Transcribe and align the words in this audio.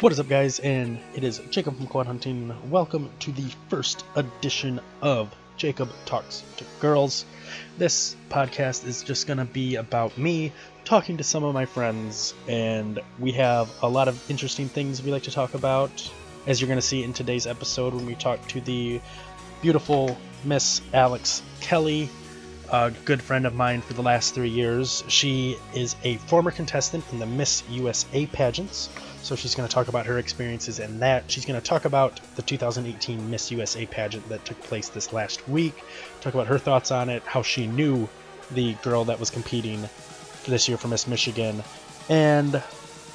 What 0.00 0.12
is 0.12 0.20
up, 0.20 0.28
guys? 0.28 0.58
And 0.58 0.98
it 1.14 1.24
is 1.24 1.38
Jacob 1.48 1.78
from 1.78 1.86
Quad 1.86 2.06
Hunting. 2.06 2.54
Welcome 2.70 3.08
to 3.20 3.32
the 3.32 3.50
first 3.70 4.04
edition 4.14 4.78
of 5.00 5.34
Jacob 5.56 5.88
Talks 6.04 6.44
to 6.58 6.64
Girls. 6.80 7.24
This 7.78 8.14
podcast 8.28 8.86
is 8.86 9.02
just 9.02 9.26
going 9.26 9.38
to 9.38 9.46
be 9.46 9.76
about 9.76 10.18
me 10.18 10.52
talking 10.84 11.16
to 11.16 11.24
some 11.24 11.44
of 11.44 11.54
my 11.54 11.64
friends, 11.64 12.34
and 12.46 13.00
we 13.18 13.32
have 13.32 13.70
a 13.80 13.88
lot 13.88 14.06
of 14.06 14.30
interesting 14.30 14.68
things 14.68 15.02
we 15.02 15.10
like 15.10 15.22
to 15.22 15.30
talk 15.30 15.54
about, 15.54 16.12
as 16.46 16.60
you're 16.60 16.68
going 16.68 16.76
to 16.76 16.86
see 16.86 17.02
in 17.02 17.14
today's 17.14 17.46
episode 17.46 17.94
when 17.94 18.04
we 18.04 18.16
talk 18.16 18.46
to 18.48 18.60
the 18.60 19.00
beautiful 19.62 20.18
Miss 20.44 20.82
Alex 20.92 21.40
Kelly, 21.62 22.10
a 22.70 22.90
good 23.06 23.22
friend 23.22 23.46
of 23.46 23.54
mine 23.54 23.80
for 23.80 23.94
the 23.94 24.02
last 24.02 24.34
three 24.34 24.50
years. 24.50 25.04
She 25.08 25.56
is 25.74 25.96
a 26.04 26.16
former 26.18 26.50
contestant 26.50 27.02
in 27.12 27.18
the 27.18 27.26
Miss 27.26 27.62
USA 27.70 28.26
pageants. 28.26 28.90
So 29.26 29.34
she's 29.34 29.56
going 29.56 29.68
to 29.68 29.74
talk 29.74 29.88
about 29.88 30.06
her 30.06 30.20
experiences 30.20 30.78
in 30.78 31.00
that. 31.00 31.28
She's 31.28 31.44
going 31.44 31.60
to 31.60 31.66
talk 31.66 31.84
about 31.84 32.20
the 32.36 32.42
2018 32.42 33.28
Miss 33.28 33.50
USA 33.50 33.84
pageant 33.84 34.28
that 34.28 34.44
took 34.44 34.60
place 34.60 34.88
this 34.88 35.12
last 35.12 35.48
week, 35.48 35.74
talk 36.20 36.32
about 36.32 36.46
her 36.46 36.58
thoughts 36.58 36.92
on 36.92 37.08
it, 37.08 37.24
how 37.24 37.42
she 37.42 37.66
knew 37.66 38.08
the 38.52 38.74
girl 38.84 39.06
that 39.06 39.18
was 39.18 39.30
competing 39.30 39.88
this 40.46 40.68
year 40.68 40.78
for 40.78 40.86
Miss 40.86 41.08
Michigan, 41.08 41.64
and 42.08 42.62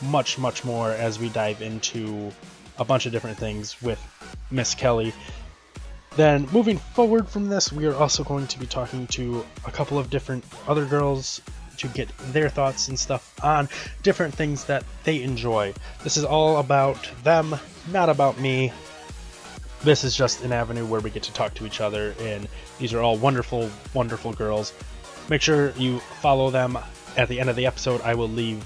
much, 0.02 0.38
much 0.38 0.66
more 0.66 0.91
as 0.91 1.18
we 1.18 1.30
dive 1.30 1.62
into 1.62 2.34
a 2.77 2.84
bunch 2.84 3.05
of 3.05 3.13
different 3.13 3.38
things 3.38 3.82
with 3.82 4.05
Miss 4.52 4.76
Kelly. 4.76 5.13
Then, 6.18 6.46
moving 6.52 6.77
forward 6.77 7.30
from 7.30 7.48
this, 7.48 7.71
we 7.71 7.85
are 7.85 7.96
also 7.96 8.26
going 8.26 8.48
to 8.48 8.59
be 8.59 8.66
talking 8.66 9.07
to 9.07 9.46
a 9.63 9.71
couple 9.71 9.98
of 9.98 10.09
different 10.09 10.43
other 10.68 10.84
girls 10.84 11.40
to 11.81 11.88
get 11.90 12.09
their 12.31 12.49
thoughts 12.49 12.88
and 12.88 12.98
stuff 12.98 13.34
on 13.44 13.67
different 14.03 14.34
things 14.34 14.66
that 14.66 14.84
they 15.03 15.21
enjoy. 15.21 15.73
This 16.04 16.17
is 16.17 16.23
all 16.23 16.57
about 16.57 17.09
them, 17.23 17.55
not 17.91 18.09
about 18.09 18.40
me. 18.40 18.71
This 19.84 20.04
is 20.04 20.15
just 20.15 20.43
an 20.43 20.52
avenue 20.52 20.85
where 20.85 21.02
we 21.02 21.09
get 21.09 21.24
to 21.24 21.34
talk 21.34 21.55
to 21.55 21.65
each 21.65 21.82
other, 21.82 22.13
and 22.20 22.48
these 22.77 22.93
are 22.93 23.02
all 23.02 23.18
wonderful, 23.18 23.70
wonderful 23.93 24.32
girls. 24.34 24.74
Make 25.29 25.41
sure 25.41 25.71
you 25.71 25.99
follow 26.21 26.52
them. 26.52 26.77
At 27.18 27.27
the 27.27 27.40
end 27.40 27.49
of 27.49 27.55
the 27.55 27.65
episode, 27.65 27.99
I 28.02 28.13
will 28.13 28.29
leave 28.29 28.63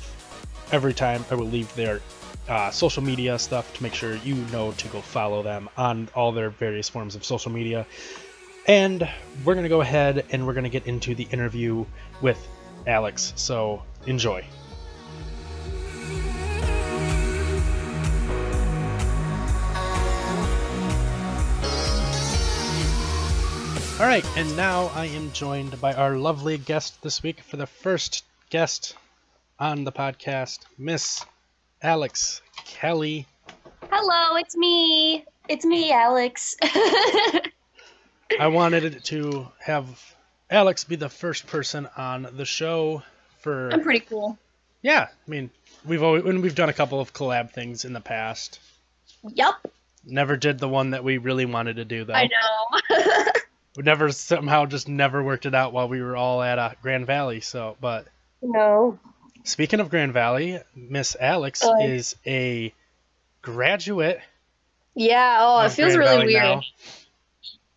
every 0.71 0.93
time, 0.93 1.25
I 1.31 1.36
will 1.36 1.47
leave 1.47 1.73
their 1.75 2.02
uh, 2.47 2.69
social 2.69 3.02
media 3.02 3.39
stuff 3.39 3.73
to 3.73 3.83
make 3.83 3.93
sure 3.93 4.16
you 4.17 4.36
know 4.52 4.71
to 4.73 4.88
go 4.89 5.02
follow 5.02 5.41
them 5.41 5.69
on 5.77 6.09
all 6.13 6.31
their 6.31 6.49
various 6.49 6.89
forms 6.89 7.16
of 7.16 7.23
social 7.23 7.52
media. 7.52 7.88
And 8.67 9.08
we're 9.43 9.53
going 9.53 9.63
to 9.63 9.69
go 9.69 9.81
ahead 9.81 10.25
and 10.31 10.45
we're 10.45 10.53
going 10.53 10.63
to 10.63 10.69
get 10.69 10.88
into 10.88 11.16
the 11.16 11.27
interview 11.31 11.86
with 12.21 12.38
Alex. 12.88 13.33
So 13.36 13.81
enjoy. 14.05 14.45
All 23.97 24.05
right, 24.05 24.25
and 24.36 24.58
now 24.58 24.92
I 24.94 25.05
am 25.05 25.31
joined 25.31 25.80
by 25.80 25.94
our 25.94 26.17
lovely 26.17 26.58
guest 26.58 27.02
this 27.02 27.23
week 27.23 27.39
for 27.39 27.55
the 27.55 27.66
first 27.66 28.25
guest 28.50 28.94
on 29.58 29.86
the 29.86 29.92
podcast, 29.92 30.59
Miss 30.77 31.25
Alex 31.81 32.42
Kelly. 32.66 33.25
Hello, 33.89 34.36
it's 34.36 34.58
me. 34.58 35.23
It's 35.47 35.64
me, 35.64 35.94
Alex. 35.94 36.58
I 36.61 38.47
wanted 38.47 39.02
to 39.05 39.47
have 39.59 40.16
Alex 40.49 40.83
be 40.83 40.95
the 40.95 41.09
first 41.09 41.47
person 41.47 41.88
on 41.97 42.27
the 42.35 42.45
show 42.45 43.03
for. 43.39 43.69
I'm 43.71 43.81
pretty 43.81 44.01
cool. 44.01 44.38
Yeah, 44.81 45.07
I 45.09 45.29
mean, 45.29 45.49
we've 45.85 46.03
always 46.03 46.23
when 46.23 46.41
we've 46.41 46.53
done 46.55 46.69
a 46.69 46.73
couple 46.73 46.99
of 46.99 47.13
collab 47.13 47.52
things 47.52 47.85
in 47.85 47.93
the 47.93 48.02
past. 48.02 48.59
Yep. 49.33 49.55
Never 50.05 50.37
did 50.37 50.59
the 50.59 50.69
one 50.69 50.91
that 50.91 51.03
we 51.03 51.17
really 51.17 51.45
wanted 51.45 51.77
to 51.77 51.85
do 51.85 52.03
though. 52.03 52.13
I 52.13 52.27
know. 52.29 53.31
we 53.77 53.81
never 53.83 54.11
somehow 54.11 54.67
just 54.67 54.87
never 54.87 55.23
worked 55.23 55.47
it 55.47 55.55
out 55.55 55.73
while 55.73 55.87
we 55.87 56.02
were 56.02 56.15
all 56.15 56.43
at 56.43 56.59
uh, 56.59 56.71
Grand 56.83 57.08
Valley. 57.08 57.41
So, 57.41 57.75
but 57.81 58.05
no. 58.43 58.99
speaking 59.43 59.80
of 59.80 59.89
Grand 59.89 60.14
Valley, 60.14 60.59
Miss 60.75 61.15
Alex 61.20 61.61
Oh. 61.64 61.83
is 61.83 62.15
a 62.27 62.71
graduate. 63.41 64.20
Yeah. 64.93 65.37
Oh, 65.41 65.65
it 65.65 65.71
feels 65.71 65.95
Grand 65.95 65.99
really 66.21 66.33
Valley 66.33 66.33
weird. 66.33 66.43
now. 66.43 66.61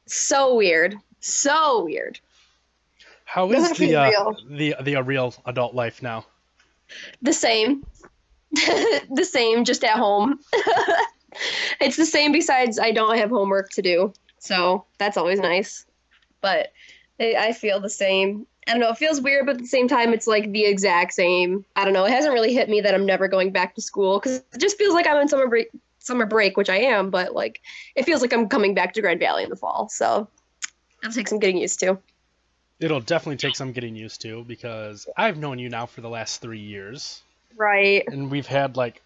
So 0.06 0.54
weird. 0.56 0.96
So 1.20 1.84
weird. 1.84 2.20
How 3.28 3.50
is 3.52 3.76
the 3.76 3.94
uh, 3.94 4.08
real. 4.08 4.36
the 4.48 4.74
the 4.80 4.96
uh, 4.96 5.02
real 5.02 5.34
adult 5.44 5.74
life 5.74 6.02
now? 6.02 6.24
The 7.20 7.34
same. 7.34 7.84
the 8.52 9.28
same, 9.30 9.66
just 9.66 9.84
at 9.84 9.98
home. 9.98 10.40
it's 11.78 11.98
the 11.98 12.06
same. 12.06 12.32
Besides, 12.32 12.78
I 12.78 12.90
don't 12.90 13.18
have 13.18 13.28
homework 13.28 13.68
to 13.72 13.82
do, 13.82 14.14
so 14.38 14.86
that's 14.96 15.18
always 15.18 15.40
nice. 15.40 15.84
But 16.40 16.72
I 17.20 17.34
I 17.38 17.52
feel 17.52 17.80
the 17.80 17.90
same. 17.90 18.46
I 18.66 18.70
don't 18.70 18.80
know. 18.80 18.88
It 18.88 18.96
feels 18.96 19.20
weird, 19.20 19.44
but 19.44 19.56
at 19.56 19.60
the 19.60 19.66
same 19.66 19.88
time, 19.88 20.14
it's 20.14 20.26
like 20.26 20.50
the 20.50 20.64
exact 20.64 21.12
same. 21.12 21.66
I 21.76 21.84
don't 21.84 21.92
know. 21.92 22.06
It 22.06 22.12
hasn't 22.12 22.32
really 22.32 22.54
hit 22.54 22.70
me 22.70 22.80
that 22.80 22.94
I'm 22.94 23.04
never 23.04 23.28
going 23.28 23.52
back 23.52 23.74
to 23.74 23.82
school 23.82 24.18
because 24.18 24.38
it 24.38 24.58
just 24.58 24.78
feels 24.78 24.94
like 24.94 25.06
I'm 25.06 25.18
in 25.18 25.28
summer 25.28 25.48
break. 25.48 25.68
Summer 25.98 26.24
break, 26.24 26.56
which 26.56 26.70
I 26.70 26.78
am, 26.78 27.10
but 27.10 27.34
like 27.34 27.60
it 27.94 28.06
feels 28.06 28.22
like 28.22 28.32
I'm 28.32 28.48
coming 28.48 28.72
back 28.72 28.94
to 28.94 29.02
Grand 29.02 29.20
Valley 29.20 29.44
in 29.44 29.50
the 29.50 29.56
fall. 29.56 29.90
So 29.90 30.26
that'll 31.02 31.14
take 31.14 31.28
some 31.28 31.38
getting 31.38 31.58
used 31.58 31.78
to. 31.80 31.98
It'll 32.80 33.00
definitely 33.00 33.36
take 33.38 33.56
some 33.56 33.72
getting 33.72 33.96
used 33.96 34.20
to 34.22 34.44
because 34.44 35.08
I've 35.16 35.36
known 35.36 35.58
you 35.58 35.68
now 35.68 35.86
for 35.86 36.00
the 36.00 36.08
last 36.08 36.40
three 36.40 36.60
years, 36.60 37.20
Right. 37.56 38.04
and 38.06 38.30
we've 38.30 38.46
had 38.46 38.76
like 38.76 39.02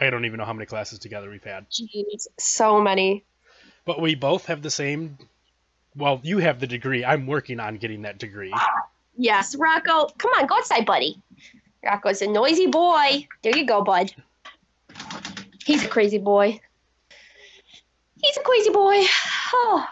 I 0.00 0.10
don't 0.10 0.24
even 0.26 0.38
know 0.38 0.44
how 0.44 0.52
many 0.52 0.66
classes 0.66 0.98
together 0.98 1.28
we've 1.30 1.42
had, 1.42 1.68
Jeez, 1.70 2.26
so 2.38 2.80
many. 2.80 3.24
but 3.84 4.00
we 4.00 4.14
both 4.14 4.46
have 4.46 4.62
the 4.62 4.70
same. 4.70 5.18
Well, 5.96 6.20
you 6.22 6.38
have 6.38 6.60
the 6.60 6.66
degree. 6.68 7.04
I'm 7.04 7.26
working 7.26 7.58
on 7.58 7.78
getting 7.78 8.02
that 8.02 8.18
degree. 8.18 8.54
Yes, 9.16 9.56
Rocco. 9.56 10.06
Come 10.18 10.30
on, 10.38 10.46
go 10.46 10.54
outside, 10.56 10.86
buddy. 10.86 11.20
Rocco's 11.84 12.22
a 12.22 12.28
noisy 12.28 12.66
boy. 12.68 13.26
There 13.42 13.56
you 13.56 13.66
go, 13.66 13.82
bud. 13.82 14.12
He's 15.64 15.84
a 15.84 15.88
crazy 15.88 16.18
boy. 16.18 16.60
He's 18.22 18.36
a 18.36 18.40
crazy 18.42 18.70
boy. 18.70 19.02
Oh, 19.52 19.86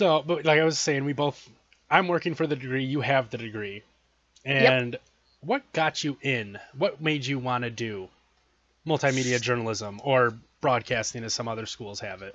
So, 0.00 0.24
but 0.26 0.46
like 0.46 0.58
I 0.58 0.64
was 0.64 0.78
saying, 0.78 1.04
we 1.04 1.12
both. 1.12 1.46
I'm 1.90 2.08
working 2.08 2.34
for 2.34 2.46
the 2.46 2.56
degree. 2.56 2.84
You 2.84 3.02
have 3.02 3.28
the 3.28 3.36
degree, 3.36 3.82
and 4.46 4.96
what 5.42 5.62
got 5.74 6.02
you 6.02 6.16
in? 6.22 6.58
What 6.78 7.02
made 7.02 7.26
you 7.26 7.38
want 7.38 7.64
to 7.64 7.70
do 7.70 8.08
multimedia 8.86 9.38
journalism 9.42 10.00
or 10.02 10.32
broadcasting, 10.62 11.22
as 11.22 11.34
some 11.34 11.48
other 11.48 11.66
schools 11.66 12.00
have 12.00 12.22
it? 12.22 12.34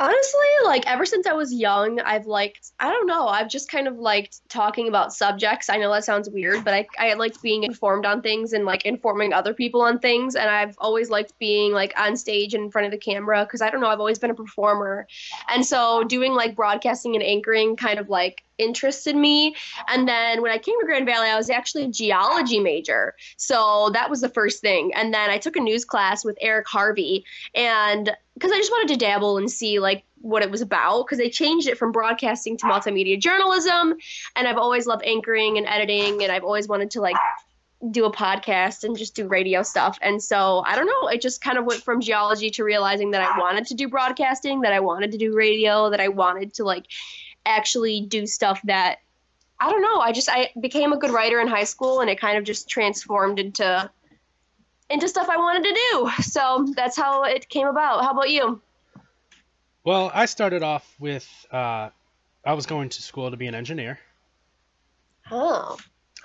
Honestly, 0.00 0.40
like 0.64 0.86
ever 0.86 1.04
since 1.04 1.26
I 1.26 1.34
was 1.34 1.52
young, 1.52 2.00
I've 2.00 2.26
liked. 2.26 2.72
I 2.80 2.90
don't 2.90 3.06
know. 3.06 3.28
I've 3.28 3.48
just 3.48 3.70
kind 3.70 3.86
of 3.86 3.98
liked 3.98 4.40
talking 4.48 4.88
about 4.88 5.12
subjects. 5.12 5.68
I 5.68 5.76
know 5.76 5.92
that 5.92 6.04
sounds 6.04 6.28
weird, 6.30 6.64
but 6.64 6.74
I 6.74 6.86
I 6.98 7.14
liked 7.14 7.42
being 7.42 7.64
informed 7.64 8.06
on 8.06 8.22
things 8.22 8.54
and 8.54 8.64
like 8.64 8.86
informing 8.86 9.32
other 9.32 9.52
people 9.52 9.82
on 9.82 9.98
things. 9.98 10.34
And 10.34 10.48
I've 10.48 10.74
always 10.78 11.10
liked 11.10 11.38
being 11.38 11.72
like 11.72 11.92
on 11.98 12.16
stage 12.16 12.54
in 12.54 12.70
front 12.70 12.86
of 12.86 12.92
the 12.92 12.98
camera 12.98 13.44
because 13.44 13.60
I 13.60 13.70
don't 13.70 13.80
know. 13.80 13.88
I've 13.88 14.00
always 14.00 14.18
been 14.18 14.30
a 14.30 14.34
performer, 14.34 15.06
and 15.48 15.64
so 15.64 16.02
doing 16.04 16.32
like 16.32 16.56
broadcasting 16.56 17.14
and 17.14 17.22
anchoring 17.22 17.76
kind 17.76 17.98
of 17.98 18.08
like 18.08 18.42
interested 18.60 19.16
me. 19.16 19.56
And 19.88 20.06
then 20.06 20.42
when 20.42 20.52
I 20.52 20.58
came 20.58 20.78
to 20.80 20.86
Grand 20.86 21.06
Valley, 21.06 21.28
I 21.28 21.36
was 21.36 21.50
actually 21.50 21.84
a 21.84 21.88
geology 21.88 22.60
major. 22.60 23.14
So 23.36 23.90
that 23.94 24.10
was 24.10 24.20
the 24.20 24.28
first 24.28 24.60
thing. 24.60 24.92
And 24.94 25.12
then 25.12 25.30
I 25.30 25.38
took 25.38 25.56
a 25.56 25.60
news 25.60 25.84
class 25.84 26.24
with 26.24 26.36
Eric 26.40 26.68
Harvey 26.68 27.24
and 27.54 28.10
because 28.34 28.52
I 28.52 28.58
just 28.58 28.70
wanted 28.70 28.92
to 28.94 28.98
dabble 28.98 29.36
and 29.36 29.50
see 29.50 29.80
like 29.80 30.04
what 30.22 30.42
it 30.42 30.50
was 30.50 30.60
about 30.60 31.04
because 31.04 31.18
they 31.18 31.28
changed 31.28 31.68
it 31.68 31.76
from 31.76 31.92
broadcasting 31.92 32.56
to 32.58 32.66
multimedia 32.66 33.18
journalism 33.18 33.94
and 34.36 34.48
I've 34.48 34.56
always 34.56 34.86
loved 34.86 35.02
anchoring 35.04 35.58
and 35.58 35.66
editing 35.66 36.22
and 36.22 36.32
I've 36.32 36.44
always 36.44 36.68
wanted 36.68 36.90
to 36.92 37.00
like 37.00 37.16
do 37.90 38.04
a 38.04 38.12
podcast 38.12 38.84
and 38.84 38.96
just 38.96 39.14
do 39.14 39.26
radio 39.26 39.62
stuff. 39.62 39.98
And 40.02 40.22
so 40.22 40.62
I 40.66 40.76
don't 40.76 40.86
know, 40.86 41.08
it 41.08 41.22
just 41.22 41.40
kind 41.40 41.56
of 41.56 41.64
went 41.64 41.82
from 41.82 42.00
geology 42.00 42.50
to 42.50 42.64
realizing 42.64 43.10
that 43.12 43.22
I 43.22 43.38
wanted 43.38 43.66
to 43.68 43.74
do 43.74 43.88
broadcasting, 43.88 44.60
that 44.62 44.72
I 44.72 44.80
wanted 44.80 45.12
to 45.12 45.18
do 45.18 45.34
radio, 45.34 45.88
that 45.88 46.00
I 46.00 46.08
wanted 46.08 46.52
to 46.54 46.64
like 46.64 46.84
actually 47.50 48.02
do 48.02 48.26
stuff 48.26 48.60
that 48.64 49.00
I 49.60 49.70
don't 49.70 49.82
know, 49.82 50.00
I 50.00 50.12
just 50.12 50.28
I 50.30 50.50
became 50.60 50.92
a 50.92 50.96
good 50.96 51.10
writer 51.10 51.40
in 51.40 51.46
high 51.46 51.64
school 51.64 52.00
and 52.00 52.08
it 52.08 52.18
kind 52.18 52.38
of 52.38 52.44
just 52.44 52.68
transformed 52.68 53.38
into 53.38 53.90
into 54.88 55.08
stuff 55.08 55.28
I 55.28 55.36
wanted 55.36 55.64
to 55.64 55.74
do. 55.74 56.22
So 56.22 56.66
that's 56.74 56.96
how 56.96 57.24
it 57.24 57.48
came 57.48 57.66
about. 57.66 58.02
How 58.02 58.12
about 58.12 58.30
you? 58.30 58.60
Well, 59.84 60.10
I 60.12 60.26
started 60.26 60.62
off 60.62 60.94
with 60.98 61.28
uh, 61.52 61.90
I 62.44 62.52
was 62.54 62.66
going 62.66 62.88
to 62.88 63.02
school 63.02 63.30
to 63.30 63.36
be 63.36 63.46
an 63.46 63.54
engineer. 63.54 63.98
Oh. 65.30 65.76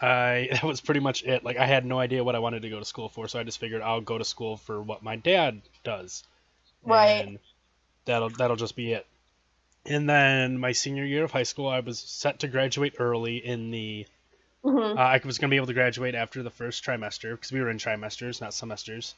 I 0.01 0.50
that 0.54 0.63
was 0.63 0.81
pretty 0.81 1.00
much 1.00 1.24
it. 1.24 1.44
Like 1.44 1.57
I 1.57 1.66
had 1.66 1.86
no 1.86 2.00
idea 2.00 2.24
what 2.24 2.36
I 2.36 2.39
wanted 2.39 2.62
to 2.63 2.69
go 2.69 2.80
to 2.80 2.86
school 2.86 3.10
for, 3.10 3.27
so 3.27 3.39
I 3.39 3.44
just 3.44 3.60
figured 3.60 3.81
I'll 3.81 4.01
go 4.01 4.18
to 4.18 4.25
school 4.25 4.57
for 4.57 4.81
what 4.81 5.04
my 5.04 5.16
dad 5.16 5.62
does. 5.83 6.24
Right. 6.83 7.25
And 7.25 7.39
that'll 8.06 8.30
that'll 8.30 8.56
just 8.56 8.75
be 8.75 8.94
it. 8.94 9.06
And 9.85 10.09
then 10.09 10.57
my 10.57 10.71
senior 10.71 11.05
year 11.05 11.23
of 11.23 11.31
high 11.31 11.43
school, 11.43 11.67
I 11.67 11.79
was 11.79 11.99
set 11.99 12.39
to 12.39 12.47
graduate 12.47 12.95
early 12.99 13.37
in 13.37 13.71
the 13.71 14.07
Mhm. 14.65 14.97
Uh, 14.97 14.99
I 14.99 15.21
was 15.23 15.37
going 15.37 15.49
to 15.49 15.53
be 15.53 15.57
able 15.57 15.67
to 15.67 15.73
graduate 15.73 16.15
after 16.15 16.41
the 16.41 16.49
first 16.49 16.83
trimester 16.83 17.31
because 17.31 17.51
we 17.51 17.61
were 17.61 17.69
in 17.69 17.77
trimesters, 17.77 18.41
not 18.41 18.51
semesters. 18.53 19.13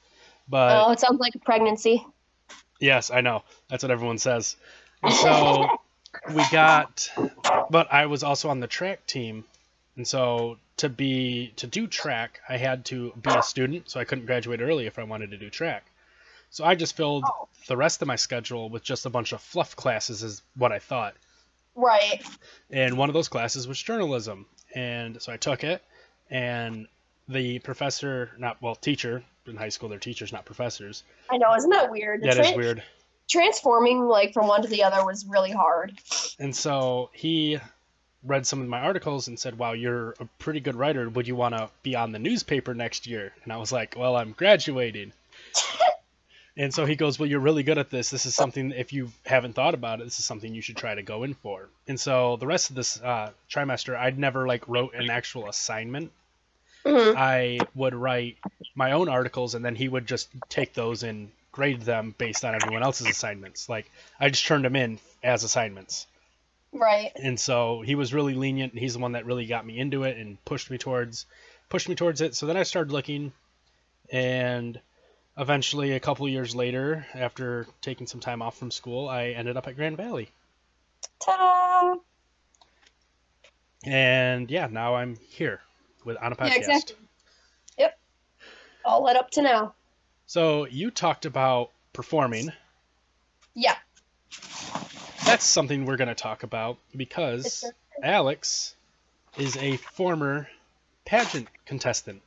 But 0.50 0.86
oh, 0.86 0.92
it 0.92 1.00
sounds 1.00 1.22
like 1.22 1.36
a 1.36 1.40
pregnancy. 1.40 2.06
yes, 2.82 3.12
I 3.12 3.22
know. 3.22 3.44
That's 3.70 3.82
what 3.82 3.92
everyone 3.92 4.18
says. 4.18 4.58
And 5.04 5.14
so 5.14 5.80
we 6.34 6.44
got, 6.52 7.10
but 7.70 7.94
I 7.94 8.08
was 8.08 8.24
also 8.24 8.50
on 8.50 8.60
the 8.60 8.68
track 8.68 9.06
team. 9.06 9.46
And 9.96 10.06
so 10.06 10.58
to 10.78 10.90
be, 10.90 11.54
to 11.56 11.68
do 11.68 11.88
track, 11.88 12.42
I 12.50 12.58
had 12.58 12.84
to 12.86 13.14
be 13.22 13.30
a 13.34 13.42
student. 13.42 13.90
So 13.90 14.02
I 14.02 14.04
couldn't 14.04 14.26
graduate 14.26 14.60
early 14.62 14.86
if 14.86 15.00
I 15.00 15.04
wanted 15.04 15.32
to 15.32 15.38
do 15.38 15.50
track. 15.50 15.86
So 16.58 16.66
I 16.66 16.74
just 16.74 16.96
filled 16.98 17.24
Oh. 17.28 17.48
the 17.68 17.78
rest 17.78 18.02
of 18.02 18.08
my 18.08 18.16
schedule 18.16 18.68
with 18.70 18.82
just 18.84 19.06
a 19.06 19.12
bunch 19.12 19.32
of 19.32 19.42
fluff 19.42 19.76
classes, 19.76 20.24
is 20.24 20.42
what 20.56 20.72
I 20.72 20.80
thought. 20.80 21.14
Right. 21.76 22.24
and 22.72 22.98
one 22.98 23.10
of 23.10 23.14
those 23.14 23.28
classes 23.28 23.68
was 23.68 23.80
journalism 23.80 24.48
and 24.74 25.22
so 25.22 25.32
i 25.32 25.38
took 25.38 25.64
it 25.64 25.84
and 26.32 26.88
the 27.30 27.60
professor 27.60 28.32
not 28.40 28.60
well 28.64 28.74
teacher 28.74 29.24
in 29.46 29.56
high 29.56 29.70
school 29.70 29.88
they're 29.88 30.00
teachers 30.00 30.34
not 30.34 30.44
professors 30.46 31.04
I 31.30 31.38
know, 31.38 31.54
isn't 31.56 31.70
that 31.70 31.92
weird? 31.92 32.24
That 32.24 32.40
is 32.40 32.56
weird 32.56 32.82
Transforming 33.30 34.08
like 34.08 34.34
from 34.34 34.48
one 34.48 34.64
to 34.64 34.68
the 34.68 34.82
other 34.84 35.06
was 35.06 35.28
really 35.28 35.52
hard. 35.52 35.94
and 36.40 36.56
so 36.56 37.12
he 37.14 37.60
read 38.24 38.48
some 38.48 38.60
of 38.62 38.68
my 38.68 38.80
articles 38.80 39.28
and 39.28 39.38
said 39.40 39.60
wow 39.60 39.74
you're 39.74 40.16
a 40.20 40.26
pretty 40.40 40.60
good 40.60 40.76
writer 40.76 41.08
would 41.10 41.28
you 41.28 41.36
want 41.36 41.56
to 41.56 41.70
be 41.84 41.96
on 41.96 42.12
the 42.12 42.18
newspaper 42.20 42.74
next 42.74 43.06
year 43.06 43.32
and 43.44 43.54
i 43.54 43.58
was 43.58 43.72
like 43.72 43.94
well 43.96 44.16
i'm 44.16 44.32
graduating 44.32 45.12
and 46.58 46.74
so 46.74 46.86
he 46.86 46.96
goes 46.96 47.20
well 47.20 47.30
you're 47.30 47.40
really 47.40 47.64
good 47.64 47.78
at 47.78 47.90
this 47.90 48.10
this 48.10 48.26
is 48.26 48.36
something 48.36 48.72
if 48.72 48.92
you 48.92 49.12
haven't 49.26 49.54
thought 49.54 49.74
about 49.74 50.02
it 50.02 50.04
this 50.04 50.20
is 50.20 50.26
something 50.26 50.54
you 50.54 50.62
should 50.62 50.78
try 50.78 50.96
to 50.96 51.04
go 51.04 51.24
in 51.24 51.34
for 51.34 51.70
and 51.88 52.00
so 52.00 52.36
the 52.38 52.48
rest 52.48 52.70
of 52.70 52.76
this 52.76 53.02
uh, 53.02 53.30
trimester 53.50 53.98
i'd 53.98 54.18
never 54.18 54.48
like 54.48 54.68
wrote 54.68 54.94
an 54.96 55.10
actual 55.10 55.48
assignment 55.48 56.12
Mhm. 56.86 57.16
I 57.18 57.60
would 57.76 57.94
write 57.94 58.38
my 58.76 58.94
own 58.94 59.10
articles 59.10 59.56
and 59.56 59.66
then 59.66 59.76
he 59.76 59.90
would 59.90 60.08
just 60.08 60.30
take 60.48 60.74
those 60.74 61.04
and 61.04 61.32
grade 61.52 61.82
them 61.82 62.16
based 62.18 62.46
on 62.46 62.56
everyone 62.56 62.84
else's 62.84 63.08
assignments. 63.08 63.68
Like 63.68 63.92
I 64.20 64.30
just 64.30 64.46
turned 64.46 64.64
them 64.64 64.76
in 64.76 65.00
as 65.22 65.44
assignments. 65.44 66.08
Right. 66.72 67.12
And 67.16 67.40
so 67.40 67.82
he 67.82 67.96
was 67.96 68.14
really 68.14 68.36
lenient 68.36 68.74
and 68.74 68.80
he's 68.80 68.94
the 68.94 69.00
one 69.00 69.14
that 69.14 69.26
really 69.26 69.48
got 69.48 69.66
me 69.66 69.78
into 69.78 70.04
it 70.04 70.18
and 70.18 70.44
pushed 70.46 70.70
me 70.72 70.78
towards 70.78 71.26
pushed 71.70 71.90
me 71.90 71.96
towards 71.96 72.22
it. 72.22 72.36
So 72.36 72.46
then 72.46 72.56
I 72.56 72.64
started 72.64 72.94
looking 72.94 73.34
and 74.10 74.80
eventually 75.38 75.92
a 75.94 76.00
couple 76.00 76.28
years 76.28 76.56
later 76.56 77.06
after 77.14 77.68
taking 77.82 78.08
some 78.08 78.20
time 78.20 78.42
off 78.42 78.58
from 78.58 78.72
school, 78.72 79.08
I 79.08 79.28
ended 79.30 79.58
up 79.58 79.68
at 79.68 79.76
Grand 79.76 79.98
Valley. 79.98 80.30
Ta-da! 81.20 82.00
And 83.86 84.50
yeah, 84.50 84.68
now 84.68 84.96
I'm 84.96 85.18
here 85.30 85.62
with 86.04 86.18
on 86.18 86.32
a 86.32 86.36
podcast. 86.36 86.50
Yeah, 86.50 86.56
exactly. 86.58 86.96
Yep. 87.78 88.00
All 88.84 89.04
led 89.04 89.16
up 89.16 89.30
to 89.32 89.42
now. 89.42 89.74
So 90.26 90.66
you 90.66 90.92
talked 90.92 91.26
about 91.26 91.72
performing. 91.94 92.52
Yeah. 93.54 93.76
That's 95.26 95.46
something 95.46 95.86
we're 95.86 95.98
going 95.98 96.08
to 96.10 96.16
talk 96.16 96.44
about 96.44 96.78
because 96.96 97.64
Alex 98.02 98.76
is 99.38 99.56
a 99.58 99.78
former 99.78 100.48
pageant 101.06 101.48
contestant. 101.66 102.22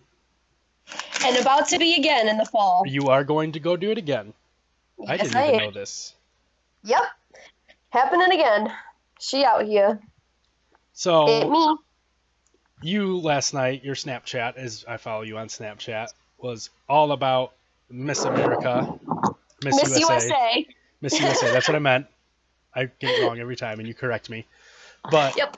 And 1.24 1.36
about 1.36 1.68
to 1.68 1.78
be 1.78 1.94
again 1.96 2.28
in 2.28 2.36
the 2.38 2.44
fall. 2.46 2.84
You 2.86 3.08
are 3.08 3.24
going 3.24 3.52
to 3.52 3.60
go 3.60 3.76
do 3.76 3.90
it 3.90 3.98
again. 3.98 4.32
I 5.06 5.16
didn't 5.16 5.32
even 5.32 5.54
am. 5.54 5.56
know 5.56 5.70
this. 5.70 6.14
Yep. 6.84 7.02
Happening 7.90 8.32
again. 8.32 8.72
She 9.18 9.44
out 9.44 9.64
here. 9.64 10.00
It 10.00 10.08
So 10.92 11.50
me. 11.50 11.76
you 12.82 13.18
last 13.18 13.54
night, 13.54 13.84
your 13.84 13.94
Snapchat, 13.94 14.56
as 14.56 14.84
I 14.86 14.96
follow 14.96 15.22
you 15.22 15.38
on 15.38 15.48
Snapchat, 15.48 16.08
was 16.38 16.70
all 16.88 17.12
about 17.12 17.52
Miss 17.90 18.24
America, 18.24 18.88
Miss, 19.62 19.76
Miss 19.76 19.98
USA, 19.98 20.14
USA. 20.14 20.66
Miss 21.00 21.20
USA. 21.20 21.50
That's 21.52 21.68
what 21.68 21.76
I 21.76 21.80
meant. 21.80 22.06
I 22.74 22.84
get 22.84 23.10
it 23.10 23.22
wrong 23.22 23.38
every 23.40 23.56
time, 23.56 23.78
and 23.78 23.88
you 23.88 23.94
correct 23.94 24.30
me. 24.30 24.46
But 25.10 25.36
Yep. 25.36 25.56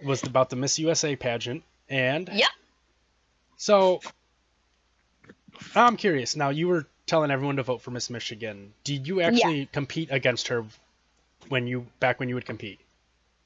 it 0.00 0.06
was 0.06 0.22
about 0.22 0.50
the 0.50 0.56
Miss 0.56 0.78
USA 0.78 1.16
pageant, 1.16 1.64
and 1.88 2.28
Yep. 2.32 2.50
So 3.56 4.00
I'm 5.74 5.96
curious. 5.96 6.36
Now 6.36 6.50
you 6.50 6.68
were 6.68 6.86
telling 7.06 7.30
everyone 7.30 7.56
to 7.56 7.62
vote 7.62 7.82
for 7.82 7.90
Miss 7.90 8.10
Michigan. 8.10 8.72
Did 8.84 9.06
you 9.06 9.20
actually 9.20 9.68
compete 9.72 10.08
against 10.10 10.48
her 10.48 10.64
when 11.48 11.66
you 11.66 11.86
back 12.00 12.20
when 12.20 12.28
you 12.28 12.34
would 12.34 12.46
compete? 12.46 12.80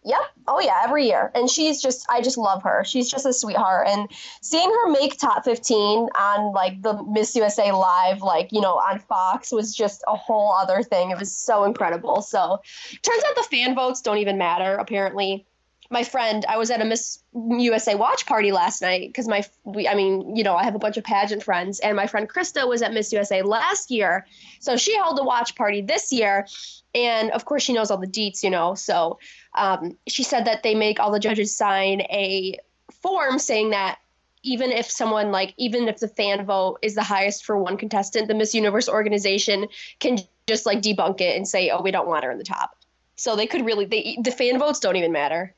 Yep. 0.04 0.20
Oh 0.46 0.60
yeah, 0.60 0.80
every 0.84 1.06
year. 1.06 1.30
And 1.34 1.50
she's 1.50 1.82
just 1.82 2.06
I 2.08 2.22
just 2.22 2.38
love 2.38 2.62
her. 2.62 2.84
She's 2.84 3.10
just 3.10 3.26
a 3.26 3.32
sweetheart. 3.32 3.88
And 3.88 4.08
seeing 4.40 4.70
her 4.70 4.90
make 4.90 5.18
top 5.18 5.44
15 5.44 6.08
on 6.16 6.52
like 6.52 6.80
the 6.80 7.02
Miss 7.02 7.34
USA 7.34 7.72
live 7.72 8.22
like, 8.22 8.52
you 8.52 8.60
know, 8.60 8.74
on 8.74 9.00
Fox 9.00 9.50
was 9.50 9.74
just 9.74 10.04
a 10.06 10.16
whole 10.16 10.52
other 10.52 10.82
thing. 10.82 11.10
It 11.10 11.18
was 11.18 11.36
so 11.36 11.64
incredible. 11.64 12.22
So, 12.22 12.60
turns 13.02 13.22
out 13.24 13.36
the 13.36 13.42
fan 13.50 13.74
votes 13.74 14.00
don't 14.00 14.18
even 14.18 14.38
matter 14.38 14.76
apparently. 14.76 15.44
My 15.90 16.04
friend, 16.04 16.44
I 16.46 16.58
was 16.58 16.70
at 16.70 16.82
a 16.82 16.84
Miss 16.84 17.18
USA 17.32 17.94
watch 17.94 18.26
party 18.26 18.52
last 18.52 18.82
night 18.82 19.08
because 19.08 19.26
my 19.26 19.42
we 19.64 19.88
I 19.88 19.94
mean, 19.94 20.36
you 20.36 20.44
know, 20.44 20.54
I 20.54 20.64
have 20.64 20.74
a 20.74 20.78
bunch 20.78 20.98
of 20.98 21.04
pageant 21.04 21.42
friends 21.42 21.80
and 21.80 21.96
my 21.96 22.06
friend 22.06 22.28
Krista 22.28 22.68
was 22.68 22.82
at 22.82 22.92
Miss 22.92 23.12
USA 23.12 23.40
last 23.42 23.90
year. 23.90 24.26
So, 24.60 24.76
she 24.76 24.94
held 24.94 25.18
a 25.18 25.24
watch 25.24 25.54
party 25.54 25.80
this 25.80 26.12
year 26.12 26.46
and 26.94 27.30
of 27.30 27.46
course 27.46 27.62
she 27.62 27.72
knows 27.72 27.90
all 27.90 27.96
the 27.96 28.06
deets, 28.06 28.42
you 28.42 28.50
know. 28.50 28.74
So, 28.74 29.18
um, 29.54 29.96
she 30.06 30.24
said 30.24 30.44
that 30.44 30.62
they 30.62 30.74
make 30.74 31.00
all 31.00 31.10
the 31.10 31.20
judges 31.20 31.56
sign 31.56 32.02
a 32.02 32.58
form 32.92 33.38
saying 33.38 33.70
that 33.70 33.98
even 34.42 34.70
if 34.70 34.90
someone 34.90 35.32
like 35.32 35.54
even 35.56 35.88
if 35.88 35.98
the 35.98 36.08
fan 36.08 36.44
vote 36.44 36.78
is 36.82 36.94
the 36.94 37.02
highest 37.02 37.44
for 37.44 37.56
one 37.58 37.76
contestant 37.76 38.28
the 38.28 38.34
miss 38.34 38.54
universe 38.54 38.88
organization 38.88 39.66
can 40.00 40.18
just 40.46 40.66
like 40.66 40.80
debunk 40.80 41.20
it 41.20 41.36
and 41.36 41.46
say 41.46 41.70
oh 41.70 41.82
we 41.82 41.90
don't 41.90 42.08
want 42.08 42.24
her 42.24 42.30
in 42.30 42.38
the 42.38 42.44
top 42.44 42.76
so 43.16 43.36
they 43.36 43.46
could 43.46 43.64
really 43.64 43.84
they 43.84 44.16
the 44.22 44.30
fan 44.30 44.58
votes 44.58 44.80
don't 44.80 44.96
even 44.96 45.12
matter 45.12 45.54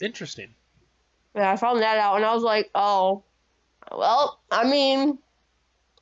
Interesting. 0.00 0.54
and 1.34 1.44
i 1.44 1.56
found 1.56 1.80
that 1.80 1.98
out 1.98 2.16
and 2.16 2.24
i 2.24 2.34
was 2.34 2.42
like 2.42 2.70
oh 2.74 3.22
well 3.92 4.40
i 4.50 4.68
mean 4.68 5.18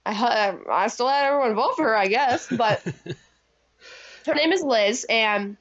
i, 0.06 0.54
I 0.70 0.88
still 0.88 1.08
had 1.08 1.26
everyone 1.26 1.54
vote 1.54 1.74
for 1.76 1.84
her 1.84 1.96
i 1.96 2.06
guess 2.08 2.48
but 2.50 2.82
her 4.28 4.34
name 4.34 4.52
is 4.52 4.62
Liz, 4.62 5.06
and 5.08 5.56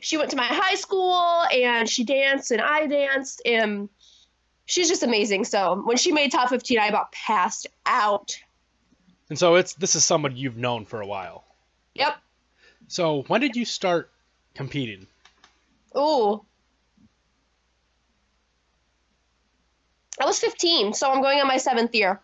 she 0.00 0.16
went 0.16 0.30
to 0.30 0.36
my 0.36 0.46
high 0.46 0.74
school, 0.74 1.44
and 1.52 1.88
she 1.88 2.04
danced, 2.04 2.50
and 2.50 2.60
I 2.60 2.86
danced, 2.86 3.42
and 3.44 3.88
she's 4.66 4.88
just 4.88 5.02
amazing. 5.02 5.44
So 5.44 5.80
when 5.84 5.96
she 5.96 6.10
made 6.10 6.32
top 6.32 6.48
15, 6.48 6.78
I 6.78 6.88
about 6.88 7.12
passed 7.12 7.66
out. 7.86 8.36
And 9.30 9.38
so 9.38 9.54
it's 9.54 9.74
this 9.74 9.94
is 9.94 10.04
someone 10.04 10.36
you've 10.36 10.56
known 10.56 10.84
for 10.84 11.00
a 11.00 11.06
while. 11.06 11.44
Yep. 11.94 12.16
So 12.88 13.22
when 13.28 13.40
did 13.40 13.56
you 13.56 13.64
start 13.64 14.10
competing? 14.54 15.06
Ooh. 15.96 16.44
I 20.20 20.26
was 20.26 20.38
15, 20.38 20.94
so 20.94 21.10
I'm 21.10 21.22
going 21.22 21.40
on 21.40 21.46
my 21.48 21.56
seventh 21.56 21.94
year. 21.94 22.20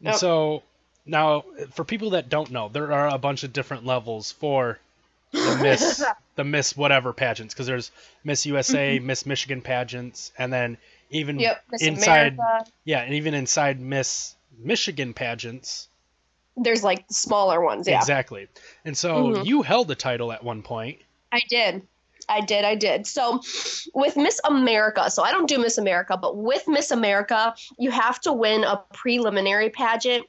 And 0.00 0.08
Yep. 0.08 0.16
so 0.16 0.62
now 1.06 1.44
for 1.72 1.84
people 1.84 2.10
that 2.10 2.28
don't 2.28 2.50
know, 2.50 2.68
there 2.68 2.92
are 2.92 3.08
a 3.08 3.18
bunch 3.18 3.42
of 3.44 3.52
different 3.52 3.84
levels 3.84 4.32
for 4.32 4.78
the 5.32 5.54
Miss 5.62 6.02
the 6.36 6.44
Miss 6.44 6.76
whatever 6.76 7.12
pageants 7.12 7.52
because 7.52 7.66
there's 7.66 7.90
Miss 8.24 8.46
USA, 8.46 8.98
Miss 8.98 9.26
Michigan 9.26 9.60
pageants, 9.60 10.32
and 10.38 10.52
then 10.52 10.78
even 11.10 11.40
Yep. 11.40 11.64
Inside 11.80 12.34
America. 12.34 12.70
yeah, 12.84 13.00
and 13.00 13.14
even 13.14 13.34
inside 13.34 13.80
Miss 13.80 14.34
Michigan 14.58 15.12
pageants. 15.14 15.88
There's 16.56 16.82
like 16.84 17.04
smaller 17.10 17.60
ones. 17.60 17.86
Yeah. 17.88 17.98
Exactly. 17.98 18.48
And 18.84 18.96
so 18.96 19.32
Mhm. 19.34 19.44
you 19.44 19.62
held 19.62 19.88
the 19.88 19.94
title 19.94 20.32
at 20.32 20.42
one 20.44 20.62
point. 20.62 21.00
I 21.32 21.40
did. 21.48 21.86
I 22.30 22.40
did. 22.40 22.64
I 22.64 22.74
did. 22.74 23.06
So 23.06 23.40
with 23.94 24.16
Miss 24.16 24.40
America, 24.44 25.10
so 25.10 25.22
I 25.22 25.30
don't 25.32 25.48
do 25.48 25.58
Miss 25.58 25.78
America, 25.78 26.16
but 26.16 26.36
with 26.36 26.66
Miss 26.68 26.90
America, 26.90 27.54
you 27.78 27.90
have 27.90 28.20
to 28.22 28.32
win 28.32 28.64
a 28.64 28.82
preliminary 28.92 29.70
pageant, 29.70 30.26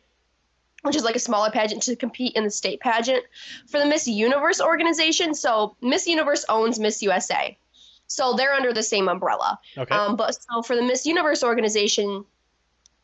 which 0.81 0.95
is 0.95 1.03
like 1.03 1.15
a 1.15 1.19
smaller 1.19 1.51
pageant 1.51 1.83
to 1.83 1.95
compete 1.95 2.35
in 2.35 2.43
the 2.43 2.49
state 2.49 2.79
pageant 2.79 3.23
for 3.67 3.79
the 3.79 3.85
Miss 3.85 4.07
Universe 4.07 4.59
organization. 4.59 5.33
So 5.33 5.75
Miss 5.81 6.07
Universe 6.07 6.43
owns 6.49 6.79
Miss 6.79 7.01
USA. 7.01 7.57
So 8.07 8.33
they're 8.33 8.53
under 8.53 8.73
the 8.73 8.83
same 8.83 9.07
umbrella. 9.07 9.57
Okay. 9.77 9.95
Um, 9.95 10.17
but 10.17 10.35
so 10.35 10.61
for 10.61 10.75
the 10.75 10.83
Miss 10.83 11.05
Universe 11.05 11.43
organization, 11.43 12.25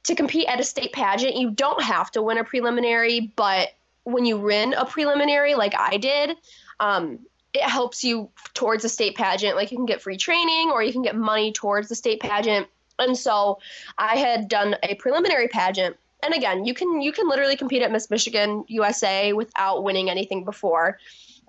to 0.03 0.15
compete 0.15 0.47
at 0.47 0.59
a 0.59 0.63
state 0.63 0.91
pageant, 0.91 1.35
you 1.35 1.51
don't 1.51 1.81
have 1.81 2.11
to 2.11 2.21
win 2.21 2.37
a 2.37 2.43
preliminary, 2.43 3.31
but 3.35 3.69
when 4.03 4.25
you 4.25 4.37
win 4.37 4.73
a 4.73 4.85
preliminary, 4.85 5.53
like 5.55 5.73
I 5.77 5.97
did, 5.97 6.37
um, 6.79 7.19
it 7.57 7.69
helps 7.69 8.03
you 8.03 8.29
towards 8.53 8.83
the 8.83 8.89
state 8.89 9.15
pageant. 9.15 9.55
Like 9.55 9.71
you 9.71 9.77
can 9.77 9.85
get 9.85 10.01
free 10.01 10.17
training 10.17 10.71
or 10.71 10.83
you 10.83 10.91
can 10.91 11.01
get 11.01 11.15
money 11.15 11.51
towards 11.51 11.89
the 11.89 11.95
state 11.95 12.19
pageant. 12.19 12.67
And 12.99 13.17
so 13.17 13.59
I 13.97 14.15
had 14.15 14.47
done 14.47 14.75
a 14.83 14.95
preliminary 14.95 15.47
pageant. 15.47 15.97
And 16.23 16.33
again, 16.33 16.65
you 16.65 16.73
can 16.73 17.01
you 17.01 17.11
can 17.11 17.29
literally 17.29 17.55
compete 17.55 17.83
at 17.83 17.91
Miss 17.91 18.09
Michigan 18.09 18.65
USA 18.67 19.33
without 19.33 19.83
winning 19.83 20.09
anything 20.09 20.43
before. 20.45 20.97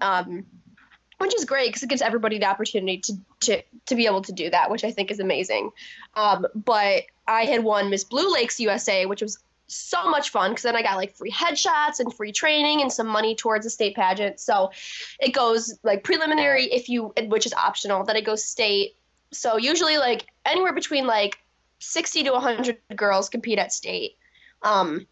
Um, 0.00 0.44
which 1.18 1.34
is 1.34 1.44
great 1.44 1.68
because 1.68 1.82
it 1.82 1.88
gives 1.88 2.00
everybody 2.00 2.38
the 2.38 2.46
opportunity 2.46 2.98
to, 2.98 3.12
to 3.40 3.62
to 3.86 3.94
be 3.96 4.06
able 4.06 4.22
to 4.22 4.32
do 4.32 4.50
that, 4.50 4.70
which 4.70 4.84
I 4.84 4.92
think 4.92 5.10
is 5.10 5.18
amazing. 5.18 5.70
Um, 6.14 6.46
but 6.54 7.04
I 7.26 7.44
had 7.44 7.64
won 7.64 7.90
Miss 7.90 8.04
Blue 8.04 8.32
Lakes 8.32 8.60
USA, 8.60 9.06
which 9.06 9.22
was 9.22 9.38
so 9.68 10.08
much 10.10 10.30
fun 10.30 10.50
because 10.50 10.62
then 10.62 10.74
I 10.74 10.82
got 10.82 10.96
like 10.96 11.14
free 11.14 11.30
headshots 11.30 12.00
and 12.00 12.12
free 12.12 12.32
training 12.32 12.80
and 12.80 12.90
some 12.90 13.06
money 13.06 13.34
towards 13.34 13.64
the 13.64 13.70
state 13.70 13.94
pageant. 13.94 14.40
So 14.40 14.72
it 15.20 15.32
goes 15.32 15.78
like 15.82 16.02
preliminary 16.02 16.64
if 16.64 16.88
you, 16.88 17.12
which 17.26 17.46
is 17.46 17.52
optional, 17.52 18.04
then 18.04 18.16
it 18.16 18.24
goes 18.24 18.42
state. 18.44 18.96
So 19.30 19.58
usually 19.58 19.98
like 19.98 20.26
anywhere 20.46 20.72
between 20.72 21.06
like 21.06 21.38
60 21.80 22.24
to 22.24 22.32
100 22.32 22.78
girls 22.96 23.28
compete 23.28 23.58
at 23.58 23.72
state. 23.72 24.16
Um, 24.62 25.06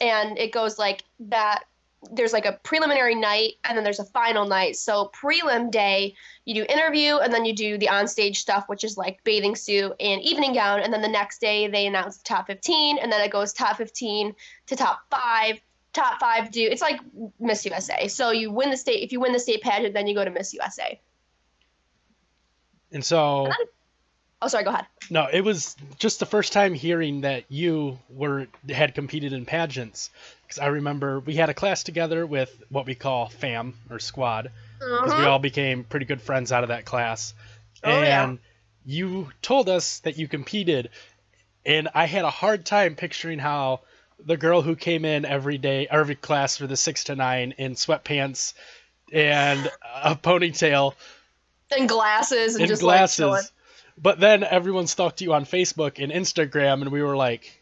and 0.00 0.36
it 0.38 0.52
goes 0.52 0.78
like 0.78 1.04
that 1.20 1.64
there's 2.12 2.32
like 2.32 2.46
a 2.46 2.58
preliminary 2.62 3.14
night 3.14 3.54
and 3.64 3.76
then 3.76 3.84
there's 3.84 4.00
a 4.00 4.04
final 4.04 4.46
night. 4.46 4.76
So 4.76 5.10
prelim 5.14 5.70
day, 5.70 6.14
you 6.44 6.54
do 6.54 6.64
interview 6.68 7.16
and 7.16 7.32
then 7.32 7.44
you 7.44 7.54
do 7.54 7.76
the 7.76 7.86
onstage 7.86 8.36
stuff, 8.36 8.64
which 8.68 8.84
is 8.84 8.96
like 8.96 9.22
bathing 9.22 9.54
suit 9.54 9.92
and 10.00 10.20
evening 10.22 10.54
gown. 10.54 10.80
And 10.80 10.92
then 10.92 11.02
the 11.02 11.08
next 11.08 11.40
day 11.40 11.68
they 11.68 11.86
announce 11.86 12.16
the 12.16 12.24
top 12.24 12.46
15 12.46 12.98
and 12.98 13.12
then 13.12 13.20
it 13.20 13.30
goes 13.30 13.52
top 13.52 13.76
15 13.76 14.34
to 14.66 14.76
top 14.76 15.00
five. 15.10 15.60
Top 15.92 16.20
five 16.20 16.52
do 16.52 16.62
it's 16.62 16.80
like 16.80 17.00
Miss 17.40 17.66
USA. 17.66 18.06
So 18.06 18.30
you 18.30 18.52
win 18.52 18.70
the 18.70 18.76
state. 18.76 19.02
If 19.02 19.12
you 19.12 19.20
win 19.20 19.32
the 19.32 19.40
state 19.40 19.60
pageant, 19.60 19.92
then 19.92 20.06
you 20.06 20.14
go 20.14 20.24
to 20.24 20.30
Miss 20.30 20.54
USA. 20.54 21.00
And 22.92 23.04
so. 23.04 23.46
And 23.46 23.54
oh, 24.42 24.48
sorry. 24.48 24.64
Go 24.64 24.70
ahead. 24.70 24.86
No, 25.10 25.26
it 25.32 25.42
was 25.42 25.76
just 25.98 26.20
the 26.20 26.26
first 26.26 26.52
time 26.52 26.74
hearing 26.74 27.22
that 27.22 27.44
you 27.48 27.98
were 28.08 28.46
had 28.68 28.94
competed 28.94 29.32
in 29.32 29.44
pageants 29.46 30.10
because 30.46 30.58
I 30.58 30.66
remember 30.66 31.20
we 31.20 31.34
had 31.34 31.48
a 31.50 31.54
class 31.54 31.82
together 31.82 32.26
with 32.26 32.62
what 32.70 32.86
we 32.86 32.94
call 32.94 33.28
fam 33.28 33.74
or 33.90 33.98
squad 33.98 34.50
because 34.78 35.10
Uh-huh. 35.12 35.20
we 35.22 35.26
all 35.26 35.38
became 35.38 35.84
pretty 35.84 36.06
good 36.06 36.22
friends 36.22 36.52
out 36.52 36.62
of 36.64 36.68
that 36.68 36.84
class. 36.84 37.34
Oh, 37.84 37.90
and 37.90 38.38
yeah. 38.86 38.94
you 38.96 39.30
told 39.42 39.68
us 39.68 40.00
that 40.00 40.18
you 40.18 40.28
competed, 40.28 40.90
and 41.66 41.88
I 41.94 42.06
had 42.06 42.24
a 42.24 42.30
hard 42.30 42.64
time 42.64 42.94
picturing 42.96 43.38
how 43.38 43.80
the 44.24 44.36
girl 44.36 44.60
who 44.62 44.76
came 44.76 45.04
in 45.04 45.24
every 45.24 45.56
day, 45.58 45.86
every 45.90 46.14
class 46.14 46.56
for 46.58 46.66
the 46.66 46.76
six 46.76 47.04
to 47.04 47.16
nine 47.16 47.54
in 47.58 47.74
sweatpants 47.74 48.52
and 49.12 49.70
a 50.02 50.14
ponytail 50.14 50.94
and 51.76 51.88
glasses 51.88 52.54
and 52.54 52.62
and 52.62 52.68
just 52.68 52.82
like 52.82 52.98
glasses. 52.98 53.16
chilling. 53.16 53.42
But 54.02 54.18
then 54.20 54.42
everyone 54.44 54.86
stalked 54.86 55.20
you 55.20 55.32
on 55.34 55.44
Facebook 55.44 56.02
and 56.02 56.10
Instagram, 56.12 56.80
and 56.82 56.90
we 56.90 57.02
were 57.02 57.16
like, 57.16 57.60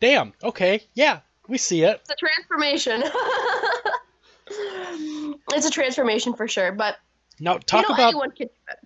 "Damn, 0.00 0.32
okay, 0.42 0.82
yeah, 0.94 1.20
we 1.46 1.58
see 1.58 1.82
it." 1.82 2.00
It's 2.00 2.10
a 2.10 2.16
transformation. 2.16 3.02
it's 5.54 5.66
a 5.66 5.70
transformation 5.70 6.34
for 6.34 6.48
sure, 6.48 6.72
but 6.72 6.96
Now 7.40 7.58
talk 7.58 7.82
you 7.82 7.88
know 7.88 7.94
about 7.94 8.08
anyone 8.08 8.30
can 8.32 8.46
do 8.48 8.52
it. 8.70 8.78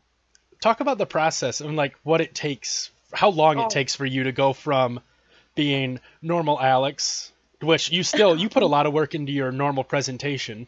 talk 0.61 0.81
about 0.81 0.99
the 0.99 1.07
process 1.07 1.61
and 1.61 1.77
like 1.77 1.95
what 2.03 2.21
it 2.21 2.35
takes, 2.35 2.91
how 3.13 3.31
long 3.31 3.59
Oh. 3.59 3.65
it 3.67 3.71
takes 3.71 3.95
for 3.95 4.07
you 4.07 4.25
to 4.25 4.33
go 4.33 4.53
from 4.53 5.01
being 5.55 6.01
normal 6.21 6.61
Alex, 6.61 7.31
which 7.61 7.91
you 7.91 8.03
still 8.03 8.37
you 8.37 8.49
put 8.49 8.63
a 8.63 8.67
lot 8.67 8.87
of 8.87 8.93
work 8.93 9.15
into 9.15 9.33
your 9.33 9.53
normal 9.53 9.85
presentation, 9.85 10.67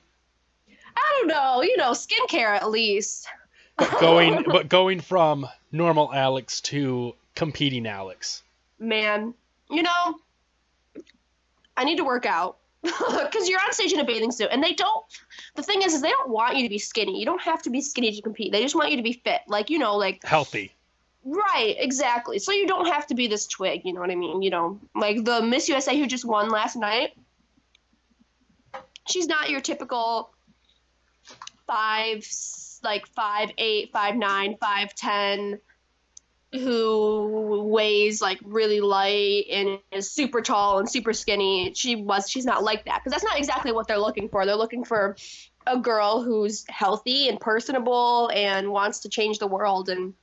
I 0.97 1.18
don't 1.18 1.28
know, 1.28 1.62
you 1.62 1.76
know, 1.76 1.90
skincare 1.92 2.54
at 2.54 2.71
least. 2.71 3.26
But 3.76 4.00
going 4.00 4.44
but 4.44 4.68
going 4.68 5.00
from 5.00 5.46
normal 5.72 6.12
Alex 6.12 6.60
to 6.62 7.14
competing 7.34 7.86
Alex. 7.86 8.42
Man, 8.78 9.34
you 9.70 9.82
know, 9.82 10.18
I 11.76 11.84
need 11.84 11.96
to 11.96 12.04
work 12.04 12.26
out 12.26 12.58
because 12.82 13.48
you're 13.48 13.60
on 13.60 13.72
stage 13.72 13.92
in 13.92 14.00
a 14.00 14.04
bathing 14.04 14.30
suit, 14.30 14.48
and 14.50 14.62
they 14.62 14.72
don't. 14.72 15.04
The 15.54 15.62
thing 15.62 15.82
is, 15.82 15.94
is 15.94 16.02
they 16.02 16.10
don't 16.10 16.28
want 16.28 16.56
you 16.56 16.62
to 16.64 16.68
be 16.68 16.78
skinny. 16.78 17.18
You 17.18 17.24
don't 17.24 17.40
have 17.40 17.62
to 17.62 17.70
be 17.70 17.80
skinny 17.80 18.14
to 18.14 18.22
compete. 18.22 18.52
They 18.52 18.62
just 18.62 18.74
want 18.74 18.90
you 18.90 18.96
to 18.96 19.02
be 19.02 19.14
fit, 19.24 19.40
like 19.48 19.70
you 19.70 19.78
know, 19.78 19.96
like 19.96 20.22
Healthy. 20.24 20.72
right, 21.24 21.74
exactly. 21.78 22.38
So 22.38 22.52
you 22.52 22.66
don't 22.66 22.86
have 22.86 23.06
to 23.08 23.14
be 23.14 23.26
this 23.26 23.46
twig. 23.46 23.82
You 23.84 23.92
know 23.92 24.00
what 24.00 24.10
I 24.10 24.16
mean? 24.16 24.42
You 24.42 24.50
know, 24.50 24.80
like 24.94 25.24
the 25.24 25.42
Miss 25.42 25.68
USA 25.68 25.98
who 25.98 26.06
just 26.06 26.24
won 26.24 26.50
last 26.50 26.76
night. 26.76 27.16
She's 29.06 29.26
not 29.26 29.50
your 29.50 29.60
typical 29.60 30.30
five, 31.66 32.26
like 32.84 33.06
five 33.08 33.50
eight, 33.58 33.90
five 33.92 34.16
nine, 34.16 34.56
five 34.60 34.94
ten, 34.94 35.58
who 36.52 37.64
weighs 37.68 38.22
like 38.22 38.38
really 38.44 38.80
light 38.80 39.46
and 39.50 39.78
is 39.90 40.10
super 40.10 40.40
tall 40.40 40.78
and 40.78 40.88
super 40.88 41.12
skinny. 41.12 41.72
She 41.74 41.96
was. 41.96 42.30
She's 42.30 42.44
not 42.44 42.62
like 42.62 42.84
that 42.84 43.00
because 43.02 43.12
that's 43.12 43.24
not 43.24 43.38
exactly 43.38 43.72
what 43.72 43.88
they're 43.88 43.98
looking 43.98 44.28
for. 44.28 44.46
They're 44.46 44.54
looking 44.54 44.84
for 44.84 45.16
a 45.66 45.78
girl 45.78 46.22
who's 46.22 46.64
healthy 46.68 47.28
and 47.28 47.40
personable 47.40 48.30
and 48.34 48.70
wants 48.70 49.00
to 49.00 49.08
change 49.08 49.38
the 49.38 49.46
world 49.46 49.88
and 49.88 50.14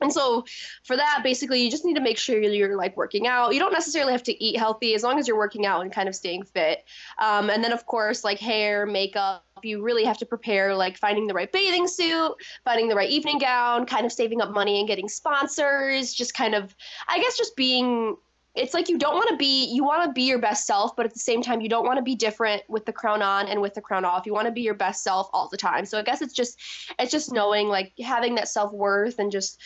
and 0.00 0.12
so 0.12 0.44
for 0.84 0.96
that 0.96 1.20
basically 1.22 1.62
you 1.62 1.70
just 1.70 1.84
need 1.84 1.94
to 1.94 2.00
make 2.00 2.18
sure 2.18 2.40
you're 2.40 2.76
like 2.76 2.96
working 2.96 3.26
out. 3.26 3.52
You 3.54 3.60
don't 3.60 3.72
necessarily 3.72 4.12
have 4.12 4.22
to 4.24 4.44
eat 4.44 4.58
healthy 4.58 4.94
as 4.94 5.02
long 5.02 5.18
as 5.18 5.28
you're 5.28 5.36
working 5.36 5.66
out 5.66 5.82
and 5.82 5.92
kind 5.92 6.08
of 6.08 6.14
staying 6.14 6.44
fit. 6.44 6.84
Um, 7.18 7.50
and 7.50 7.62
then 7.62 7.72
of 7.72 7.86
course 7.86 8.24
like 8.24 8.38
hair 8.38 8.86
makeup 8.86 9.44
you 9.62 9.82
really 9.82 10.04
have 10.04 10.16
to 10.16 10.24
prepare 10.24 10.74
like 10.74 10.96
finding 10.96 11.26
the 11.26 11.34
right 11.34 11.52
bathing 11.52 11.86
suit 11.86 12.34
finding 12.64 12.88
the 12.88 12.94
right 12.94 13.10
evening 13.10 13.38
gown 13.38 13.84
kind 13.84 14.06
of 14.06 14.12
saving 14.12 14.40
up 14.40 14.50
money 14.52 14.78
and 14.78 14.88
getting 14.88 15.06
sponsors 15.06 16.14
just 16.14 16.32
kind 16.32 16.54
of 16.54 16.74
i 17.08 17.18
guess 17.18 17.36
just 17.36 17.54
being 17.56 18.16
it's 18.54 18.74
like 18.74 18.88
you 18.88 18.98
don't 18.98 19.14
want 19.14 19.28
to 19.28 19.36
be 19.36 19.66
you 19.66 19.84
want 19.84 20.04
to 20.04 20.12
be 20.12 20.22
your 20.22 20.38
best 20.38 20.66
self 20.66 20.96
but 20.96 21.06
at 21.06 21.12
the 21.12 21.18
same 21.18 21.40
time 21.40 21.60
you 21.60 21.68
don't 21.68 21.84
want 21.84 21.98
to 21.98 22.02
be 22.02 22.16
different 22.16 22.62
with 22.68 22.84
the 22.84 22.92
crown 22.92 23.22
on 23.22 23.46
and 23.46 23.60
with 23.60 23.74
the 23.74 23.80
crown 23.80 24.04
off. 24.04 24.26
You 24.26 24.32
want 24.32 24.46
to 24.46 24.52
be 24.52 24.62
your 24.62 24.74
best 24.74 25.04
self 25.04 25.30
all 25.32 25.48
the 25.48 25.56
time. 25.56 25.86
So 25.86 25.98
i 25.98 26.02
guess 26.02 26.20
it's 26.20 26.34
just 26.34 26.58
it's 26.98 27.12
just 27.12 27.32
knowing 27.32 27.68
like 27.68 27.92
having 28.02 28.34
that 28.36 28.48
self-worth 28.48 29.18
and 29.18 29.30
just 29.30 29.60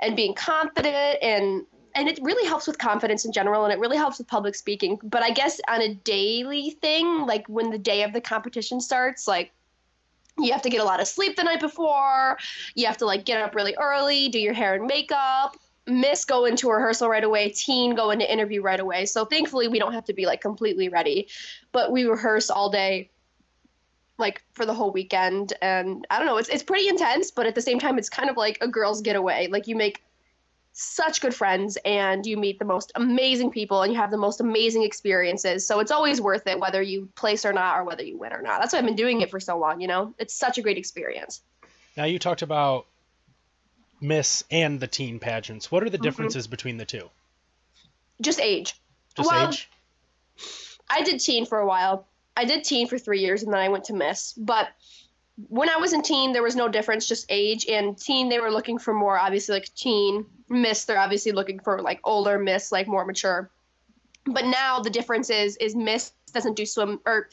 and 0.00 0.16
being 0.16 0.34
confident 0.34 1.18
and 1.22 1.64
and 1.94 2.08
it 2.08 2.18
really 2.20 2.46
helps 2.46 2.66
with 2.66 2.76
confidence 2.76 3.24
in 3.24 3.32
general 3.32 3.64
and 3.64 3.72
it 3.72 3.78
really 3.78 3.96
helps 3.96 4.18
with 4.18 4.28
public 4.28 4.54
speaking. 4.54 4.98
But 5.02 5.22
i 5.22 5.30
guess 5.30 5.60
on 5.68 5.80
a 5.82 5.94
daily 5.94 6.70
thing 6.82 7.26
like 7.26 7.46
when 7.48 7.70
the 7.70 7.78
day 7.78 8.02
of 8.02 8.12
the 8.12 8.20
competition 8.20 8.80
starts 8.80 9.26
like 9.26 9.52
you 10.38 10.52
have 10.52 10.62
to 10.62 10.68
get 10.68 10.80
a 10.80 10.84
lot 10.84 11.00
of 11.00 11.08
sleep 11.08 11.36
the 11.36 11.42
night 11.42 11.60
before. 11.60 12.36
You 12.74 12.86
have 12.86 12.98
to 12.98 13.06
like 13.06 13.24
get 13.24 13.40
up 13.40 13.54
really 13.54 13.74
early 13.80 14.28
do 14.28 14.38
your 14.38 14.52
hair 14.52 14.74
and 14.74 14.86
makeup. 14.86 15.56
Miss 15.86 16.24
go 16.24 16.44
into 16.44 16.68
rehearsal 16.68 17.08
right 17.08 17.24
away. 17.24 17.50
Teen 17.50 17.94
go 17.94 18.10
into 18.10 18.30
interview 18.30 18.60
right 18.60 18.80
away. 18.80 19.06
So 19.06 19.24
thankfully 19.24 19.68
we 19.68 19.78
don't 19.78 19.92
have 19.92 20.04
to 20.06 20.12
be 20.12 20.26
like 20.26 20.40
completely 20.40 20.88
ready. 20.88 21.28
But 21.72 21.92
we 21.92 22.04
rehearse 22.04 22.50
all 22.50 22.70
day 22.70 23.10
like 24.18 24.42
for 24.52 24.64
the 24.66 24.74
whole 24.74 24.92
weekend 24.92 25.52
and 25.62 26.06
i 26.10 26.18
don't 26.18 26.26
know 26.26 26.36
it's, 26.38 26.48
it's 26.48 26.62
pretty 26.62 26.88
intense 26.88 27.30
but 27.30 27.46
at 27.46 27.54
the 27.54 27.62
same 27.62 27.78
time 27.78 27.98
it's 27.98 28.08
kind 28.08 28.30
of 28.30 28.36
like 28.36 28.58
a 28.60 28.68
girl's 28.68 29.00
getaway 29.02 29.48
like 29.48 29.66
you 29.66 29.76
make 29.76 30.02
such 30.78 31.22
good 31.22 31.34
friends 31.34 31.78
and 31.86 32.26
you 32.26 32.36
meet 32.36 32.58
the 32.58 32.64
most 32.64 32.92
amazing 32.96 33.50
people 33.50 33.80
and 33.82 33.92
you 33.92 33.98
have 33.98 34.10
the 34.10 34.16
most 34.18 34.40
amazing 34.40 34.82
experiences 34.82 35.66
so 35.66 35.80
it's 35.80 35.90
always 35.90 36.20
worth 36.20 36.46
it 36.46 36.60
whether 36.60 36.82
you 36.82 37.08
place 37.14 37.44
or 37.46 37.52
not 37.52 37.78
or 37.78 37.84
whether 37.84 38.02
you 38.02 38.18
win 38.18 38.32
or 38.32 38.42
not 38.42 38.60
that's 38.60 38.72
why 38.72 38.78
i've 38.78 38.84
been 38.84 38.94
doing 38.96 39.20
it 39.22 39.30
for 39.30 39.40
so 39.40 39.58
long 39.58 39.80
you 39.80 39.88
know 39.88 40.14
it's 40.18 40.34
such 40.34 40.58
a 40.58 40.62
great 40.62 40.76
experience 40.76 41.40
Now 41.96 42.04
you 42.04 42.18
talked 42.18 42.42
about 42.42 42.86
Miss 43.98 44.44
and 44.50 44.78
the 44.78 44.86
teen 44.86 45.18
pageants. 45.18 45.72
What 45.72 45.82
are 45.82 45.88
the 45.88 45.96
Mhm. 45.96 46.02
differences 46.02 46.46
between 46.46 46.76
the 46.76 46.84
two? 46.84 47.08
just 48.20 48.38
age 48.40 48.74
Just 49.16 49.30
Well, 49.30 49.48
age? 49.48 49.70
I 50.90 51.02
did 51.02 51.18
teen 51.20 51.46
for 51.46 51.58
a 51.58 51.66
while. 51.66 52.06
I 52.36 52.44
did 52.44 52.64
teen 52.64 52.86
for 52.86 52.98
three 52.98 53.20
years 53.20 53.42
and 53.42 53.52
then 53.52 53.60
I 53.60 53.68
went 53.68 53.84
to 53.84 53.94
Miss. 53.94 54.32
But 54.34 54.68
when 55.48 55.68
I 55.68 55.76
was 55.76 55.92
in 55.92 56.02
teen, 56.02 56.32
there 56.32 56.42
was 56.42 56.56
no 56.56 56.68
difference, 56.68 57.08
just 57.08 57.26
age. 57.28 57.66
And 57.66 57.96
teen, 57.96 58.28
they 58.28 58.40
were 58.40 58.50
looking 58.50 58.78
for 58.78 58.94
more, 58.94 59.18
obviously, 59.18 59.54
like 59.54 59.72
teen. 59.74 60.26
Miss, 60.48 60.84
they're 60.84 60.98
obviously 60.98 61.32
looking 61.32 61.60
for 61.60 61.80
like 61.82 62.00
older 62.04 62.38
Miss, 62.38 62.72
like 62.72 62.86
more 62.86 63.04
mature. 63.04 63.50
But 64.24 64.44
now 64.44 64.80
the 64.80 64.90
difference 64.90 65.30
is, 65.30 65.56
is 65.56 65.74
Miss 65.74 66.12
doesn't 66.32 66.56
do 66.56 66.66
swim, 66.66 67.00
or 67.06 67.28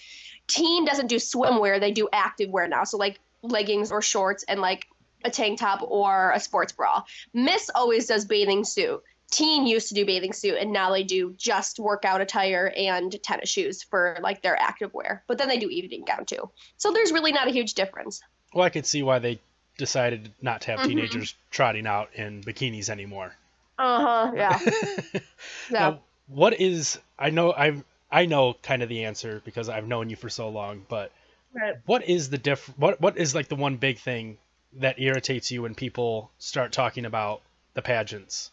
teen 0.48 0.86
doesn't 0.86 1.08
do 1.08 1.18
swimwear. 1.18 1.80
They 1.80 1.92
do 1.92 2.08
active 2.14 2.50
wear 2.50 2.68
now. 2.68 2.84
So 2.84 2.98
like 2.98 3.20
leggings 3.42 3.92
or 3.92 4.02
shorts 4.02 4.44
and 4.48 4.62
like 4.62 4.88
a 5.26 5.30
tank 5.30 5.60
top 5.60 5.82
or 5.82 6.32
a 6.32 6.40
sports 6.40 6.72
bra. 6.72 7.04
Miss 7.34 7.70
always 7.74 8.08
does 8.08 8.26
bathing 8.26 8.64
suit 8.64 9.02
teen 9.34 9.66
used 9.66 9.88
to 9.90 9.96
do 9.96 10.06
bathing 10.06 10.32
suit 10.34 10.58
and 10.60 10.72
now 10.72 10.92
they 10.92 11.04
do 11.04 11.34
just 11.38 11.80
workout 11.80 12.22
attire 12.22 12.72
and 12.78 13.16
tennis 13.24 13.50
shoes 13.50 13.84
for 13.84 14.18
like 14.22 14.42
their 14.42 14.60
active 14.62 14.94
wear 14.94 15.24
but 15.28 15.38
then 15.38 15.48
they 15.48 15.58
do 15.60 15.70
evening 15.70 16.04
gown 16.06 16.26
too 16.26 16.50
so 16.78 16.92
there's 16.92 17.12
really 17.12 17.32
not 17.32 17.48
a 17.48 17.52
huge 17.52 17.74
difference 17.74 18.22
Well, 18.54 18.64
I 18.64 18.70
could 18.70 18.86
see 18.86 19.02
why 19.02 19.18
they 19.20 19.40
decided 19.78 20.32
not 20.42 20.62
to 20.62 20.72
have 20.72 20.82
Mhm. 20.82 20.88
teenagers 20.90 21.34
trotting 21.50 21.88
out 21.88 22.14
in 22.14 22.44
bikinis 22.44 22.90
anymore. 22.90 23.34
uh-huh 23.80 24.32
yeah 24.36 24.60
yeah 25.70 25.80
Now, 25.80 26.00
what 26.28 26.54
is 26.60 27.00
I 27.18 27.32
know 27.32 27.52
I 27.54 27.84
I 28.12 28.26
know 28.28 28.54
kind 28.54 28.84
of 28.84 28.90
the 28.90 29.06
answer 29.06 29.42
because 29.44 29.68
I've 29.70 29.88
known 29.88 30.10
you 30.12 30.16
for 30.16 30.30
so 30.30 30.50
long, 30.50 30.86
but 30.88 31.12
Right. 31.56 31.76
what 31.86 32.08
is 32.08 32.30
the 32.30 32.38
diff 32.38 32.68
what 32.78 33.02
what 33.02 33.18
is 33.18 33.34
like 33.36 33.48
the 33.48 33.56
one 33.56 33.78
big 33.78 33.98
thing 34.00 34.38
that 34.74 35.00
irritates 35.00 35.52
you 35.52 35.62
when 35.64 35.76
people 35.76 36.32
start 36.40 36.72
talking 36.72 37.06
about 37.06 37.42
the 37.74 37.82
pageants? 37.82 38.52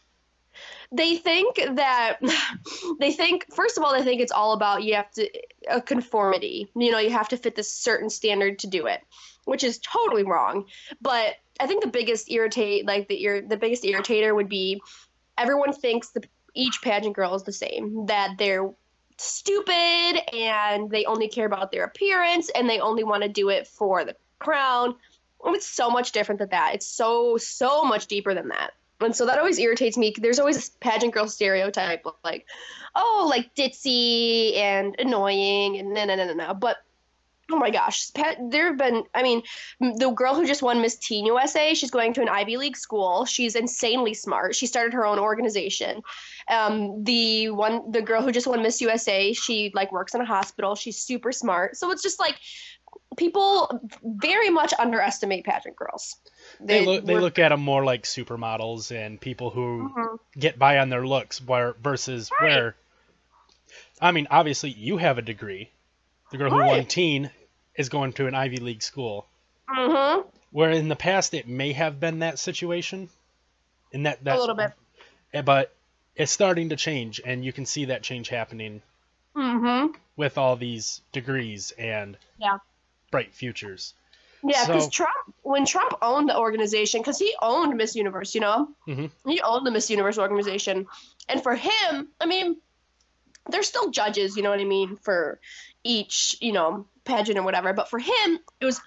They 0.92 1.16
think 1.16 1.56
that 1.56 2.18
they 3.00 3.12
think 3.12 3.46
first 3.52 3.78
of 3.78 3.84
all 3.84 3.92
they 3.92 4.02
think 4.02 4.20
it's 4.20 4.32
all 4.32 4.52
about 4.52 4.82
you 4.82 4.94
have 4.94 5.10
to 5.10 5.28
a 5.68 5.80
conformity 5.80 6.70
you 6.74 6.90
know 6.90 6.98
you 6.98 7.10
have 7.10 7.28
to 7.28 7.36
fit 7.36 7.54
this 7.54 7.72
certain 7.72 8.10
standard 8.10 8.58
to 8.58 8.66
do 8.66 8.86
it 8.86 9.00
which 9.44 9.64
is 9.64 9.78
totally 9.78 10.22
wrong. 10.22 10.66
But 11.00 11.34
I 11.58 11.66
think 11.66 11.82
the 11.82 11.90
biggest 11.90 12.30
irritate, 12.30 12.86
like 12.86 13.08
the 13.08 13.24
ir- 13.24 13.46
the 13.46 13.56
biggest 13.56 13.84
irritator 13.84 14.34
would 14.34 14.48
be 14.48 14.80
everyone 15.36 15.72
thinks 15.72 16.10
the 16.10 16.22
each 16.54 16.80
pageant 16.82 17.16
girl 17.16 17.34
is 17.34 17.42
the 17.42 17.52
same. 17.52 18.06
That 18.06 18.36
they're 18.38 18.70
stupid 19.18 20.34
and 20.34 20.90
they 20.90 21.04
only 21.04 21.28
care 21.28 21.46
about 21.46 21.72
their 21.72 21.84
appearance 21.84 22.50
and 22.54 22.68
they 22.68 22.80
only 22.80 23.04
want 23.04 23.22
to 23.22 23.28
do 23.28 23.50
it 23.50 23.66
for 23.66 24.04
the 24.04 24.16
crown. 24.38 24.94
It's 25.46 25.66
so 25.66 25.90
much 25.90 26.12
different 26.12 26.38
than 26.38 26.50
that. 26.50 26.74
It's 26.74 26.86
so 26.86 27.36
so 27.36 27.84
much 27.84 28.06
deeper 28.06 28.34
than 28.34 28.48
that. 28.48 28.72
And 29.00 29.14
so 29.14 29.26
that 29.26 29.38
always 29.38 29.58
irritates 29.58 29.96
me. 29.96 30.14
There's 30.18 30.38
always 30.38 30.56
this 30.56 30.70
pageant 30.80 31.14
girl 31.14 31.28
stereotype 31.28 32.02
of 32.04 32.14
like, 32.24 32.46
oh, 32.94 33.26
like 33.28 33.54
ditzy 33.54 34.56
and 34.56 34.94
annoying 34.98 35.78
and 35.78 35.94
no, 35.94 36.04
no, 36.04 36.14
no, 36.14 36.26
no, 36.26 36.34
no. 36.34 36.54
But 36.54 36.78
oh 37.52 37.58
my 37.58 37.70
gosh, 37.70 38.10
there 38.10 38.66
have 38.66 38.78
been. 38.78 39.04
I 39.14 39.22
mean, 39.22 39.42
the 39.80 40.10
girl 40.10 40.34
who 40.34 40.46
just 40.46 40.62
won 40.62 40.80
Miss 40.80 40.96
Teen 40.96 41.26
USA, 41.26 41.74
she's 41.74 41.90
going 41.90 42.12
to 42.14 42.22
an 42.22 42.28
Ivy 42.28 42.56
League 42.56 42.76
school. 42.76 43.24
She's 43.24 43.56
insanely 43.56 44.14
smart. 44.14 44.54
She 44.54 44.66
started 44.66 44.92
her 44.94 45.04
own 45.04 45.18
organization. 45.18 46.02
Um, 46.48 47.04
the 47.04 47.50
one, 47.50 47.90
the 47.90 48.02
girl 48.02 48.22
who 48.22 48.32
just 48.32 48.46
won 48.46 48.62
Miss 48.62 48.80
USA, 48.80 49.32
she 49.32 49.70
like 49.74 49.92
works 49.92 50.14
in 50.14 50.20
a 50.20 50.26
hospital. 50.26 50.74
She's 50.74 50.98
super 50.98 51.32
smart. 51.32 51.76
So 51.76 51.90
it's 51.90 52.02
just 52.02 52.20
like 52.20 52.36
people 53.16 53.80
very 54.02 54.50
much 54.50 54.72
underestimate 54.78 55.44
pageant 55.44 55.76
girls. 55.76 56.16
They, 56.58 56.80
they 56.80 56.86
look 56.86 57.04
they 57.04 57.16
look 57.16 57.38
at 57.38 57.50
them 57.50 57.60
more 57.60 57.84
like 57.84 58.04
supermodels 58.04 58.90
and 58.94 59.20
people 59.20 59.50
who 59.50 59.90
mm-hmm. 59.94 60.16
get 60.38 60.58
by 60.58 60.78
on 60.78 60.88
their 60.88 61.06
looks, 61.06 61.40
where 61.40 61.74
versus 61.82 62.30
right. 62.40 62.48
where. 62.48 62.76
I 64.00 64.12
mean, 64.12 64.28
obviously, 64.30 64.70
you 64.70 64.96
have 64.96 65.18
a 65.18 65.22
degree. 65.22 65.70
The 66.30 66.38
girl 66.38 66.50
who 66.50 66.56
won 66.56 66.86
teen 66.86 67.30
is 67.74 67.88
going 67.88 68.14
to 68.14 68.26
an 68.26 68.34
Ivy 68.34 68.56
League 68.56 68.82
school. 68.82 69.26
Mm-hmm. 69.68 70.28
Where 70.52 70.70
in 70.70 70.88
the 70.88 70.96
past 70.96 71.34
it 71.34 71.46
may 71.46 71.72
have 71.72 72.00
been 72.00 72.20
that 72.20 72.38
situation, 72.38 73.08
in 73.92 74.04
that 74.04 74.24
that 74.24 74.36
a 74.36 74.40
little 74.40 74.56
bit, 74.56 74.72
eh, 75.32 75.42
but 75.42 75.74
it's 76.16 76.32
starting 76.32 76.70
to 76.70 76.76
change, 76.76 77.20
and 77.24 77.44
you 77.44 77.52
can 77.52 77.66
see 77.66 77.86
that 77.86 78.02
change 78.02 78.28
happening. 78.28 78.82
Mm-hmm. 79.36 79.94
With 80.16 80.38
all 80.38 80.56
these 80.56 81.02
degrees 81.12 81.72
and 81.78 82.18
yeah 82.38 82.58
bright 83.10 83.34
futures. 83.34 83.94
Yeah, 84.42 84.66
because 84.66 84.84
so, 84.84 84.90
Trump, 84.90 85.34
when 85.42 85.66
Trump 85.66 85.92
owned 86.00 86.28
the 86.28 86.38
organization, 86.38 87.00
because 87.00 87.18
he 87.18 87.34
owned 87.42 87.76
Miss 87.76 87.94
Universe, 87.94 88.34
you 88.34 88.40
know, 88.40 88.68
mm-hmm. 88.86 89.06
he 89.28 89.40
owned 89.40 89.66
the 89.66 89.70
Miss 89.70 89.90
Universe 89.90 90.18
organization, 90.18 90.86
and 91.28 91.42
for 91.42 91.54
him, 91.54 92.08
I 92.20 92.26
mean, 92.26 92.56
there's 93.50 93.66
still 93.66 93.90
judges, 93.90 94.36
you 94.36 94.42
know 94.42 94.50
what 94.50 94.60
I 94.60 94.64
mean, 94.64 94.96
for 94.96 95.40
each, 95.84 96.36
you 96.40 96.52
know, 96.52 96.86
pageant 97.04 97.38
or 97.38 97.42
whatever. 97.42 97.72
But 97.72 97.88
for 97.88 97.98
him, 97.98 98.38
it 98.60 98.64
was 98.64 98.80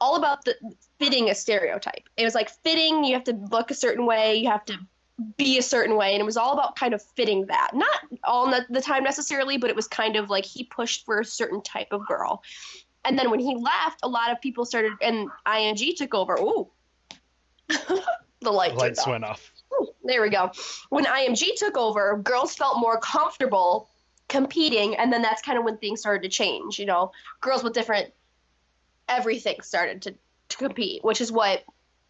all 0.00 0.16
about 0.16 0.44
the 0.44 0.54
fitting 0.98 1.30
a 1.30 1.34
stereotype. 1.34 2.08
It 2.16 2.24
was 2.24 2.34
like 2.34 2.50
fitting. 2.62 3.04
You 3.04 3.14
have 3.14 3.24
to 3.24 3.32
look 3.32 3.70
a 3.70 3.74
certain 3.74 4.06
way. 4.06 4.36
You 4.36 4.50
have 4.50 4.64
to 4.66 4.78
be 5.36 5.58
a 5.58 5.62
certain 5.62 5.96
way, 5.96 6.12
and 6.12 6.20
it 6.20 6.24
was 6.24 6.36
all 6.36 6.52
about 6.52 6.76
kind 6.76 6.92
of 6.92 7.02
fitting 7.14 7.46
that. 7.46 7.70
Not 7.72 8.00
all 8.24 8.52
the 8.68 8.80
time 8.80 9.04
necessarily, 9.04 9.58
but 9.58 9.70
it 9.70 9.76
was 9.76 9.86
kind 9.86 10.16
of 10.16 10.28
like 10.28 10.44
he 10.44 10.64
pushed 10.64 11.04
for 11.04 11.20
a 11.20 11.24
certain 11.24 11.62
type 11.62 11.88
of 11.92 12.06
girl. 12.06 12.42
And 13.04 13.18
then 13.18 13.30
when 13.30 13.40
he 13.40 13.54
left, 13.54 14.00
a 14.02 14.08
lot 14.08 14.30
of 14.30 14.40
people 14.40 14.64
started, 14.64 14.92
and 15.02 15.28
IMG 15.46 15.96
took 15.96 16.14
over. 16.14 16.34
Ooh, 16.40 16.68
the 17.68 18.50
light 18.50 18.74
lights 18.74 19.00
off. 19.00 19.08
went 19.08 19.24
off. 19.24 19.52
Ooh, 19.72 19.88
there 20.04 20.22
we 20.22 20.30
go. 20.30 20.50
When 20.88 21.04
IMG 21.04 21.56
took 21.56 21.76
over, 21.76 22.16
girls 22.18 22.54
felt 22.54 22.78
more 22.78 22.98
comfortable 22.98 23.88
competing, 24.28 24.96
and 24.96 25.12
then 25.12 25.22
that's 25.22 25.42
kind 25.42 25.58
of 25.58 25.64
when 25.64 25.76
things 25.76 26.00
started 26.00 26.22
to 26.22 26.28
change. 26.28 26.78
You 26.78 26.86
know, 26.86 27.12
girls 27.40 27.62
with 27.62 27.74
different 27.74 28.12
everything 29.08 29.60
started 29.62 30.02
to, 30.02 30.14
to 30.48 30.56
compete, 30.56 31.04
which 31.04 31.20
is 31.20 31.30
what 31.30 31.64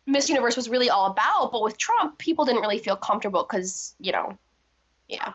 Miss 0.06 0.28
Universe 0.28 0.56
was 0.56 0.68
really 0.68 0.90
all 0.90 1.10
about. 1.10 1.52
But 1.52 1.62
with 1.62 1.78
Trump, 1.78 2.18
people 2.18 2.44
didn't 2.44 2.60
really 2.60 2.78
feel 2.78 2.96
comfortable 2.96 3.46
because, 3.48 3.94
you 3.98 4.12
know, 4.12 4.38
yeah. 5.08 5.32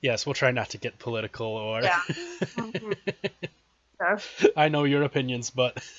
Yes, 0.00 0.26
we'll 0.26 0.34
try 0.34 0.50
not 0.50 0.70
to 0.70 0.78
get 0.78 0.98
political 0.98 1.46
or. 1.46 1.82
Yeah. 1.82 2.00
mm-hmm. 2.08 2.92
I 4.56 4.68
know 4.68 4.84
your 4.84 5.02
opinions, 5.02 5.50
but. 5.50 5.82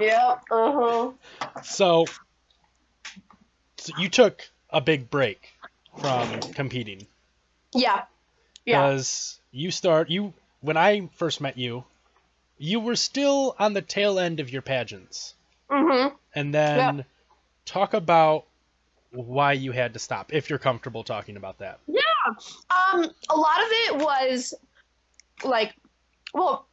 Yeah. 0.00 0.36
Uh 0.48 0.72
huh. 0.72 1.10
So, 1.64 2.06
so 3.76 3.92
you 3.98 4.08
took 4.08 4.48
a 4.70 4.80
big 4.80 5.10
break 5.10 5.52
from 5.98 6.38
competing. 6.54 7.08
Yeah. 7.74 8.04
Yeah. 8.64 8.86
Because 8.86 9.40
you 9.50 9.72
start 9.72 10.08
you 10.08 10.32
when 10.60 10.76
I 10.76 11.08
first 11.16 11.40
met 11.40 11.58
you, 11.58 11.82
you 12.58 12.78
were 12.78 12.94
still 12.94 13.56
on 13.58 13.72
the 13.72 13.82
tail 13.82 14.20
end 14.20 14.38
of 14.38 14.50
your 14.50 14.62
pageants. 14.62 15.34
Mm-hmm. 15.70 16.14
And 16.34 16.54
then 16.54 16.96
yeah. 16.98 17.02
talk 17.64 17.94
about 17.94 18.44
why 19.12 19.54
you 19.54 19.72
had 19.72 19.94
to 19.94 19.98
stop, 19.98 20.32
if 20.32 20.50
you're 20.50 20.58
comfortable 20.58 21.02
talking 21.02 21.36
about 21.36 21.58
that. 21.58 21.80
Yeah. 21.88 22.00
Um, 22.70 23.10
a 23.28 23.36
lot 23.36 23.58
of 23.58 23.68
it 23.70 23.96
was 23.96 24.54
like, 25.42 25.74
well, 26.32 26.66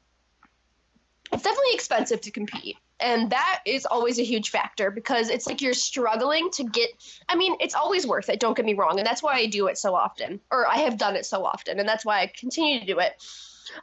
it's 1.31 1.43
definitely 1.43 1.73
expensive 1.73 2.21
to 2.21 2.31
compete. 2.31 2.77
And 2.99 3.29
that 3.29 3.61
is 3.65 3.85
always 3.85 4.19
a 4.19 4.23
huge 4.23 4.49
factor 4.49 4.89
because 4.89 5.29
it's 5.29 5.45
like 5.45 5.61
you're 5.61 5.73
struggling 5.73 6.49
to 6.51 6.63
get. 6.63 6.89
I 7.29 7.35
mean, 7.35 7.55
it's 7.59 7.75
always 7.75 8.07
worth 8.07 8.29
it, 8.29 8.39
don't 8.39 8.55
get 8.55 8.65
me 8.65 8.73
wrong. 8.73 8.97
And 8.99 9.05
that's 9.05 9.21
why 9.21 9.35
I 9.35 9.45
do 9.45 9.67
it 9.67 9.77
so 9.77 9.93
often, 9.93 10.39
or 10.51 10.67
I 10.67 10.77
have 10.77 10.97
done 10.97 11.15
it 11.15 11.25
so 11.25 11.45
often. 11.45 11.79
And 11.79 11.87
that's 11.87 12.05
why 12.05 12.21
I 12.21 12.27
continue 12.27 12.79
to 12.79 12.85
do 12.85 12.99
it. 12.99 13.21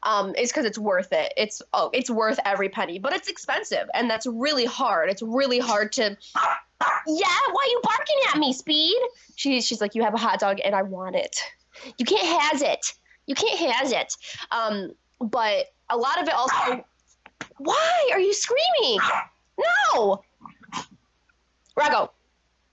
Um, 0.02 0.34
is 0.34 0.50
because 0.50 0.64
it's 0.64 0.78
worth 0.78 1.12
it. 1.12 1.34
It's 1.36 1.60
oh, 1.74 1.90
it's 1.92 2.08
worth 2.08 2.40
every 2.46 2.70
penny, 2.70 2.98
but 2.98 3.12
it's 3.12 3.28
expensive, 3.28 3.86
and 3.92 4.08
that's 4.08 4.26
really 4.26 4.64
hard. 4.64 5.10
It's 5.10 5.20
really 5.20 5.58
hard 5.58 5.92
to. 5.92 6.16
Yeah, 7.06 7.38
why 7.52 7.62
are 7.62 7.68
you 7.68 7.80
barking 7.82 8.16
at 8.32 8.38
me, 8.38 8.54
Speed? 8.54 8.96
She's 9.36 9.66
she's 9.66 9.82
like, 9.82 9.94
you 9.94 10.02
have 10.02 10.14
a 10.14 10.18
hot 10.18 10.40
dog, 10.40 10.58
and 10.64 10.74
I 10.74 10.82
want 10.82 11.16
it. 11.16 11.38
You 11.98 12.06
can't 12.06 12.40
has 12.40 12.62
it. 12.62 12.94
You 13.26 13.34
can't 13.34 13.58
has 13.58 13.92
it. 13.92 14.16
Um, 14.50 14.92
but 15.20 15.66
a 15.90 15.98
lot 15.98 16.20
of 16.20 16.28
it 16.28 16.34
also 16.34 16.84
why 17.58 18.08
are 18.12 18.20
you 18.20 18.32
screaming? 18.32 18.98
No! 19.94 20.22
Rago. 21.78 22.10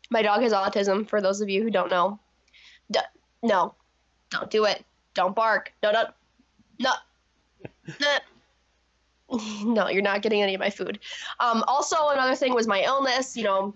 My 0.09 0.21
dog 0.21 0.41
has 0.41 0.53
autism, 0.53 1.07
for 1.07 1.21
those 1.21 1.41
of 1.41 1.49
you 1.49 1.63
who 1.63 1.69
don't 1.69 1.89
know. 1.89 2.19
D- 2.91 2.99
no. 3.43 3.75
Don't 4.29 4.49
do 4.49 4.65
it. 4.65 4.83
Don't 5.13 5.35
bark. 5.35 5.73
No, 5.81 5.91
no. 5.91 6.03
No. 6.79 6.91
no, 9.63 9.87
you're 9.87 10.01
not 10.01 10.21
getting 10.21 10.41
any 10.41 10.53
of 10.53 10.59
my 10.59 10.69
food. 10.69 10.99
Um, 11.39 11.63
also, 11.67 12.09
another 12.09 12.35
thing 12.35 12.53
was 12.53 12.67
my 12.67 12.81
illness. 12.81 13.37
You 13.37 13.43
know, 13.43 13.73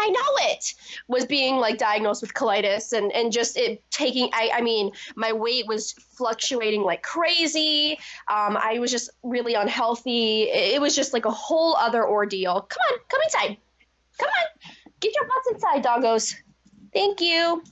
I 0.00 0.08
know 0.08 0.50
it 0.50 0.74
was 1.08 1.26
being 1.26 1.56
like 1.56 1.76
diagnosed 1.76 2.22
with 2.22 2.32
colitis 2.32 2.92
and 2.92 3.12
and 3.12 3.30
just 3.30 3.56
it 3.58 3.82
taking 3.90 4.30
I 4.32 4.50
I 4.54 4.60
mean 4.62 4.92
my 5.14 5.32
weight 5.32 5.66
was 5.66 5.92
fluctuating 5.92 6.82
like 6.82 7.02
crazy. 7.02 7.98
Um, 8.28 8.56
I 8.56 8.78
was 8.78 8.90
just 8.90 9.10
really 9.22 9.54
unhealthy. 9.54 10.44
It, 10.44 10.80
was 10.80 10.96
just 10.96 11.12
like 11.12 11.26
a 11.26 11.30
whole 11.30 11.76
other 11.76 12.06
ordeal. 12.06 12.62
Come 12.62 12.82
on, 12.90 12.98
come 13.08 13.20
inside. 13.22 13.56
Come 14.18 14.28
on, 14.28 14.72
get 15.00 15.14
your 15.14 15.26
butts 15.28 15.48
inside, 15.52 15.84
doggos. 15.84 16.34
Thank 16.94 17.20
you. 17.20 17.62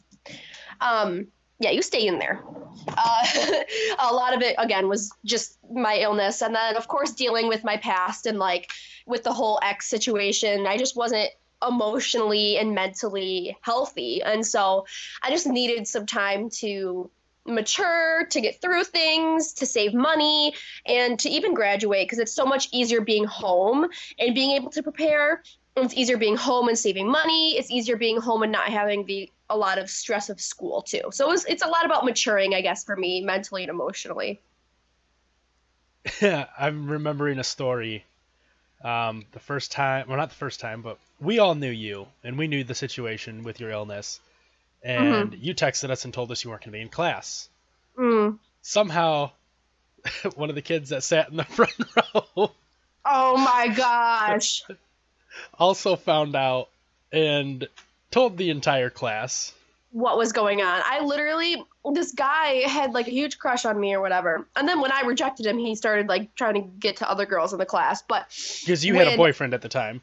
Um, 0.80 1.28
yeah, 1.60 1.70
you 1.70 1.82
stay 1.82 2.06
in 2.06 2.18
there. 2.18 2.42
Uh, 2.88 3.62
a 3.98 4.14
lot 4.14 4.34
of 4.34 4.42
it 4.42 4.54
again 4.58 4.88
was 4.88 5.10
just 5.24 5.58
my 5.72 5.96
illness, 5.96 6.42
and 6.42 6.54
then 6.54 6.76
of 6.76 6.88
course 6.88 7.12
dealing 7.12 7.48
with 7.48 7.64
my 7.64 7.78
past 7.78 8.26
and 8.26 8.38
like 8.38 8.70
with 9.06 9.24
the 9.24 9.32
whole 9.32 9.58
ex 9.62 9.88
situation. 9.88 10.66
I 10.66 10.76
just 10.76 10.94
wasn't 10.94 11.30
emotionally 11.66 12.58
and 12.58 12.74
mentally 12.74 13.56
healthy. 13.62 14.22
And 14.22 14.46
so 14.46 14.86
I 15.22 15.30
just 15.30 15.46
needed 15.46 15.86
some 15.88 16.06
time 16.06 16.50
to 16.60 17.10
mature, 17.46 18.26
to 18.30 18.40
get 18.40 18.60
through 18.60 18.84
things, 18.84 19.54
to 19.54 19.66
save 19.66 19.94
money, 19.94 20.54
and 20.86 21.18
to 21.20 21.28
even 21.28 21.54
graduate 21.54 22.06
because 22.06 22.18
it's 22.18 22.34
so 22.34 22.44
much 22.44 22.68
easier 22.72 23.00
being 23.00 23.24
home 23.24 23.86
and 24.18 24.34
being 24.34 24.52
able 24.52 24.70
to 24.70 24.82
prepare. 24.82 25.42
It's 25.76 25.94
easier 25.94 26.16
being 26.16 26.36
home 26.36 26.68
and 26.68 26.78
saving 26.78 27.08
money. 27.08 27.56
It's 27.56 27.70
easier 27.70 27.96
being 27.96 28.20
home 28.20 28.42
and 28.42 28.52
not 28.52 28.68
having 28.68 29.04
the 29.06 29.30
a 29.50 29.56
lot 29.56 29.78
of 29.78 29.88
stress 29.88 30.28
of 30.28 30.40
school 30.40 30.82
too. 30.82 31.02
So 31.10 31.26
it 31.26 31.30
was, 31.30 31.44
it's 31.46 31.62
a 31.64 31.68
lot 31.68 31.86
about 31.86 32.04
maturing, 32.04 32.54
I 32.54 32.60
guess, 32.60 32.84
for 32.84 32.96
me 32.96 33.22
mentally 33.22 33.62
and 33.62 33.70
emotionally. 33.70 34.42
Yeah, 36.20 36.46
I'm 36.58 36.88
remembering 36.90 37.38
a 37.38 37.44
story. 37.44 38.04
Um, 38.82 39.24
the 39.32 39.40
first 39.40 39.72
time, 39.72 40.06
well, 40.08 40.16
not 40.16 40.28
the 40.28 40.36
first 40.36 40.60
time, 40.60 40.82
but 40.82 40.98
we 41.20 41.38
all 41.40 41.54
knew 41.54 41.70
you 41.70 42.06
and 42.22 42.38
we 42.38 42.46
knew 42.46 42.64
the 42.64 42.74
situation 42.74 43.42
with 43.42 43.60
your 43.60 43.70
illness 43.70 44.20
and 44.82 45.32
mm-hmm. 45.32 45.42
you 45.42 45.54
texted 45.54 45.90
us 45.90 46.04
and 46.04 46.14
told 46.14 46.30
us 46.30 46.44
you 46.44 46.50
weren't 46.50 46.62
going 46.62 46.72
to 46.72 46.76
be 46.78 46.82
in 46.82 46.88
class 46.88 47.48
mm. 47.96 48.38
somehow 48.62 49.30
one 50.36 50.48
of 50.48 50.54
the 50.54 50.62
kids 50.62 50.90
that 50.90 51.02
sat 51.02 51.30
in 51.30 51.36
the 51.36 51.44
front 51.44 51.72
row 51.96 52.52
oh 53.04 53.36
my 53.36 53.68
gosh 53.76 54.62
also 55.58 55.96
found 55.96 56.36
out 56.36 56.68
and 57.12 57.66
told 58.10 58.36
the 58.36 58.50
entire 58.50 58.90
class 58.90 59.52
what 59.90 60.18
was 60.18 60.32
going 60.32 60.60
on. 60.60 60.82
I 60.84 61.00
literally, 61.00 61.64
this 61.92 62.12
guy 62.12 62.68
had 62.68 62.92
like 62.92 63.08
a 63.08 63.10
huge 63.10 63.38
crush 63.38 63.64
on 63.64 63.80
me 63.80 63.94
or 63.94 64.00
whatever. 64.00 64.46
And 64.56 64.68
then 64.68 64.80
when 64.80 64.92
I 64.92 65.00
rejected 65.02 65.46
him, 65.46 65.58
he 65.58 65.74
started 65.74 66.08
like 66.08 66.34
trying 66.34 66.54
to 66.54 66.60
get 66.60 66.96
to 66.98 67.10
other 67.10 67.26
girls 67.26 67.52
in 67.52 67.58
the 67.58 67.66
class. 67.66 68.02
But 68.02 68.26
Because 68.60 68.84
you 68.84 68.94
had 68.94 69.08
a 69.08 69.16
boyfriend 69.16 69.54
at 69.54 69.62
the 69.62 69.68
time. 69.68 70.02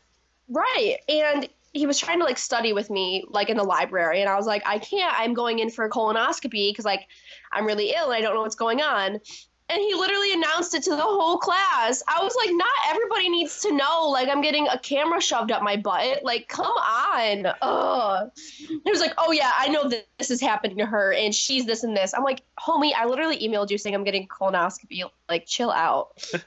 Right. 0.50 0.98
And 1.08 1.48
he 1.74 1.86
was 1.86 2.00
trying 2.00 2.20
to 2.20 2.26
like 2.26 2.38
study 2.38 2.72
with 2.74 2.90
me 2.90 3.26
like 3.30 3.50
in 3.50 3.58
the 3.58 3.64
library 3.64 4.22
and 4.22 4.30
I 4.30 4.36
was 4.36 4.48
like, 4.48 4.64
I 4.66 4.80
can't. 4.80 5.14
I'm 5.20 5.34
going 5.34 5.60
in 5.60 5.70
for 5.70 5.86
a 5.86 5.90
colonoscopy 5.90 6.72
because 6.72 6.86
like 6.86 7.08
I'm 7.52 7.66
really 7.66 7.94
ill 7.96 8.06
and 8.06 8.14
I 8.14 8.22
don't 8.22 8.34
know 8.34 8.42
what's 8.42 8.56
going 8.56 8.82
on. 8.82 9.20
And 9.68 9.80
he 9.80 9.96
literally 9.96 10.32
announced 10.34 10.76
it 10.76 10.84
to 10.84 10.92
the 10.92 11.02
whole 11.02 11.38
class. 11.38 12.04
I 12.08 12.22
was 12.24 12.36
like, 12.36 12.52
not 12.54 12.70
everybody 12.88 13.30
needs 13.30 13.62
to 13.62 13.72
know. 13.72 14.10
Like 14.10 14.30
I'm 14.30 14.42
getting 14.42 14.68
a 14.68 14.78
camera 14.78 15.20
shoved 15.20 15.52
up 15.52 15.64
my 15.64 15.76
butt. 15.76 16.24
Like, 16.24 16.48
come 16.48 16.68
on. 16.68 17.48
Ugh. 17.62 18.32
He 18.36 18.80
was 18.86 19.00
like, 19.00 19.14
oh 19.18 19.32
yeah, 19.32 19.52
I 19.58 19.70
know 19.70 19.90
that 19.90 20.08
this 20.20 20.30
is 20.30 20.40
happening 20.40 20.78
to 20.78 20.86
her 20.86 21.14
and 21.14 21.34
she's 21.34 21.66
this 21.66 21.84
and 21.84 21.98
this. 21.98 22.14
I'm 22.14 22.24
like, 22.24 22.44
homie, 22.60 22.92
I 22.96 23.06
literally 23.06 23.40
emailed 23.40 23.72
you 23.72 23.80
saying 23.80 23.96
I'm 23.96 24.04
getting 24.04 24.28
colonoscopy. 24.28 25.04
Like, 25.28 25.46
chill 25.46 25.72
out. 25.72 26.24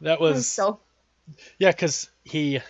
That 0.00 0.18
was 0.18 0.34
was 0.34 0.48
so 0.48 0.80
yeah, 1.58 1.70
because 1.70 2.10
he 2.24 2.60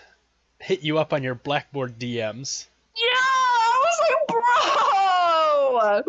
hit 0.59 0.83
you 0.83 0.99
up 0.99 1.13
on 1.13 1.23
your 1.23 1.35
Blackboard 1.35 1.99
DMs. 1.99 2.67
Yeah, 2.97 3.05
I 3.07 3.85
was 3.85 4.01
like, 4.09 4.29
bro. 4.29 4.87
Oh 5.73 6.03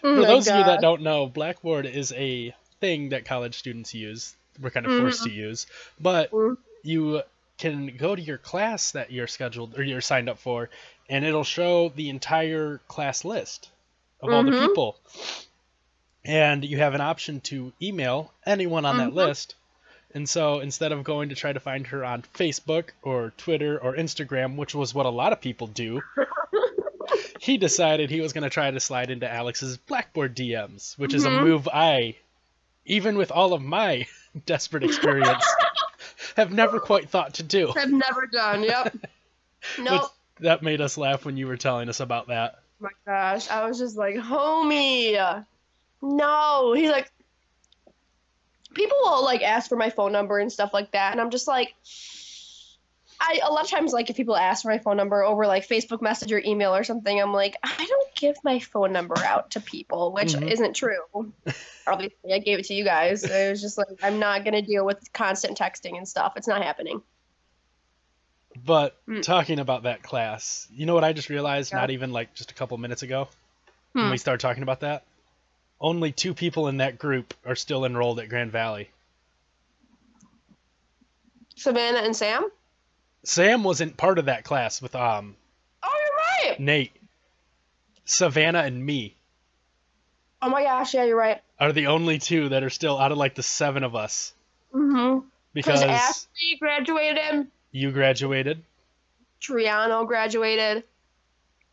For 0.00 0.14
those 0.14 0.46
of 0.46 0.58
you 0.58 0.64
that 0.64 0.80
don't 0.80 1.02
know, 1.02 1.26
Blackboard 1.26 1.86
is 1.86 2.12
a 2.12 2.54
thing 2.80 3.10
that 3.10 3.24
college 3.24 3.56
students 3.56 3.94
use. 3.94 4.34
We're 4.60 4.70
kind 4.70 4.86
of 4.86 4.98
forced 4.98 5.22
to 5.24 5.30
use, 5.30 5.66
but 6.00 6.30
Mhm. 6.32 6.56
you 6.82 7.22
can 7.58 7.96
go 7.96 8.14
to 8.16 8.22
your 8.22 8.38
class 8.38 8.92
that 8.92 9.10
you're 9.12 9.26
scheduled 9.26 9.78
or 9.78 9.82
you're 9.82 10.00
signed 10.00 10.28
up 10.28 10.38
for, 10.38 10.68
and 11.08 11.24
it'll 11.24 11.44
show 11.44 11.90
the 11.90 12.08
entire 12.08 12.78
class 12.88 13.24
list 13.24 13.68
of 14.20 14.32
all 14.32 14.42
the 14.42 14.50
Mhm. 14.52 14.66
people. 14.66 14.96
And 16.24 16.64
you 16.64 16.78
have 16.78 16.94
an 16.94 17.00
option 17.00 17.40
to 17.42 17.72
email 17.80 18.32
anyone 18.44 18.84
on 18.84 18.98
that 18.98 19.10
Mhm. 19.10 19.14
list. 19.14 19.54
And 20.14 20.28
so 20.28 20.60
instead 20.60 20.90
of 20.92 21.04
going 21.04 21.28
to 21.28 21.34
try 21.34 21.52
to 21.52 21.60
find 21.60 21.86
her 21.88 22.04
on 22.04 22.22
Facebook 22.34 22.90
or 23.02 23.32
Twitter 23.36 23.78
or 23.78 23.94
Instagram, 23.94 24.56
which 24.56 24.74
was 24.74 24.94
what 24.94 25.06
a 25.06 25.10
lot 25.10 25.32
of 25.32 25.40
people 25.40 25.66
do, 25.68 26.02
he 27.40 27.58
decided 27.58 28.10
he 28.10 28.20
was 28.20 28.32
going 28.32 28.44
to 28.44 28.50
try 28.50 28.70
to 28.70 28.80
slide 28.80 29.10
into 29.10 29.30
Alex's 29.30 29.76
Blackboard 29.76 30.34
DMs, 30.34 30.98
which 30.98 31.14
is 31.14 31.24
a 31.24 31.30
move 31.30 31.68
I, 31.68 32.16
even 32.88 33.16
with 33.16 33.30
all 33.30 33.52
of 33.52 33.62
my 33.62 34.06
desperate 34.46 34.82
experience, 34.84 35.44
have 36.36 36.52
never 36.52 36.80
quite 36.80 37.08
thought 37.08 37.34
to 37.34 37.42
do. 37.42 37.72
I've 37.76 37.90
never 37.90 38.26
done. 38.26 38.64
Yep. 38.64 38.96
Nope. 39.78 40.02
Which- 40.02 40.10
that 40.40 40.62
made 40.62 40.80
us 40.80 40.96
laugh 40.96 41.24
when 41.24 41.36
you 41.36 41.48
were 41.48 41.56
telling 41.56 41.88
us 41.88 41.98
about 41.98 42.28
that. 42.28 42.60
Oh 42.80 42.84
my 42.84 42.90
gosh, 43.04 43.50
I 43.50 43.66
was 43.66 43.76
just 43.76 43.96
like, 43.96 44.14
homie, 44.14 45.44
no. 46.00 46.72
He's 46.74 46.90
like, 46.90 47.10
people 48.72 48.96
will 49.02 49.24
like 49.24 49.42
ask 49.42 49.68
for 49.68 49.74
my 49.74 49.90
phone 49.90 50.12
number 50.12 50.38
and 50.38 50.50
stuff 50.50 50.70
like 50.72 50.92
that, 50.92 51.10
and 51.10 51.20
I'm 51.20 51.30
just 51.30 51.48
like, 51.48 51.74
I 53.20 53.40
a 53.42 53.50
lot 53.52 53.64
of 53.64 53.70
times 53.70 53.92
like 53.92 54.10
if 54.10 54.16
people 54.16 54.36
ask 54.36 54.62
for 54.62 54.68
my 54.68 54.78
phone 54.78 54.96
number 54.96 55.24
over 55.24 55.46
like 55.46 55.66
Facebook 55.66 56.00
Messenger, 56.00 56.40
email, 56.44 56.74
or 56.74 56.84
something, 56.84 57.20
I'm 57.20 57.32
like, 57.32 57.56
I 57.64 57.84
don't 57.88 58.14
give 58.14 58.36
my 58.44 58.60
phone 58.60 58.92
number 58.92 59.18
out 59.18 59.50
to 59.52 59.60
people, 59.60 60.12
which 60.12 60.34
Mhm. 60.34 60.50
isn't 60.50 60.76
true. 60.76 61.32
Obviously, 61.86 62.32
I 62.32 62.38
gave 62.38 62.60
it 62.60 62.66
to 62.66 62.74
you 62.74 62.84
guys. 62.84 63.24
It 63.24 63.50
was 63.50 63.60
just 63.60 63.76
like 63.76 63.88
I'm 64.02 64.18
not 64.20 64.44
gonna 64.44 64.62
deal 64.62 64.84
with 64.86 65.12
constant 65.12 65.58
texting 65.58 65.96
and 65.96 66.06
stuff. 66.08 66.34
It's 66.36 66.46
not 66.46 66.62
happening. 66.62 67.02
But 68.64 68.96
Mm. 69.06 69.22
talking 69.22 69.58
about 69.58 69.82
that 69.84 70.02
class, 70.02 70.68
you 70.70 70.86
know 70.86 70.94
what 70.94 71.04
I 71.04 71.12
just 71.12 71.28
realized 71.28 71.72
Yeah. 71.72 71.78
not 71.80 71.90
even 71.90 72.12
like 72.12 72.34
just 72.34 72.50
a 72.50 72.54
couple 72.54 72.76
minutes 72.78 73.02
ago 73.02 73.28
when 73.92 74.04
Hmm. 74.06 74.10
we 74.12 74.18
started 74.18 74.40
talking 74.40 74.62
about 74.62 74.80
that? 74.80 75.04
Only 75.80 76.12
two 76.12 76.34
people 76.34 76.68
in 76.68 76.76
that 76.78 76.98
group 76.98 77.34
are 77.44 77.54
still 77.56 77.84
enrolled 77.84 78.20
at 78.20 78.28
Grand 78.28 78.52
Valley. 78.52 78.90
Savannah 81.56 81.98
and 81.98 82.14
Sam. 82.16 82.48
Sam 83.24 83.64
wasn't 83.64 83.96
part 83.96 84.18
of 84.18 84.26
that 84.26 84.44
class 84.44 84.80
with 84.82 84.94
um 84.94 85.36
Oh, 85.82 85.90
you're 86.42 86.50
right. 86.50 86.60
Nate. 86.60 86.92
Savannah 88.04 88.60
and 88.60 88.84
me 88.84 89.14
Oh 90.40 90.48
my 90.48 90.62
gosh, 90.62 90.94
yeah, 90.94 91.04
you're 91.04 91.16
right. 91.16 91.40
are 91.58 91.72
the 91.72 91.88
only 91.88 92.18
two 92.18 92.50
that 92.50 92.62
are 92.62 92.70
still 92.70 92.98
out 92.98 93.10
of 93.12 93.18
like 93.18 93.34
the 93.34 93.42
seven 93.42 93.82
of 93.84 93.94
us 93.96 94.32
Mm-hmm. 94.74 95.26
because 95.54 95.82
Ashley 95.82 96.56
graduated, 96.60 97.46
you 97.72 97.90
graduated. 97.90 98.62
Triano 99.40 100.06
graduated, 100.06 100.84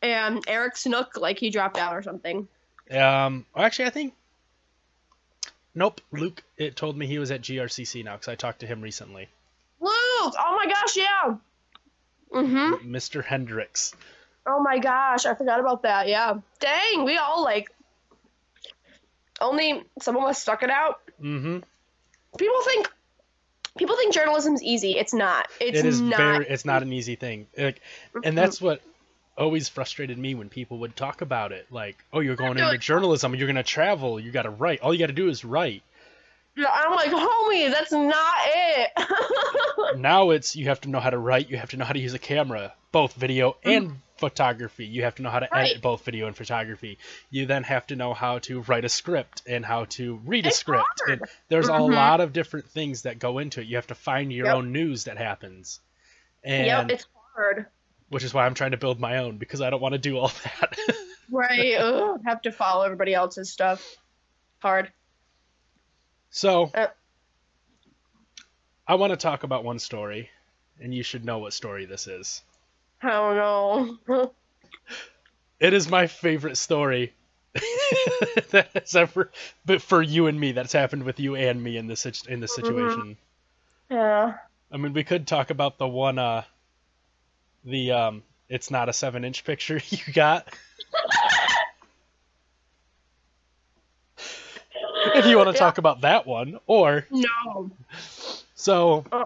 and 0.01 0.41
Eric 0.47 0.77
Snook, 0.77 1.17
like 1.17 1.37
he 1.39 1.49
dropped 1.49 1.77
out 1.77 1.93
or 1.93 2.01
something. 2.01 2.47
Um, 2.89 3.45
actually, 3.55 3.85
I 3.85 3.89
think. 3.89 4.13
Nope, 5.73 5.99
Luke. 6.11 6.41
It 6.57 6.75
told 6.77 6.95
me 6.97 7.05
he 7.05 7.19
was 7.19 7.31
at 7.31 7.41
GRCC 7.41 8.03
now 8.05 8.13
because 8.13 8.29
I 8.29 8.35
talked 8.35 8.59
to 8.61 8.65
him 8.67 8.81
recently. 8.81 9.27
Luke, 10.25 10.35
oh 10.39 10.55
my 10.55 10.71
gosh, 10.71 10.97
yeah. 10.97 11.35
Mm-hmm. 12.33 12.93
Mr. 12.93 13.23
Hendricks. 13.23 13.95
Oh 14.45 14.61
my 14.61 14.79
gosh, 14.79 15.25
I 15.25 15.33
forgot 15.35 15.59
about 15.59 15.83
that. 15.83 16.07
Yeah. 16.07 16.35
Dang, 16.59 17.05
we 17.05 17.17
all 17.17 17.43
like. 17.43 17.71
Only 19.41 19.83
some 20.01 20.15
of 20.15 20.23
us 20.23 20.41
stuck 20.41 20.63
it 20.63 20.69
out. 20.69 21.01
Mm-hmm. 21.21 21.59
People 22.37 22.61
think. 22.63 22.89
People 23.77 23.97
think 23.97 24.13
journalism's 24.13 24.63
easy. 24.63 24.91
It's 24.97 25.13
not. 25.13 25.47
It's 25.59 25.79
It 25.79 25.85
is 25.85 25.99
not. 25.99 26.17
very. 26.17 26.45
It's 26.47 26.63
not 26.63 26.81
an 26.81 26.93
easy 26.93 27.15
thing. 27.15 27.47
Like, 27.57 27.81
and 28.23 28.37
that's 28.37 28.61
what 28.61 28.81
always 29.37 29.67
frustrated 29.67 30.17
me 30.17 30.33
when 30.35 30.47
people 30.47 30.79
would 30.79 30.95
talk 30.95 31.21
about 31.21 31.51
it. 31.51 31.67
Like, 31.71 31.97
oh, 32.13 32.21
you're 32.21 32.37
going 32.37 32.57
into 32.57 32.77
journalism. 32.77 33.35
You're 33.35 33.47
gonna 33.47 33.63
travel. 33.63 34.19
You 34.19 34.31
got 34.31 34.43
to 34.43 34.49
write. 34.49 34.81
All 34.81 34.93
you 34.93 34.99
got 34.99 35.07
to 35.07 35.13
do 35.13 35.27
is 35.27 35.43
write. 35.43 35.83
I'm 36.57 36.91
like, 36.95 37.11
homie, 37.11 37.69
that's 37.71 37.91
not 37.91 38.35
it. 38.45 39.97
now 39.99 40.29
it's 40.31 40.55
you 40.55 40.65
have 40.65 40.81
to 40.81 40.89
know 40.89 40.99
how 40.99 41.09
to 41.09 41.17
write. 41.17 41.49
You 41.49 41.57
have 41.57 41.71
to 41.71 41.77
know 41.77 41.85
how 41.85 41.93
to 41.93 41.99
use 41.99 42.13
a 42.13 42.19
camera, 42.19 42.73
both 42.91 43.13
video 43.13 43.57
and 43.63 43.97
photography. 44.17 44.85
You 44.85 45.03
have 45.03 45.15
to 45.15 45.21
know 45.23 45.29
how 45.29 45.39
to 45.39 45.53
edit 45.57 45.81
both 45.81 46.05
video 46.05 46.27
and 46.27 46.35
photography. 46.35 46.97
You 47.29 47.45
then 47.45 47.63
have 47.63 47.87
to 47.87 47.97
know 47.97 48.13
how 48.13 48.39
to 48.39 48.61
write 48.61 48.85
a 48.85 48.89
script 48.89 49.41
and 49.45 49.65
how 49.65 49.85
to 49.85 50.15
read 50.25 50.45
a 50.45 50.49
It's 50.49 50.57
script. 50.57 50.85
hard. 51.05 51.19
And 51.19 51.29
there's 51.49 51.67
a 51.67 51.71
Mhm. 51.73 51.93
lot 51.93 52.21
of 52.21 52.31
different 52.31 52.67
things 52.69 53.01
that 53.01 53.19
go 53.19 53.39
into 53.39 53.59
it. 53.59 53.67
You 53.67 53.75
have 53.75 53.87
to 53.87 53.95
find 53.95 54.31
your 54.31 54.45
Yep. 54.47 54.55
own 54.55 54.71
news 54.71 55.03
that 55.05 55.17
happens. 55.17 55.81
And 56.43 56.67
yep, 56.67 56.89
it's 56.89 57.07
hard. 57.35 57.65
which 58.09 58.23
is 58.23 58.33
why 58.33 58.45
I'm 58.45 58.53
trying 58.53 58.71
to 58.71 58.77
build 58.77 58.99
my 59.01 59.17
own 59.17 59.37
because 59.37 59.59
I 59.61 59.69
don't 59.69 59.81
want 59.81 59.93
to 59.93 59.99
do 59.99 60.17
all 60.17 60.27
that. 60.43 60.77
Right. 61.29 61.75
Ugh, 61.75 62.21
have 62.25 62.41
to 62.43 62.51
follow 62.53 62.85
everybody 62.85 63.13
else's 63.13 63.51
stuff. 63.51 63.83
Hard. 64.59 64.93
So 66.35 66.69
Uh. 66.73 66.87
I 68.87 68.95
want 68.95 69.11
to 69.11 69.17
talk 69.17 69.43
about 69.43 69.63
one 69.63 69.79
story, 69.79 70.29
and 70.79 70.93
you 70.93 71.01
should 71.01 71.25
know 71.25 71.39
what 71.39 71.53
story 71.53 71.85
this 71.85 72.07
is. 72.07 72.43
I 73.01 73.09
don't 73.09 74.07
know. 74.07 74.31
It 75.59 75.73
is 75.73 75.87
my 75.89 76.07
favorite 76.07 76.57
story 76.57 77.13
that 77.53 78.69
has 78.73 78.95
ever, 78.95 79.31
but 79.65 79.81
for 79.81 80.01
you 80.01 80.27
and 80.27 80.37
me, 80.37 80.51
that's 80.51 80.73
happened 80.73 81.03
with 81.03 81.19
you 81.19 81.35
and 81.35 81.63
me 81.63 81.77
in 81.77 81.87
this 81.87 82.05
in 82.27 82.41
this 82.41 82.51
Mhm. 82.51 82.55
situation. 82.55 83.17
yeah. 83.89 84.37
I 84.71 84.77
mean, 84.77 84.93
we 84.93 85.03
could 85.05 85.25
talk 85.27 85.49
about 85.51 85.77
the 85.77 85.87
one, 85.87 86.19
uh, 86.19 86.43
the 87.63 87.91
um, 87.91 88.23
it's 88.49 88.69
not 88.69 88.89
a 88.89 88.93
seven 88.93 89.23
inch 89.23 89.43
picture 89.45 89.79
you 89.89 90.13
got. 90.13 90.47
if 95.19 95.25
you 95.25 95.37
want 95.37 95.47
to 95.49 95.53
Yeah. 95.53 95.59
talk 95.59 95.77
about 95.77 96.01
that 96.01 96.25
one, 96.27 96.59
or 96.67 97.05
No. 97.09 97.71
so 98.55 99.03
Uh, 99.11 99.25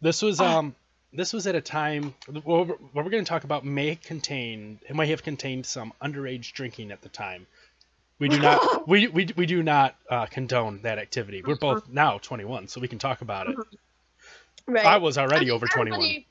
this 0.00 0.22
was 0.22 0.40
Ah. 0.40 0.58
um 0.58 0.74
this 1.12 1.32
was 1.32 1.46
at 1.46 1.54
a 1.54 1.60
time 1.60 2.14
what 2.42 2.66
we're, 2.68 2.76
we're 2.92 3.10
going 3.10 3.24
to 3.24 3.28
talk 3.28 3.44
about 3.44 3.64
may 3.64 3.96
contain 3.96 4.78
it 4.88 4.94
might 4.94 5.08
have 5.08 5.22
contained 5.22 5.64
some 5.64 5.92
underage 6.02 6.52
drinking 6.52 6.90
at 6.90 7.00
the 7.02 7.08
time. 7.08 7.46
We 8.18 8.28
do 8.28 8.38
not 8.38 8.60
we, 8.88 9.08
we, 9.08 9.28
we 9.36 9.46
do 9.46 9.62
not 9.62 9.96
uh, 10.10 10.26
condone 10.26 10.82
that 10.82 10.98
activity. 10.98 11.42
We're 11.42 11.56
both 11.56 11.88
now 11.88 12.18
21, 12.18 12.68
so 12.68 12.80
we 12.80 12.88
can 12.88 12.98
talk 12.98 13.20
about 13.20 13.48
it. 13.48 13.56
right. 14.66 14.84
I 14.86 14.96
was 14.98 15.16
already 15.18 15.46
I 15.46 15.48
mean, 15.48 15.50
over 15.52 15.66
21. 15.66 16.24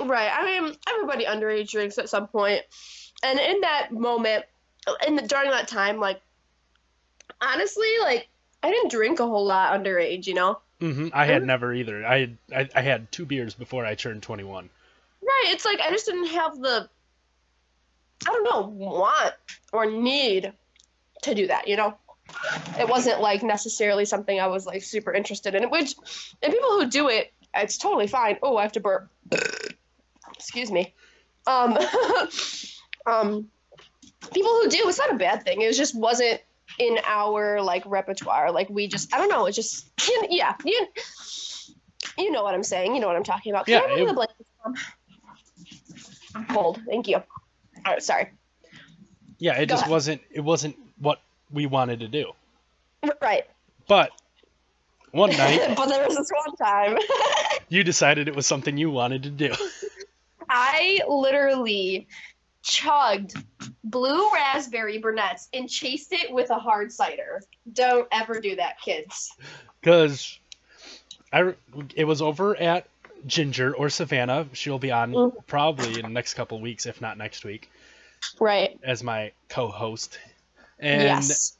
Right. 0.00 0.30
I 0.32 0.44
mean, 0.60 0.76
everybody 0.88 1.24
underage 1.24 1.70
drinks 1.70 1.98
at 1.98 2.08
some 2.08 2.26
point, 2.28 2.62
and 3.22 3.38
in 3.38 3.60
that 3.62 3.92
moment, 3.92 4.44
in 5.06 5.16
the, 5.16 5.22
during 5.22 5.50
that 5.50 5.68
time, 5.68 5.98
like 5.98 6.20
honestly, 7.40 7.88
like 8.02 8.28
I 8.62 8.70
didn't 8.70 8.90
drink 8.90 9.20
a 9.20 9.26
whole 9.26 9.44
lot 9.46 9.72
underage. 9.78 10.26
You 10.26 10.34
know. 10.34 10.58
hmm 10.80 11.08
I 11.12 11.26
had 11.26 11.42
Mhm. 11.42 11.46
never 11.46 11.74
either. 11.74 12.04
I, 12.06 12.18
had, 12.20 12.38
I 12.54 12.68
I 12.74 12.82
had 12.82 13.10
two 13.12 13.26
beers 13.26 13.54
before 13.54 13.84
I 13.86 13.94
turned 13.94 14.22
21. 14.22 14.68
Right. 15.22 15.44
It's 15.48 15.64
like 15.64 15.80
I 15.80 15.90
just 15.90 16.06
didn't 16.06 16.28
have 16.28 16.58
the, 16.58 16.88
I 18.26 18.30
don't 18.32 18.44
know, 18.44 18.68
want 18.68 19.34
or 19.72 19.86
need 19.86 20.52
to 21.22 21.34
do 21.34 21.46
that. 21.48 21.68
You 21.68 21.76
know. 21.76 21.96
It 22.78 22.88
wasn't 22.88 23.20
like 23.20 23.42
necessarily 23.42 24.04
something 24.04 24.38
I 24.38 24.46
was 24.46 24.64
like 24.64 24.84
super 24.84 25.12
interested 25.12 25.54
in. 25.56 25.64
Which, 25.68 25.94
and 26.42 26.52
people 26.52 26.70
who 26.78 26.86
do 26.86 27.08
it, 27.08 27.32
it's 27.54 27.76
totally 27.76 28.06
fine. 28.06 28.38
Oh, 28.40 28.56
I 28.56 28.62
have 28.62 28.72
to 28.72 28.80
burp. 28.80 29.10
Excuse 30.36 30.70
me. 30.70 30.94
Um, 31.48 31.76
um 33.06 33.50
people 34.32 34.52
who 34.52 34.68
do. 34.68 34.88
It's 34.88 34.98
not 34.98 35.10
a 35.12 35.16
bad 35.16 35.44
thing. 35.44 35.60
It 35.62 35.72
just 35.74 35.94
wasn't 35.96 36.40
in 36.80 36.98
our 37.06 37.60
like 37.62 37.84
repertoire. 37.86 38.50
Like 38.50 38.68
we 38.70 38.88
just 38.88 39.14
I 39.14 39.18
don't 39.18 39.28
know. 39.28 39.46
It 39.46 39.52
just 39.52 39.86
you, 40.08 40.26
yeah 40.30 40.54
you 40.64 40.86
you 42.18 42.30
know 42.32 42.42
what 42.42 42.54
I'm 42.54 42.62
saying. 42.64 42.94
You 42.94 43.00
know 43.00 43.06
what 43.06 43.16
I'm 43.16 43.22
talking 43.24 43.52
about. 43.52 43.66
Can 43.66 43.74
Yeah, 43.74 43.94
I 43.94 43.98
it- 44.00 44.06
the 44.06 44.14
blanket? 44.14 44.36
Mom? 44.64 44.74
I'm 46.34 46.46
cold. 46.46 46.80
Thank 46.88 47.08
you. 47.08 47.16
All 47.16 47.22
right, 47.86 48.02
sorry. 48.02 48.30
Yeah, 49.38 49.54
it 49.58 49.66
Go 49.66 49.74
just 49.74 49.82
ahead. 49.82 49.90
wasn't 49.90 50.20
it 50.30 50.40
wasn't 50.40 50.76
what 50.98 51.20
we 51.50 51.66
wanted 51.66 52.00
to 52.00 52.08
do. 52.08 52.32
Right. 53.22 53.44
But 53.88 54.10
one 55.12 55.30
night 55.30 55.60
but 55.76 55.86
there 55.86 56.06
was 56.06 56.16
this 56.16 56.30
one 56.46 56.56
time. 56.56 56.98
you 57.68 57.84
decided 57.84 58.28
it 58.28 58.36
was 58.36 58.46
something 58.46 58.76
you 58.76 58.90
wanted 58.90 59.22
to 59.24 59.30
do. 59.30 59.52
I 60.48 61.00
literally 61.08 62.08
chugged 62.62 63.34
blue 63.84 64.30
raspberry 64.32 64.98
Burnett's 64.98 65.48
and 65.54 65.68
chased 65.68 66.12
it 66.12 66.30
with 66.32 66.50
a 66.50 66.58
hard 66.58 66.92
cider. 66.92 67.42
Don't 67.72 68.06
ever 68.12 68.40
do 68.40 68.56
that, 68.56 68.80
kids. 68.80 69.32
Cuz 69.82 70.38
I 71.32 71.54
it 71.96 72.04
was 72.04 72.20
over 72.22 72.56
at 72.56 72.86
Ginger 73.26 73.74
or 73.74 73.88
Savannah. 73.90 74.46
She'll 74.52 74.78
be 74.78 74.90
on 74.90 75.12
Mhm. 75.12 75.46
probably 75.46 75.96
in 75.96 76.02
the 76.02 76.08
next 76.08 76.34
couple 76.34 76.56
of 76.58 76.62
weeks, 76.62 76.86
if 76.86 77.00
not 77.00 77.18
next 77.18 77.44
week, 77.44 77.70
Right. 78.38 78.78
as 78.82 79.02
my 79.02 79.32
co-host. 79.48 80.18
And 80.78 81.02
yes. 81.02 81.56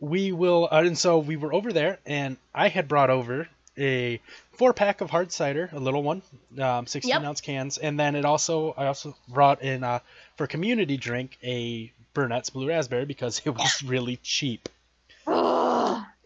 we 0.00 0.32
will 0.32 0.68
uh, 0.70 0.82
and 0.82 0.98
so 0.98 1.18
we 1.18 1.36
were 1.36 1.52
over 1.54 1.72
there 1.72 1.98
and 2.04 2.36
i 2.54 2.66
had 2.68 2.88
brought 2.88 3.08
over 3.08 3.48
a 3.78 4.20
four 4.52 4.72
pack 4.72 5.00
of 5.00 5.10
hard 5.10 5.32
cider 5.32 5.68
a 5.72 5.78
little 5.80 6.02
one 6.02 6.22
um, 6.60 6.86
16 6.86 7.08
Yep. 7.10 7.22
ounce 7.24 7.40
cans 7.40 7.78
and 7.78 7.98
then 7.98 8.14
it 8.16 8.24
also 8.24 8.74
i 8.76 8.86
also 8.86 9.16
brought 9.28 9.62
in 9.62 9.82
uh, 9.84 9.98
for 10.36 10.46
community 10.46 10.96
drink 10.96 11.38
a 11.42 11.90
burnett's 12.14 12.50
blue 12.50 12.68
raspberry 12.68 13.04
because 13.06 13.40
it 13.44 13.50
was 13.50 13.82
really 13.86 14.16
cheap 14.22 14.68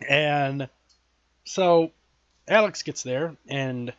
and 0.08 0.68
so 1.44 1.90
alex 2.48 2.82
gets 2.82 3.02
there 3.02 3.34
and 3.48 3.92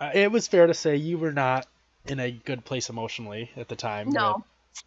uh, 0.00 0.10
it 0.14 0.30
was 0.30 0.46
fair 0.48 0.66
to 0.66 0.74
say 0.74 0.96
you 0.96 1.18
were 1.18 1.32
not 1.32 1.66
in 2.06 2.18
a 2.20 2.30
good 2.30 2.64
place 2.64 2.88
emotionally 2.90 3.50
at 3.56 3.68
the 3.68 3.76
time 3.76 4.08
no. 4.10 4.34
with 4.36 4.44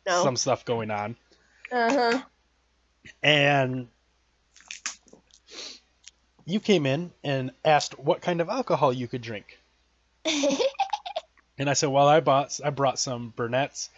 No. 0.07 0.23
some 0.23 0.35
stuff 0.37 0.65
going 0.65 0.91
on 0.91 1.15
Uh-huh. 1.71 2.21
and 3.21 3.87
you 6.45 6.59
came 6.59 6.85
in 6.85 7.11
and 7.23 7.51
asked 7.63 7.97
what 7.99 8.21
kind 8.21 8.41
of 8.41 8.49
alcohol 8.49 8.93
you 8.93 9.07
could 9.07 9.21
drink. 9.21 9.59
And 11.57 11.69
I 11.69 11.73
said, 11.73 11.89
"Well, 11.89 12.07
I 12.07 12.19
bought 12.19 12.59
I 12.63 12.71
brought 12.71 12.99
some 12.99 13.31
Burnett's 13.35 13.89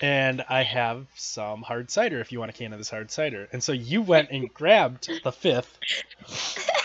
and 0.00 0.44
I 0.48 0.62
have 0.62 1.06
some 1.16 1.62
hard 1.62 1.90
cider 1.90 2.20
if 2.20 2.32
you 2.32 2.38
want 2.38 2.50
a 2.50 2.54
can 2.54 2.72
of 2.72 2.78
this 2.78 2.90
hard 2.90 3.10
cider." 3.10 3.48
And 3.52 3.62
so 3.62 3.72
you 3.72 4.00
went 4.02 4.30
and 4.30 4.52
grabbed 4.52 5.10
the 5.22 5.32
fifth 5.32 5.78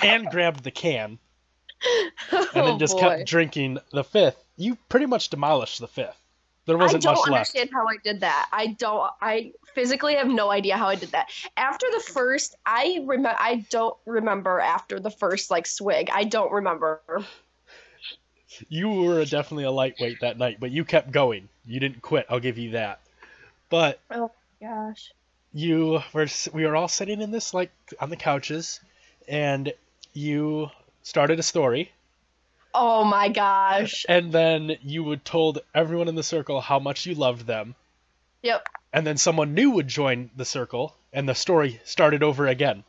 and 0.04 0.28
grabbed 0.32 0.64
the 0.64 0.72
can 0.72 1.20
and 2.32 2.48
oh, 2.56 2.66
then 2.66 2.80
just 2.80 2.96
boy. 2.96 3.02
kept 3.02 3.28
drinking 3.28 3.80
the 3.92 4.04
fifth. 4.04 4.44
You 4.58 4.78
pretty 4.90 5.06
much 5.06 5.30
demolished 5.30 5.80
the 5.80 5.88
fifth. 5.88 6.20
There 6.66 6.78
I 6.78 6.84
wasn't 6.84 7.04
don't 7.04 7.16
much 7.16 7.28
left. 7.30 7.50
understand 7.56 7.70
how 7.74 7.88
I 7.88 7.98
did 8.04 8.22
that. 8.22 8.48
I 8.52 8.68
don't. 8.68 9.12
I 9.22 9.52
physically 9.76 10.16
have 10.16 10.28
no 10.28 10.50
idea 10.50 10.78
how 10.78 10.88
I 10.88 10.96
did 10.96 11.12
that. 11.12 11.30
After 11.58 11.88
the 11.92 12.00
first, 12.00 12.56
I 12.66 13.00
remember. 13.06 13.38
I 13.38 13.66
don't 13.70 13.98
remember 14.06 14.60
after 14.60 15.00
the 15.00 15.12
first 15.12 15.52
like 15.52 15.68
swig. 15.68 16.10
I 16.12 16.24
don't 16.24 16.52
remember. 16.52 17.02
You 18.70 18.90
were 18.90 19.26
definitely 19.26 19.64
a 19.64 19.72
lightweight 19.72 20.22
that 20.22 20.38
night, 20.38 20.60
but 20.60 20.72
you 20.72 20.86
kept 20.86 21.12
going. 21.12 21.50
You 21.66 21.80
didn't 21.80 22.02
quit. 22.02 22.28
I'll 22.30 22.40
give 22.40 22.58
you 22.58 22.72
that. 22.72 23.00
But 23.70 24.00
oh 24.12 24.32
Gosh. 24.62 25.12
you 25.54 26.02
were 26.14 26.28
we 26.54 26.66
were 26.66 26.76
all 26.76 26.88
sitting 26.88 27.22
in 27.22 27.32
this 27.32 27.54
like 27.54 27.72
on 28.00 28.10
the 28.10 28.16
couches 28.16 28.80
and 29.28 29.74
you 30.14 30.70
started 31.02 31.40
a 31.40 31.44
story 31.44 31.92
Oh 32.76 33.04
my 33.04 33.30
gosh. 33.30 34.06
and 34.10 34.32
then 34.32 34.78
you 34.82 35.04
would 35.04 35.24
told 35.24 35.60
everyone 35.76 36.08
in 36.08 36.16
the 36.16 36.24
circle 36.24 36.60
how 36.62 36.80
much 36.80 37.06
you 37.06 37.14
loved 37.16 37.46
them 37.46 37.76
Yep. 38.42 38.68
and 38.92 39.06
then 39.06 39.18
someone 39.18 39.54
new 39.54 39.72
would 39.72 39.88
join 39.88 40.30
the 40.36 40.46
circle 40.46 40.96
and 41.14 41.30
the 41.30 41.36
story 41.36 41.80
started 41.84 42.24
over 42.24 42.48
again 42.48 42.84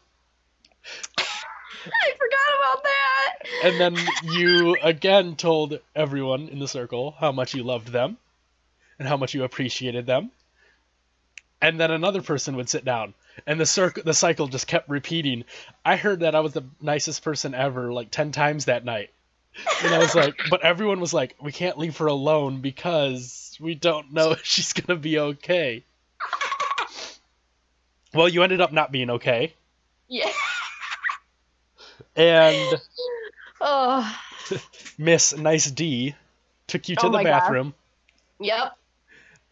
I 1.19 2.13
forgot 2.13 2.59
about 2.59 2.83
that. 2.85 3.35
and 3.65 3.81
then 3.81 3.97
you 4.33 4.77
again 4.83 5.37
told 5.37 5.79
everyone 5.95 6.49
in 6.49 6.59
the 6.59 6.69
circle 6.69 7.15
how 7.19 7.33
much 7.33 7.55
you 7.55 7.63
loved 7.63 7.89
them 7.89 8.17
and 8.99 9.07
how 9.07 9.17
much 9.17 9.35
you 9.35 9.45
appreciated 9.45 10.07
them 10.07 10.31
and 11.61 11.79
then 11.79 11.91
another 11.91 12.23
person 12.23 12.57
would 12.57 12.69
sit 12.69 12.85
down 12.85 13.13
and 13.47 13.61
the 13.61 13.67
circle 13.67 14.03
the 14.03 14.15
cycle 14.15 14.47
just 14.49 14.67
kept 14.67 14.89
repeating 14.89 15.45
i 15.85 15.97
heard 15.97 16.21
that 16.21 16.35
i 16.35 16.41
was 16.41 16.53
the 16.55 16.65
nicest 16.81 17.23
person 17.23 17.55
ever 17.55 17.93
like 17.93 18.11
10 18.11 18.33
times 18.33 18.65
that 18.67 18.85
night 18.85 19.11
and 19.85 19.95
i 19.95 19.99
was 19.99 20.15
like 20.15 20.35
but 20.51 20.63
everyone 20.63 21.01
was 21.01 21.13
like 21.15 21.35
we 21.41 21.53
can't 21.53 21.79
leave 21.79 21.97
her 21.99 22.07
alone 22.07 22.61
because 22.61 23.57
we 23.61 23.75
don't 23.75 24.13
know 24.13 24.31
if 24.33 24.45
she's 24.45 24.73
gonna 24.73 24.99
be 24.99 25.19
okay 25.19 25.85
well 28.13 28.29
you 28.29 28.43
ended 28.43 28.61
up 28.61 28.73
not 28.73 28.91
being 28.93 29.11
okay 29.11 29.55
Yeah. 30.09 30.31
and 32.17 32.75
Oh. 33.61 34.19
miss 34.99 35.37
nice 35.37 35.71
d 35.71 36.15
took 36.67 36.89
you 36.89 36.97
to 36.97 37.07
Oh 37.07 37.11
the 37.11 37.19
my 37.19 37.23
God. 37.25 37.31
bathroom 37.41 37.75
Yep. 38.41 38.77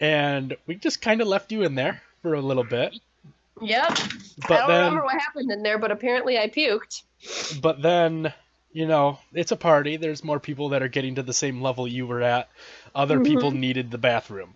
and 0.01 0.57
we 0.67 0.75
just 0.75 1.01
kind 1.01 1.21
of 1.21 1.29
left 1.29 1.53
you 1.53 1.63
in 1.63 1.75
there 1.75 2.03
for 2.21 2.35
a 2.35 2.41
little 2.41 2.65
bit 2.65 2.95
Yep. 3.61 3.99
but 4.49 4.51
I 4.51 4.57
don't 4.59 4.69
then 4.69 4.85
remember 4.85 5.05
what 5.05 5.21
happened 5.21 5.51
in 5.53 5.63
there, 5.63 5.79
but 5.79 5.93
apparently 5.93 6.37
I 6.37 6.49
puked. 6.49 7.03
but 7.61 7.81
then 7.81 8.33
you 8.73 8.87
know 8.87 9.19
it's 9.33 9.53
a 9.53 9.57
party. 9.57 9.97
There's 9.97 10.25
more 10.25 10.41
people 10.41 10.71
that 10.71 10.83
are 10.83 10.89
getting 10.89 11.17
to 11.17 11.23
the 11.23 11.33
same 11.33 11.61
level 11.63 11.87
you 11.87 12.07
were 12.07 12.23
at. 12.23 12.49
Other 12.95 13.21
people 13.21 13.51
needed 13.51 13.91
the 13.91 13.99
bathroom. 13.99 14.55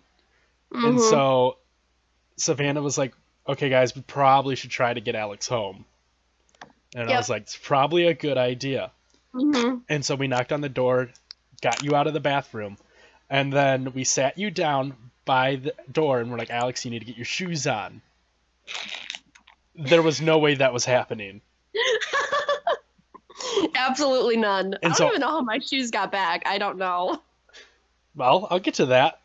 And 0.71 0.97
Mhm. 0.97 1.09
so 1.09 1.57
savannah 2.35 2.81
was 2.81 2.97
like 2.97 3.13
okay 3.47 3.69
guys 3.69 3.95
we 3.95 4.01
probably 4.01 4.55
should 4.55 4.69
try 4.69 4.93
to 4.93 4.99
get 5.01 5.15
alex 5.15 5.47
home. 5.47 5.85
And 6.95 7.09
i 7.09 7.17
was 7.17 7.29
like 7.29 7.43
it's 7.43 7.57
probably 7.57 8.05
a 8.07 8.13
good 8.13 8.37
idea. 8.37 8.91
Mhm. 9.33 9.81
and 9.89 10.03
so 10.05 10.15
we 10.15 10.27
knocked 10.27 10.51
on 10.51 10.61
the 10.61 10.69
door 10.69 11.09
got 11.61 11.83
you 11.83 11.95
out 11.95 12.07
of 12.07 12.13
the 12.13 12.19
bathroom 12.19 12.77
and 13.29 13.51
then 13.53 13.93
we 13.93 14.03
sat 14.03 14.37
you 14.37 14.49
down 14.51 14.95
by 15.25 15.55
the 15.57 15.73
door 15.91 16.19
and 16.19 16.31
we're 16.31 16.37
like 16.37 16.49
alex 16.49 16.85
you 16.85 16.91
need 16.91 16.99
to 16.99 17.05
get 17.05 17.15
your 17.17 17.25
shoes 17.25 17.65
on. 17.67 18.01
There 19.75 20.01
was 20.01 20.21
no 20.21 20.39
way 20.39 20.55
that 20.55 20.73
was 20.73 20.85
happening 20.85 21.41
Absolutely 23.75 24.37
none. 24.37 24.75
I 24.75 24.87
don't 24.87 24.95
so- 24.95 25.07
even 25.07 25.21
know 25.21 25.29
how 25.29 25.41
my 25.41 25.59
shoes 25.59 25.91
got 25.91 26.11
back. 26.11 26.43
I 26.45 26.57
don't 26.57 26.77
know. 26.77 27.21
Well, 28.15 28.47
I'll 28.49 28.59
get 28.59 28.75
to 28.75 28.87
that. 28.87 29.19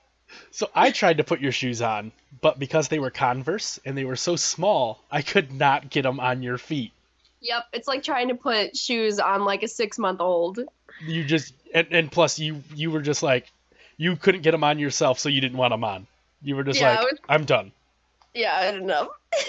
So 0.50 0.70
I 0.74 0.90
tried 0.90 1.18
to 1.18 1.24
put 1.24 1.40
your 1.40 1.52
shoes 1.52 1.82
on, 1.82 2.12
but 2.40 2.58
because 2.58 2.88
they 2.88 2.98
were 2.98 3.10
Converse 3.10 3.78
and 3.84 3.96
they 3.96 4.04
were 4.04 4.16
so 4.16 4.36
small, 4.36 5.02
I 5.10 5.22
could 5.22 5.52
not 5.52 5.90
get 5.90 6.02
them 6.02 6.20
on 6.20 6.42
your 6.42 6.56
feet. 6.58 6.92
Yep, 7.40 7.64
it's 7.72 7.88
like 7.88 8.02
trying 8.02 8.28
to 8.28 8.34
put 8.34 8.76
shoes 8.76 9.18
on 9.18 9.44
like 9.44 9.62
a 9.62 9.68
six 9.68 9.98
month 9.98 10.20
old. 10.20 10.60
You 11.04 11.24
just 11.24 11.52
and, 11.74 11.86
and 11.90 12.12
plus 12.12 12.38
you 12.38 12.62
you 12.74 12.90
were 12.90 13.02
just 13.02 13.22
like 13.22 13.50
you 13.96 14.16
couldn't 14.16 14.42
get 14.42 14.52
them 14.52 14.64
on 14.64 14.78
yourself, 14.78 15.18
so 15.18 15.28
you 15.28 15.40
didn't 15.40 15.58
want 15.58 15.72
them 15.72 15.84
on. 15.84 16.06
You 16.42 16.56
were 16.56 16.64
just 16.64 16.80
Yeah, 16.80 16.96
like, 16.96 17.00
was- 17.00 17.20
I'm 17.28 17.44
done. 17.44 17.72
Yeah, 18.34 18.56
I 18.56 18.70
don't 18.72 18.86
know. 18.86 19.10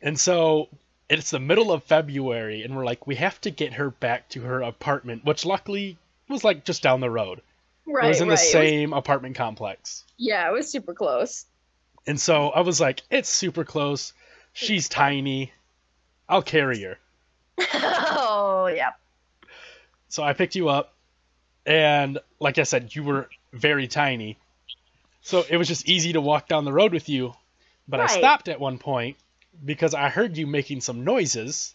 And 0.00 0.18
so 0.18 0.68
it's 1.08 1.30
the 1.30 1.40
middle 1.40 1.72
of 1.72 1.84
February, 1.84 2.62
and 2.62 2.76
we're 2.76 2.84
like, 2.84 3.06
we 3.06 3.14
have 3.16 3.40
to 3.42 3.50
get 3.50 3.74
her 3.74 3.90
back 3.90 4.28
to 4.30 4.42
her 4.42 4.60
apartment, 4.62 5.24
which 5.24 5.46
luckily 5.46 5.96
was 6.28 6.44
like 6.44 6.64
just 6.64 6.82
down 6.82 7.00
the 7.00 7.10
road. 7.10 7.40
Right, 7.86 8.04
it 8.04 8.08
was 8.08 8.20
in 8.20 8.28
right. 8.28 8.34
the 8.34 8.44
same 8.44 8.92
apartment 8.92 9.36
complex. 9.36 10.04
yeah, 10.18 10.48
it 10.48 10.52
was 10.52 10.70
super 10.70 10.92
close. 10.92 11.46
And 12.06 12.20
so 12.20 12.50
I 12.50 12.60
was 12.60 12.80
like, 12.80 13.02
it's 13.10 13.28
super 13.28 13.64
close. 13.64 14.12
She's 14.52 14.88
tiny. 14.90 15.52
I'll 16.28 16.42
carry 16.42 16.82
her. 16.82 16.98
oh, 17.74 18.70
yeah. 18.74 18.90
So 20.08 20.22
I 20.22 20.34
picked 20.34 20.54
you 20.54 20.68
up, 20.68 20.92
and 21.64 22.18
like 22.40 22.58
I 22.58 22.64
said, 22.64 22.94
you 22.94 23.02
were 23.02 23.28
very 23.52 23.88
tiny. 23.88 24.36
So 25.22 25.44
it 25.48 25.56
was 25.56 25.68
just 25.68 25.88
easy 25.88 26.12
to 26.12 26.20
walk 26.20 26.48
down 26.48 26.64
the 26.64 26.72
road 26.72 26.92
with 26.92 27.08
you. 27.08 27.34
But 27.86 28.00
I 28.00 28.06
stopped 28.06 28.48
at 28.48 28.60
one 28.60 28.78
point 28.78 29.16
because 29.64 29.94
I 29.94 30.08
heard 30.08 30.36
you 30.36 30.46
making 30.46 30.80
some 30.80 31.04
noises. 31.04 31.74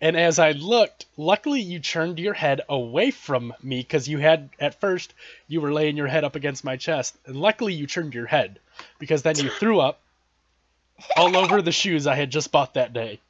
And 0.00 0.16
as 0.16 0.38
I 0.38 0.52
looked, 0.52 1.06
luckily 1.16 1.60
you 1.60 1.80
turned 1.80 2.18
your 2.18 2.34
head 2.34 2.60
away 2.68 3.10
from 3.10 3.54
me 3.62 3.78
because 3.78 4.06
you 4.06 4.18
had, 4.18 4.50
at 4.60 4.80
first, 4.80 5.14
you 5.48 5.60
were 5.60 5.72
laying 5.72 5.96
your 5.96 6.08
head 6.08 6.24
up 6.24 6.36
against 6.36 6.64
my 6.64 6.76
chest. 6.76 7.16
And 7.26 7.36
luckily 7.36 7.72
you 7.72 7.86
turned 7.86 8.14
your 8.14 8.26
head 8.26 8.58
because 8.98 9.22
then 9.22 9.38
you 9.38 9.48
threw 9.48 9.80
up 9.80 10.00
all 11.16 11.36
over 11.36 11.62
the 11.62 11.72
shoes 11.72 12.06
I 12.06 12.14
had 12.14 12.30
just 12.30 12.52
bought 12.52 12.74
that 12.74 12.92
day. 12.92 13.20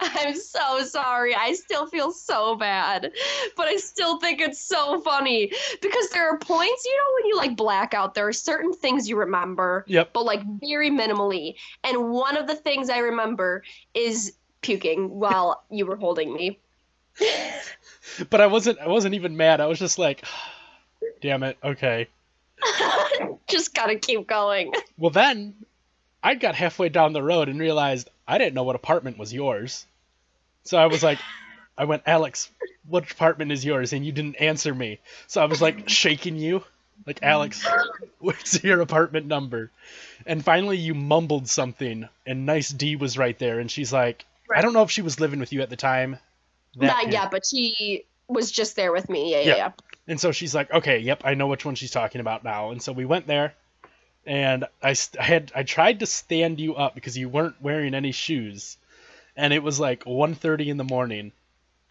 I 0.00 0.17
I'm 0.28 0.36
so 0.36 0.84
sorry. 0.84 1.34
I 1.34 1.54
still 1.54 1.86
feel 1.86 2.12
so 2.12 2.54
bad, 2.56 3.12
but 3.56 3.66
I 3.68 3.76
still 3.76 4.18
think 4.18 4.40
it's 4.40 4.60
so 4.60 5.00
funny 5.00 5.52
because 5.80 6.10
there 6.10 6.28
are 6.28 6.38
points, 6.38 6.84
you 6.84 6.96
know, 6.96 7.14
when 7.16 7.26
you 7.26 7.36
like 7.36 7.56
black 7.56 7.94
out, 7.94 8.14
there 8.14 8.26
are 8.28 8.32
certain 8.32 8.72
things 8.72 9.08
you 9.08 9.16
remember, 9.16 9.84
Yep. 9.88 10.12
but 10.12 10.24
like 10.24 10.42
very 10.60 10.90
minimally. 10.90 11.54
And 11.84 12.10
one 12.10 12.36
of 12.36 12.46
the 12.46 12.54
things 12.54 12.90
I 12.90 12.98
remember 12.98 13.62
is 13.94 14.34
puking 14.60 15.08
while 15.10 15.64
you 15.70 15.86
were 15.86 15.96
holding 15.96 16.32
me. 16.32 16.58
But 18.30 18.40
I 18.40 18.46
wasn't. 18.46 18.78
I 18.78 18.88
wasn't 18.88 19.14
even 19.14 19.36
mad. 19.36 19.60
I 19.60 19.66
was 19.66 19.78
just 19.78 19.98
like, 19.98 20.24
damn 21.20 21.42
it. 21.42 21.58
Okay. 21.64 22.06
Just 23.48 23.74
gotta 23.74 23.96
keep 23.96 24.26
going. 24.26 24.72
Well, 24.98 25.10
then 25.10 25.54
I 26.22 26.34
got 26.34 26.54
halfway 26.54 26.88
down 26.90 27.12
the 27.12 27.22
road 27.22 27.48
and 27.48 27.58
realized 27.58 28.10
I 28.26 28.38
didn't 28.38 28.54
know 28.54 28.62
what 28.64 28.76
apartment 28.76 29.18
was 29.18 29.32
yours. 29.32 29.86
So 30.68 30.76
I 30.76 30.86
was 30.86 31.02
like, 31.02 31.18
I 31.78 31.86
went, 31.86 32.02
Alex, 32.04 32.50
what 32.86 33.10
apartment 33.10 33.52
is 33.52 33.64
yours? 33.64 33.94
And 33.94 34.04
you 34.04 34.12
didn't 34.12 34.36
answer 34.36 34.74
me. 34.74 34.98
So 35.26 35.40
I 35.40 35.46
was 35.46 35.62
like 35.62 35.88
shaking 35.88 36.36
you, 36.36 36.62
like, 37.06 37.20
Alex, 37.22 37.66
what's 38.18 38.62
your 38.62 38.82
apartment 38.82 39.24
number? 39.24 39.70
And 40.26 40.44
finally 40.44 40.76
you 40.76 40.94
mumbled 40.94 41.48
something, 41.48 42.06
and 42.26 42.44
Nice 42.44 42.68
D 42.68 42.96
was 42.96 43.16
right 43.16 43.38
there. 43.38 43.60
And 43.60 43.70
she's 43.70 43.94
like, 43.94 44.26
I 44.54 44.60
don't 44.60 44.74
know 44.74 44.82
if 44.82 44.90
she 44.90 45.00
was 45.00 45.18
living 45.18 45.40
with 45.40 45.54
you 45.54 45.62
at 45.62 45.70
the 45.70 45.76
time. 45.76 46.18
That 46.76 46.86
Not 46.86 47.12
yet, 47.12 47.30
but 47.30 47.46
she 47.46 48.04
was 48.28 48.50
just 48.50 48.76
there 48.76 48.92
with 48.92 49.08
me. 49.08 49.30
Yeah, 49.30 49.38
yeah, 49.38 49.46
Yeah. 49.46 49.56
yeah. 49.56 49.72
And 50.06 50.20
so 50.20 50.32
she's 50.32 50.54
like, 50.54 50.70
okay, 50.70 50.98
yep, 50.98 51.22
I 51.24 51.32
know 51.32 51.46
which 51.46 51.64
one 51.64 51.76
she's 51.76 51.90
talking 51.90 52.20
about 52.20 52.44
now. 52.44 52.72
And 52.72 52.82
so 52.82 52.92
we 52.92 53.06
went 53.06 53.26
there, 53.26 53.54
and 54.26 54.66
I, 54.82 54.92
st- 54.92 55.18
I 55.18 55.24
had 55.24 55.52
I 55.54 55.62
tried 55.62 56.00
to 56.00 56.06
stand 56.06 56.60
you 56.60 56.74
up 56.76 56.94
because 56.94 57.16
you 57.16 57.30
weren't 57.30 57.60
wearing 57.62 57.94
any 57.94 58.12
shoes, 58.12 58.76
and 59.38 59.52
it 59.52 59.62
was 59.62 59.78
like 59.78 60.04
1.30 60.04 60.66
in 60.66 60.76
the 60.76 60.84
morning. 60.84 61.32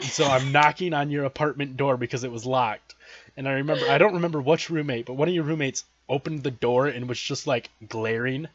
So 0.02 0.26
I'm 0.26 0.52
knocking 0.52 0.94
on 0.94 1.10
your 1.10 1.24
apartment 1.24 1.78
door 1.78 1.98
because 1.98 2.24
it 2.24 2.32
was 2.32 2.46
locked. 2.46 2.94
And 3.36 3.48
I 3.48 3.54
remember 3.54 3.90
I 3.90 3.98
don't 3.98 4.16
remember 4.16 4.42
which 4.42 4.70
roommate, 4.70 5.06
but 5.06 5.14
one 5.14 5.30
of 5.30 5.34
your 5.34 5.46
roommates 5.46 5.86
opened 6.10 6.44
the 6.44 6.52
door 6.52 6.88
and 6.88 7.08
was 7.08 7.20
just 7.20 7.48
like 7.48 7.70
glaring 7.88 8.48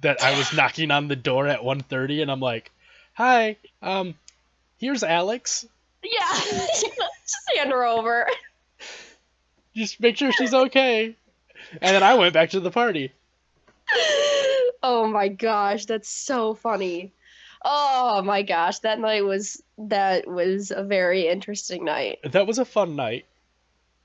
that 0.00 0.22
I 0.22 0.38
was 0.38 0.54
knocking 0.54 0.90
on 0.90 1.08
the 1.08 1.16
door 1.16 1.46
at 1.46 1.60
1.30 1.60 2.22
and 2.22 2.30
I'm 2.30 2.40
like, 2.40 2.70
"Hi, 3.14 3.56
um 3.82 4.14
here's 4.78 5.02
Alex. 5.02 5.66
Yeah. 6.02 6.40
just 6.40 7.50
hand 7.56 7.72
her 7.72 7.84
over. 7.84 8.26
Just 9.74 10.00
make 10.00 10.16
sure 10.16 10.32
she's 10.32 10.54
okay." 10.54 11.16
And 11.82 11.94
then 11.94 12.02
I 12.02 12.14
went 12.14 12.32
back 12.32 12.50
to 12.50 12.60
the 12.60 12.70
party. 12.70 13.12
oh 14.82 15.08
my 15.08 15.28
gosh, 15.28 15.86
that's 15.86 16.08
so 16.08 16.54
funny. 16.54 17.12
Oh 17.62 18.22
my 18.22 18.42
gosh, 18.42 18.78
that 18.80 18.98
night 18.98 19.24
was 19.24 19.62
that 19.78 20.26
was 20.26 20.70
a 20.70 20.82
very 20.82 21.28
interesting 21.28 21.84
night. 21.84 22.18
That 22.24 22.46
was 22.46 22.58
a 22.58 22.64
fun 22.64 22.96
night. 22.96 23.26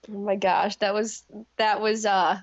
Oh 0.09 0.19
my 0.19 0.35
gosh, 0.35 0.75
that 0.77 0.93
was 0.93 1.23
that 1.57 1.79
was 1.81 2.05
uh 2.05 2.39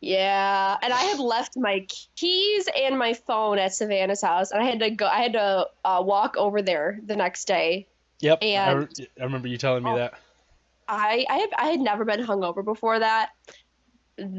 yeah, 0.00 0.76
and 0.82 0.92
I 0.92 1.00
had 1.02 1.20
left 1.20 1.56
my 1.56 1.86
keys 2.16 2.68
and 2.76 2.98
my 2.98 3.14
phone 3.14 3.58
at 3.58 3.72
Savannah's 3.72 4.20
house, 4.22 4.50
and 4.50 4.60
I 4.60 4.66
had 4.66 4.80
to 4.80 4.90
go. 4.90 5.06
I 5.06 5.20
had 5.22 5.34
to 5.34 5.68
uh, 5.84 6.02
walk 6.04 6.36
over 6.36 6.60
there 6.60 6.98
the 7.06 7.14
next 7.14 7.46
day. 7.46 7.86
Yep. 8.20 8.38
I, 8.42 8.46
And- 8.46 8.78
re- 8.98 9.08
I 9.20 9.24
remember 9.24 9.46
you 9.48 9.58
telling 9.58 9.84
me 9.84 9.90
Oh. 9.90 9.96
that. 9.96 10.14
I 10.88 11.24
I 11.30 11.36
had, 11.38 11.48
I 11.56 11.66
had 11.70 11.80
never 11.80 12.04
been 12.04 12.20
hungover 12.24 12.64
before 12.64 12.98
that. 12.98 13.30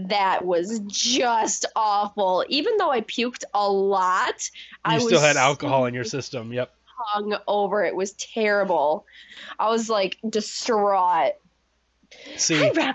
That 0.10 0.46
was 0.46 0.80
just 0.88 1.65
awful. 1.76 2.46
Even 2.50 2.78
though 2.78 2.91
I 2.91 3.02
puked 3.02 3.43
a 3.54 3.69
lot, 3.69 4.50
I 4.86 4.98
You 4.98 5.04
was 5.04 5.06
still 5.13 5.22
had 5.22 5.38
alcohol 5.38 5.86
in 5.86 5.93
your 5.93 6.04
system. 6.06 6.52
Yep. 6.54 6.74
hung 6.86 7.36
over. 7.48 7.84
It 7.84 7.96
was 7.96 8.13
terrible. 8.13 9.06
I 9.60 9.69
was 9.69 9.89
like 9.89 10.17
distraught. 10.28 11.34
See, 12.38 12.72
Hi, 12.76 12.93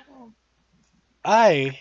I 1.25 1.79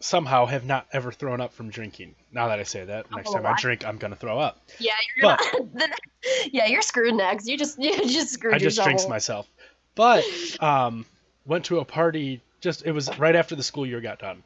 somehow 0.00 0.46
have 0.46 0.64
not 0.64 0.86
ever 0.92 1.12
thrown 1.12 1.40
up 1.40 1.52
from 1.52 1.70
drinking. 1.70 2.14
Now 2.32 2.48
that 2.48 2.58
I 2.58 2.62
say 2.64 2.84
that, 2.84 3.10
next 3.10 3.30
Oh, 3.30 3.34
time 3.34 3.46
I 3.46 3.50
I- 3.52 3.60
drink, 3.60 3.86
I'm 3.86 3.98
gonna 3.98 4.16
throw 4.16 4.38
up. 4.38 4.60
Yeah, 4.80 4.92
you're 5.16 5.36
gonna. 5.36 5.88
yeah, 6.52 6.66
you're 6.66 6.82
screwed 6.82 7.14
next. 7.14 7.46
You 7.46 7.56
just 7.56 7.78
you 7.82 7.92
just 8.08 8.32
screwed 8.32 8.54
yourself. 8.54 8.54
I 8.54 8.58
just 8.58 8.64
yourself. 8.64 8.84
drinks 8.86 9.08
myself. 9.08 9.46
But 9.94 10.24
um, 10.60 11.06
went 11.46 11.66
to 11.66 11.78
a 11.78 11.84
party. 11.84 12.40
Just 12.64 12.86
it 12.86 12.92
was 12.92 13.18
right 13.18 13.36
after 13.36 13.54
the 13.54 13.62
school 13.62 13.84
year 13.84 14.00
got 14.00 14.18
done, 14.18 14.42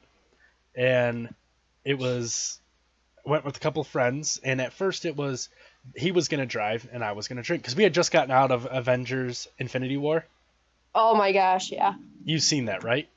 and 0.74 1.32
it 1.84 1.96
was 1.96 2.58
went 3.24 3.44
with 3.44 3.56
a 3.56 3.60
couple 3.60 3.84
friends. 3.84 4.40
And 4.42 4.60
at 4.60 4.72
first, 4.72 5.04
it 5.04 5.16
was 5.16 5.48
he 5.94 6.10
was 6.10 6.26
gonna 6.26 6.44
drive 6.44 6.88
and 6.92 7.04
I 7.04 7.12
was 7.12 7.28
gonna 7.28 7.44
drink 7.44 7.62
because 7.62 7.76
we 7.76 7.84
had 7.84 7.94
just 7.94 8.10
gotten 8.10 8.32
out 8.32 8.50
of 8.50 8.66
Avengers: 8.68 9.46
Infinity 9.56 9.96
War. 9.96 10.26
Oh 10.96 11.14
my 11.14 11.30
gosh, 11.30 11.70
yeah. 11.70 11.94
You've 12.24 12.42
seen 12.42 12.64
that, 12.64 12.82
right? 12.82 13.08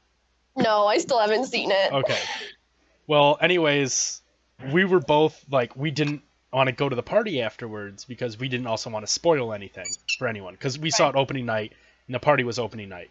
No, 0.55 0.85
I 0.85 0.99
still 0.99 1.19
haven't 1.19 1.45
seen 1.45 1.71
it. 1.71 1.91
Okay. 1.91 2.19
Well, 3.07 3.39
anyways, 3.41 4.21
we 4.71 4.85
were 4.85 4.99
both 4.99 5.43
like 5.49 5.75
we 5.75 5.89
didn't 5.89 6.21
want 6.53 6.67
to 6.67 6.73
go 6.73 6.87
to 6.87 6.95
the 6.95 7.01
party 7.01 7.41
afterwards 7.41 8.05
because 8.05 8.37
we 8.37 8.49
didn't 8.49 8.67
also 8.67 8.91
want 8.91 9.03
to 9.03 9.11
spoil 9.11 9.51
anything 9.51 9.87
for 10.19 10.27
anyone 10.27 10.53
because 10.53 10.77
we 10.77 10.91
saw 10.91 11.09
it 11.09 11.15
opening 11.15 11.47
night 11.47 11.73
and 12.05 12.13
the 12.13 12.19
party 12.19 12.43
was 12.43 12.59
opening 12.59 12.89
night. 12.89 13.09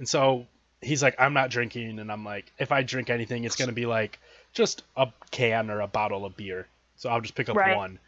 And 0.00 0.08
so 0.08 0.46
he's 0.80 1.02
like, 1.02 1.14
I'm 1.18 1.34
not 1.34 1.50
drinking, 1.50 1.98
and 1.98 2.10
I'm 2.10 2.24
like, 2.24 2.50
if 2.58 2.72
I 2.72 2.82
drink 2.82 3.10
anything, 3.10 3.44
it's 3.44 3.54
gonna 3.54 3.72
be 3.72 3.84
like 3.84 4.18
just 4.54 4.82
a 4.96 5.08
can 5.30 5.70
or 5.70 5.80
a 5.80 5.86
bottle 5.86 6.24
of 6.24 6.36
beer. 6.36 6.66
So 6.96 7.10
I'll 7.10 7.20
just 7.20 7.34
pick 7.34 7.50
up 7.50 7.56
Right. 7.56 7.76
one. 7.76 7.98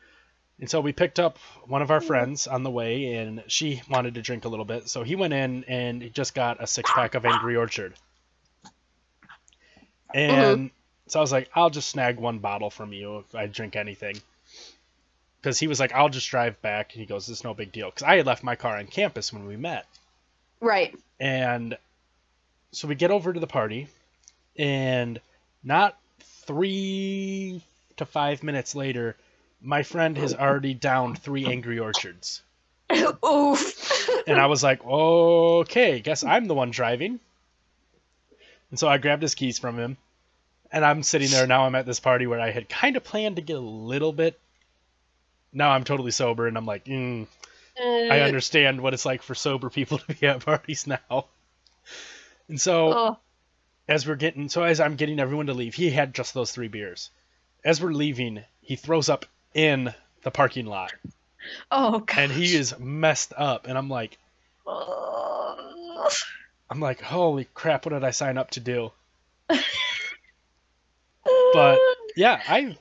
And 0.58 0.70
so 0.70 0.80
we 0.80 0.92
picked 0.92 1.20
up 1.20 1.36
one 1.66 1.82
of 1.82 1.90
our 1.90 2.00
hmm. 2.00 2.06
friends 2.06 2.46
on 2.46 2.62
the 2.62 2.70
way, 2.70 3.16
and 3.16 3.44
she 3.46 3.82
wanted 3.90 4.14
to 4.14 4.22
drink 4.22 4.46
a 4.46 4.48
little 4.48 4.64
bit. 4.64 4.88
So 4.88 5.02
he 5.02 5.16
went 5.16 5.34
in 5.34 5.64
and 5.64 6.02
he 6.02 6.08
just 6.08 6.34
got 6.34 6.62
a 6.62 6.66
six 6.66 6.90
pack 6.90 7.14
of 7.14 7.26
Angry 7.26 7.56
Orchard. 7.56 7.94
And 10.14 10.58
mm-hmm. 10.58 10.66
so 11.08 11.20
I 11.20 11.22
was 11.22 11.32
like, 11.32 11.50
I'll 11.54 11.70
just 11.70 11.90
snag 11.90 12.18
one 12.18 12.38
bottle 12.38 12.70
from 12.70 12.94
you 12.94 13.18
if 13.18 13.34
I 13.34 13.46
drink 13.48 13.76
anything. 13.76 14.16
Because 15.40 15.58
he 15.58 15.66
was 15.66 15.78
like, 15.80 15.92
I'll 15.92 16.08
just 16.08 16.30
drive 16.30 16.62
back. 16.62 16.92
And 16.92 17.00
he 17.00 17.06
goes, 17.06 17.28
It's 17.28 17.44
no 17.44 17.52
big 17.52 17.72
deal. 17.72 17.90
Because 17.90 18.04
I 18.04 18.16
had 18.16 18.26
left 18.26 18.42
my 18.42 18.56
car 18.56 18.78
on 18.78 18.86
campus 18.86 19.32
when 19.32 19.46
we 19.46 19.56
met. 19.56 19.86
Right. 20.62 20.96
And 21.18 21.76
so 22.70 22.88
we 22.88 22.94
get 22.94 23.10
over 23.10 23.32
to 23.32 23.40
the 23.40 23.46
party, 23.48 23.88
and 24.56 25.20
not 25.62 25.98
three 26.46 27.62
to 27.96 28.06
five 28.06 28.42
minutes 28.42 28.74
later, 28.74 29.16
my 29.60 29.82
friend 29.82 30.16
has 30.16 30.34
already 30.34 30.72
downed 30.72 31.18
three 31.18 31.46
Angry 31.46 31.80
Orchards. 31.80 32.42
Oof. 33.24 34.08
And 34.26 34.40
I 34.40 34.46
was 34.46 34.62
like, 34.62 34.84
okay, 34.84 36.00
guess 36.00 36.24
I'm 36.24 36.46
the 36.46 36.54
one 36.54 36.70
driving. 36.70 37.18
And 38.70 38.78
so 38.78 38.88
I 38.88 38.98
grabbed 38.98 39.22
his 39.22 39.34
keys 39.34 39.58
from 39.58 39.78
him. 39.78 39.96
And 40.70 40.84
I'm 40.84 41.02
sitting 41.02 41.28
there 41.28 41.46
now. 41.46 41.66
I'm 41.66 41.74
at 41.74 41.86
this 41.86 42.00
party 42.00 42.26
where 42.26 42.40
I 42.40 42.50
had 42.50 42.68
kind 42.68 42.96
of 42.96 43.04
planned 43.04 43.36
to 43.36 43.42
get 43.42 43.56
a 43.56 43.60
little 43.60 44.12
bit. 44.12 44.38
Now 45.52 45.70
I'm 45.70 45.84
totally 45.84 46.12
sober, 46.12 46.46
and 46.46 46.56
I'm 46.56 46.64
like, 46.64 46.86
mm, 46.86 47.26
I 47.78 48.20
Uh, 48.20 48.26
understand 48.26 48.80
what 48.80 48.94
it's 48.94 49.06
like 49.06 49.22
for 49.22 49.34
sober 49.34 49.70
people 49.70 49.98
to 50.06 50.14
be 50.14 50.26
at 50.26 50.44
parties 50.44 50.86
now. 50.86 51.26
And 52.48 52.60
so 52.60 52.92
oh, 52.92 53.18
as 53.88 54.06
we're 54.06 54.16
getting, 54.16 54.48
so 54.48 54.62
as 54.62 54.80
I'm 54.80 54.96
getting 54.96 55.18
everyone 55.20 55.46
to 55.46 55.54
leave, 55.54 55.74
he 55.74 55.90
had 55.90 56.14
just 56.14 56.34
those 56.34 56.52
three 56.52 56.68
beers. 56.68 57.10
As 57.64 57.80
we're 57.80 57.92
leaving, 57.92 58.42
he 58.60 58.76
throws 58.76 59.08
up 59.08 59.24
in 59.54 59.94
the 60.22 60.30
parking 60.30 60.66
lot, 60.66 60.92
oh 61.70 62.00
god. 62.00 62.18
and 62.18 62.32
he 62.32 62.54
is 62.54 62.78
messed 62.78 63.32
up. 63.36 63.66
And 63.66 63.78
I'm 63.78 63.88
like, 63.88 64.18
I'm 66.70 66.80
like, 66.80 67.00
holy 67.00 67.46
crap, 67.54 67.84
what 67.86 67.92
did 67.92 68.04
I 68.04 68.10
sign 68.10 68.38
up 68.38 68.50
to 68.52 68.60
do? 68.60 68.92
But 71.54 71.78
yeah, 72.16 72.40
I, 72.48 72.76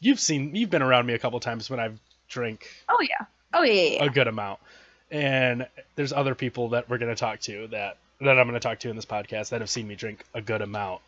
you've 0.00 0.20
seen, 0.20 0.54
you've 0.54 0.68
been 0.70 0.82
around 0.82 1.06
me 1.06 1.14
a 1.14 1.18
couple 1.18 1.40
times 1.40 1.70
when 1.70 1.80
I've 1.80 1.98
drank 2.28 2.68
oh 2.88 2.98
yeah. 3.00 3.26
Oh 3.52 3.62
yeah. 3.62 3.72
yeah, 3.72 4.04
a 4.04 4.10
good 4.10 4.28
amount, 4.28 4.60
and 5.10 5.66
there's 5.96 6.12
other 6.12 6.34
people 6.34 6.70
that 6.70 6.88
we're 6.88 6.98
gonna 6.98 7.16
talk 7.16 7.40
to 7.40 7.68
that 7.68 7.96
that 8.20 8.38
I'm 8.38 8.46
gonna 8.46 8.60
talk 8.60 8.80
to 8.80 8.90
in 8.90 8.96
this 8.96 9.06
podcast 9.06 9.50
that 9.50 9.60
have 9.60 9.70
seen 9.70 9.88
me 9.88 9.94
drink 9.94 10.24
a 10.34 10.40
good 10.40 10.62
amount, 10.62 11.00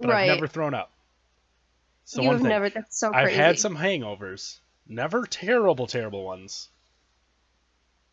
but 0.00 0.10
right. 0.10 0.30
I've 0.30 0.36
never 0.36 0.46
thrown 0.46 0.74
up. 0.74 0.90
One 2.14 2.26
You've 2.26 2.42
never. 2.42 2.68
That's 2.68 2.98
so 2.98 3.12
I've 3.12 3.30
had 3.30 3.58
some 3.58 3.76
hangovers, 3.76 4.58
never 4.86 5.24
terrible, 5.24 5.86
terrible 5.86 6.24
ones. 6.24 6.68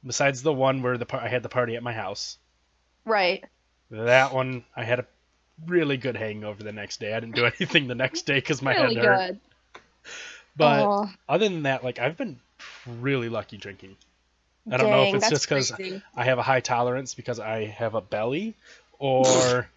Besides 0.06 0.42
the 0.42 0.54
one 0.54 0.82
where 0.82 0.98
the 0.98 1.06
par- 1.06 1.22
I 1.22 1.28
had 1.28 1.44
the 1.44 1.50
party 1.50 1.76
at 1.76 1.84
my 1.84 1.94
house. 1.94 2.38
Right. 3.06 3.44
That 3.92 4.34
one 4.34 4.64
I 4.76 4.84
had 4.84 5.00
a 5.00 5.06
really 5.66 5.98
good 5.98 6.16
hangover 6.16 6.64
the 6.64 6.72
next 6.72 7.00
day. 7.00 7.14
I 7.14 7.20
didn't 7.20 7.36
do 7.36 7.46
anything 7.60 7.88
the 7.88 7.96
next 7.96 8.22
day 8.24 8.36
because 8.36 8.62
my 8.62 8.74
really 8.76 8.96
head 8.96 9.06
hurt. 9.06 9.28
good. 9.28 9.40
But 10.56 10.86
oh, 10.86 11.10
other 11.28 11.50
than 11.50 11.64
that, 11.64 11.84
like 11.84 12.00
I've 12.00 12.18
been 12.18 12.40
really 12.86 13.30
lucky 13.30 13.58
drinking. 13.58 13.96
I 14.72 14.78
don't 14.78 14.90
know 14.90 15.04
if 15.04 15.16
it's 15.16 15.30
just 15.30 15.50
because. 15.50 15.72
I 16.16 16.24
have 16.26 16.38
a 16.38 16.44
high 16.44 16.60
tolerance 16.60 17.16
because 17.16 17.40
I 17.40 17.66
have 17.66 17.96
a 17.96 18.02
belly, 18.02 18.56
or 19.00 19.70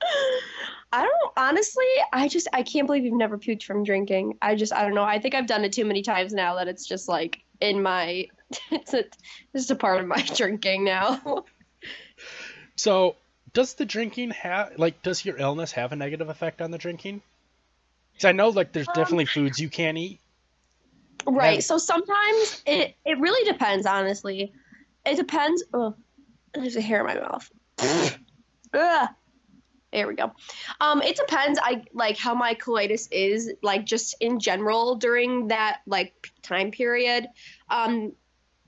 I 0.92 1.02
don't 1.02 1.32
honestly. 1.36 1.86
I 2.12 2.28
just 2.28 2.48
I 2.52 2.62
can't 2.62 2.86
believe 2.86 3.04
you've 3.04 3.14
never 3.14 3.38
puked 3.38 3.62
from 3.62 3.84
drinking. 3.84 4.38
I 4.42 4.54
just 4.54 4.72
I 4.72 4.82
don't 4.82 4.94
know. 4.94 5.04
I 5.04 5.18
think 5.18 5.34
I've 5.34 5.46
done 5.46 5.64
it 5.64 5.72
too 5.72 5.84
many 5.84 6.02
times 6.02 6.32
now 6.32 6.56
that 6.56 6.68
it's 6.68 6.86
just 6.86 7.08
like 7.08 7.40
in 7.60 7.82
my. 7.82 8.28
It's 8.70 8.94
a, 8.94 9.00
it's 9.00 9.16
just 9.54 9.70
a 9.70 9.74
part 9.74 10.00
of 10.00 10.06
my 10.06 10.22
drinking 10.34 10.82
now. 10.84 11.44
So, 12.76 13.16
does 13.52 13.74
the 13.74 13.84
drinking 13.84 14.30
have 14.30 14.78
like 14.78 15.02
does 15.02 15.22
your 15.22 15.36
illness 15.36 15.72
have 15.72 15.92
a 15.92 15.96
negative 15.96 16.30
effect 16.30 16.62
on 16.62 16.70
the 16.70 16.78
drinking? 16.78 17.20
Because 18.12 18.24
I 18.24 18.32
know 18.32 18.48
like 18.48 18.72
there's 18.72 18.88
Um, 18.88 18.94
definitely 18.94 19.26
foods 19.26 19.58
you 19.58 19.68
can't 19.68 19.98
eat. 19.98 20.18
Right. 21.26 21.62
So 21.62 21.78
sometimes 21.78 22.62
it 22.66 22.96
it 23.04 23.18
really 23.18 23.50
depends. 23.50 23.86
Honestly, 23.86 24.52
it 25.04 25.16
depends. 25.16 25.64
Oh, 25.72 25.94
there's 26.54 26.76
a 26.76 26.80
hair 26.80 27.00
in 27.00 27.06
my 27.06 27.20
mouth. 27.20 27.50
Ugh. 28.72 29.08
There 29.92 30.06
we 30.06 30.14
go. 30.14 30.32
Um, 30.82 31.00
it 31.00 31.16
depends. 31.16 31.58
I 31.62 31.84
like 31.94 32.18
how 32.18 32.34
my 32.34 32.54
colitis 32.54 33.08
is, 33.10 33.50
like 33.62 33.86
just 33.86 34.14
in 34.20 34.38
general 34.38 34.96
during 34.96 35.48
that 35.48 35.80
like 35.86 36.12
time 36.42 36.70
period. 36.70 37.26
Um, 37.70 38.12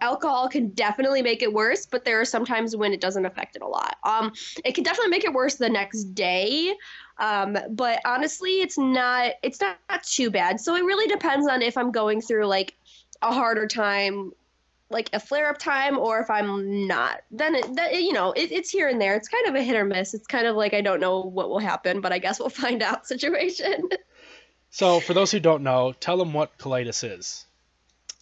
alcohol 0.00 0.48
can 0.48 0.68
definitely 0.70 1.22
make 1.22 1.42
it 1.42 1.52
worse, 1.52 1.86
but 1.86 2.04
there 2.04 2.20
are 2.20 2.24
some 2.24 2.44
times 2.44 2.76
when 2.76 2.92
it 2.92 3.00
doesn't 3.00 3.26
affect 3.26 3.56
it 3.56 3.62
a 3.62 3.66
lot. 3.66 3.96
Um, 4.04 4.32
it 4.64 4.74
can 4.74 4.84
definitely 4.84 5.10
make 5.10 5.24
it 5.24 5.32
worse 5.32 5.56
the 5.56 5.68
next 5.68 6.14
day. 6.14 6.74
Um, 7.18 7.56
but 7.70 8.00
honestly, 8.04 8.62
it's 8.62 8.78
not. 8.78 9.32
It's 9.42 9.60
not, 9.60 9.78
not 9.88 10.02
too 10.04 10.30
bad. 10.30 10.60
So 10.60 10.74
it 10.76 10.84
really 10.84 11.06
depends 11.06 11.46
on 11.48 11.62
if 11.62 11.76
I'm 11.76 11.90
going 11.90 12.20
through 12.20 12.46
like 12.46 12.74
a 13.22 13.32
harder 13.32 13.66
time 13.66 14.32
like 14.90 15.08
a 15.12 15.20
flare 15.20 15.48
up 15.48 15.58
time 15.58 15.98
or 15.98 16.18
if 16.20 16.28
I'm 16.28 16.86
not. 16.86 17.22
Then 17.30 17.54
it, 17.54 17.76
that, 17.76 17.94
you 18.02 18.12
know, 18.12 18.32
it, 18.32 18.50
it's 18.50 18.70
here 18.70 18.88
and 18.88 19.00
there. 19.00 19.14
It's 19.14 19.28
kind 19.28 19.46
of 19.46 19.54
a 19.54 19.62
hit 19.62 19.76
or 19.76 19.84
miss. 19.84 20.14
It's 20.14 20.26
kind 20.26 20.46
of 20.46 20.56
like 20.56 20.74
I 20.74 20.80
don't 20.80 21.00
know 21.00 21.20
what 21.20 21.48
will 21.48 21.60
happen, 21.60 22.00
but 22.00 22.12
I 22.12 22.18
guess 22.18 22.40
we'll 22.40 22.48
find 22.50 22.82
out 22.82 23.06
situation. 23.06 23.88
So, 24.70 25.00
for 25.00 25.14
those 25.14 25.32
who 25.32 25.40
don't 25.40 25.62
know, 25.62 25.94
tell 25.98 26.16
them 26.16 26.32
what 26.32 26.56
colitis 26.58 27.02
is. 27.02 27.46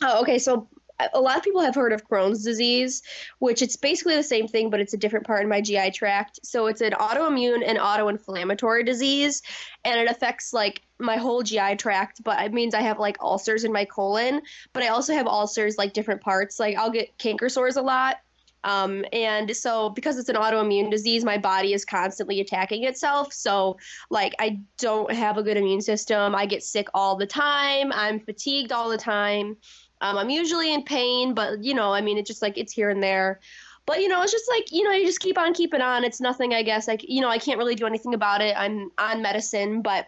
oh, 0.03 0.23
okay. 0.23 0.39
So 0.39 0.69
a 1.13 1.21
lot 1.21 1.37
of 1.37 1.43
people 1.43 1.61
have 1.61 1.75
heard 1.75 1.93
of 1.93 2.07
Crohn's 2.09 2.45
disease, 2.45 3.03
which 3.39 3.63
it's 3.63 3.77
basically 3.77 4.17
the 4.17 4.23
same 4.23 4.49
thing, 4.49 4.71
but 4.71 4.81
it's 4.81 4.95
a 4.95 4.97
different 4.97 5.27
part 5.27 5.43
in 5.43 5.49
my 5.49 5.61
GI 5.61 5.93
tract. 5.93 6.41
So 6.43 6.67
it's 6.67 6.81
an 6.81 6.93
autoimmune 6.93 7.63
and 7.65 7.79
autoinflammatory 7.79 8.85
disease, 8.85 9.43
and 9.85 10.01
it 10.01 10.11
affects 10.11 10.53
like 10.53 10.83
my 10.99 11.17
whole 11.17 11.43
GI 11.43 11.77
tract. 11.77 12.23
But 12.25 12.41
it 12.45 12.53
means 12.53 12.75
I 12.75 12.83
have 12.83 12.99
like 12.99 13.17
ulcers 13.21 13.65
in 13.65 13.73
my 13.73 13.85
colon, 13.85 14.43
but 14.73 14.83
I 14.83 14.89
also 14.89 15.15
have 15.15 15.27
ulcers 15.27 15.79
like 15.79 15.93
different 15.93 16.21
parts. 16.21 16.59
Like 16.59 16.77
I'll 16.77 16.91
get 16.91 17.17
canker 17.19 17.49
sores 17.49 17.77
a 17.77 17.83
lot. 17.83 18.17
Um, 18.65 19.05
and 19.13 19.57
so 19.57 19.91
because 19.91 20.19
it's 20.19 20.29
an 20.29 20.37
autoimmune 20.37 20.91
disease, 20.91 21.25
my 21.25 21.39
body 21.39 21.73
is 21.73 21.85
constantly 21.85 22.41
attacking 22.41 22.85
itself. 22.85 23.33
So 23.33 23.79
like 24.11 24.35
I 24.39 24.61
don't 24.79 25.13
have 25.13 25.39
a 25.39 25.43
good 25.43 25.57
immune 25.57 25.81
system. 25.81 26.35
I 26.35 26.47
get 26.47 26.63
sick 26.63 26.89
all 26.93 27.17
the 27.17 27.27
time. 27.27 27.93
I'm 27.93 28.21
fatigued 28.21 28.73
all 28.73 28.89
the 28.89 28.99
time. 28.99 29.57
Um, 30.01 30.17
I'm 30.17 30.31
usually 30.31 30.73
in 30.73 30.83
pain, 30.83 31.35
but 31.35 31.63
you 31.63 31.75
know, 31.75 31.93
I 31.93 32.01
mean, 32.01 32.19
it's 32.19 32.29
just 32.29 32.43
like 32.43 32.59
it's 32.59 32.73
here 32.73 32.91
and 32.91 33.03
there. 33.03 33.41
But 33.87 34.01
you 34.01 34.09
know, 34.09 34.23
it's 34.23 34.33
just 34.33 34.49
like 34.49 34.71
you 34.71 34.85
know, 34.85 34.93
you 34.93 35.07
just 35.07 35.21
keep 35.21 35.39
on 35.39 35.55
keeping 35.55 35.81
on. 35.81 36.05
It's 36.05 36.21
nothing, 36.21 36.55
I 36.55 36.63
guess. 36.63 36.87
Like 36.87 37.05
you 37.09 37.21
know, 37.21 37.29
I 37.29 37.39
can't 37.39 37.59
really 37.59 37.75
do 37.75 37.87
anything 37.87 38.15
about 38.15 38.41
it. 38.41 38.55
I'm 38.57 38.91
on 38.99 39.23
medicine, 39.23 39.83
but 39.83 40.07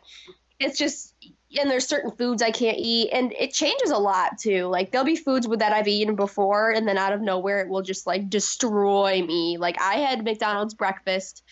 it's 0.58 0.78
just 0.78 1.14
and 1.58 1.68
there's 1.68 1.86
certain 1.86 2.12
foods 2.12 2.42
I 2.42 2.50
can't 2.50 2.78
eat, 2.78 3.10
and 3.10 3.32
it 3.32 3.52
changes 3.52 3.90
a 3.90 3.98
lot 3.98 4.38
too. 4.38 4.66
Like 4.66 4.92
there'll 4.92 5.06
be 5.06 5.16
foods 5.16 5.46
that 5.48 5.72
I've 5.72 5.88
eaten 5.88 6.14
before, 6.14 6.70
and 6.70 6.86
then 6.86 6.98
out 6.98 7.12
of 7.12 7.20
nowhere 7.20 7.60
it 7.60 7.68
will 7.68 7.82
just 7.82 8.06
like 8.06 8.30
destroy 8.30 9.22
me. 9.26 9.56
Like 9.58 9.80
I 9.80 9.94
had 9.94 10.24
McDonald's 10.24 10.74
breakfast 10.74 11.42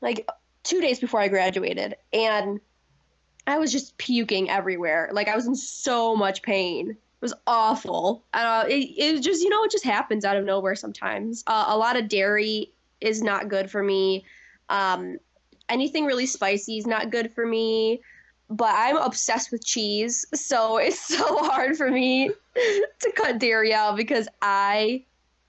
like 0.00 0.28
two 0.62 0.80
days 0.80 1.00
before 1.00 1.20
I 1.20 1.28
graduated, 1.28 1.96
and 2.12 2.60
I 3.46 3.58
was 3.58 3.72
just 3.72 3.96
puking 3.98 4.50
everywhere. 4.50 5.10
Like 5.12 5.28
I 5.28 5.36
was 5.36 5.46
in 5.46 5.54
so 5.54 6.16
much 6.16 6.42
pain. 6.42 6.90
It 6.90 6.96
was 7.20 7.34
awful. 7.46 8.24
Uh, 8.32 8.64
it, 8.68 8.90
it 8.96 9.20
just 9.20 9.42
you 9.42 9.48
know 9.48 9.62
it 9.64 9.70
just 9.70 9.84
happens 9.84 10.24
out 10.24 10.36
of 10.36 10.44
nowhere 10.44 10.74
sometimes. 10.74 11.44
Uh, 11.46 11.66
a 11.68 11.76
lot 11.76 11.96
of 11.96 12.08
dairy 12.08 12.70
is 13.00 13.22
not 13.22 13.48
good 13.48 13.70
for 13.70 13.82
me. 13.82 14.24
Um, 14.68 15.18
anything 15.68 16.04
really 16.04 16.26
spicy 16.26 16.78
is 16.78 16.86
not 16.86 17.10
good 17.10 17.32
for 17.32 17.46
me. 17.46 18.00
But 18.50 18.74
I'm 18.76 18.98
obsessed 18.98 19.50
with 19.50 19.64
cheese, 19.64 20.26
so 20.34 20.76
it's 20.78 21.00
so 21.00 21.38
hard 21.44 21.76
for 21.76 21.90
me 21.90 22.30
to 22.54 23.12
cut 23.16 23.38
dairy 23.38 23.72
out 23.72 23.96
because 23.96 24.28
I 24.42 25.04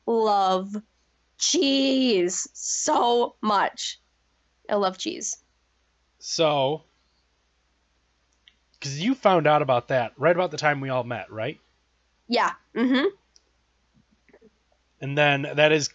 love 0.05 0.75
cheese 1.37 2.47
so 2.53 3.35
much. 3.41 3.99
I 4.69 4.75
love 4.75 4.97
cheese. 4.97 5.37
So, 6.19 6.83
because 8.80 9.01
you 9.01 9.15
found 9.15 9.47
out 9.47 9.61
about 9.61 9.89
that 9.89 10.13
right 10.17 10.36
about 10.36 10.51
the 10.51 10.57
time 10.57 10.82
we 10.82 10.89
all 10.89 11.03
met, 11.03 11.32
right? 11.32 11.59
Yeah. 12.28 12.51
Mm-hmm. 12.76 13.07
And 15.01 15.17
then 15.17 15.47
that 15.55 15.71
is 15.71 15.89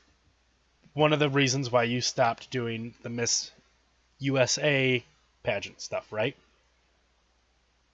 one 0.93 1.12
of 1.12 1.18
the 1.18 1.28
reasons 1.28 1.70
why 1.70 1.85
you 1.85 2.01
stopped 2.01 2.51
doing 2.51 2.95
the 3.03 3.09
Miss 3.09 3.51
USA 4.18 5.05
pageant 5.43 5.81
stuff, 5.81 6.12
right? 6.12 6.37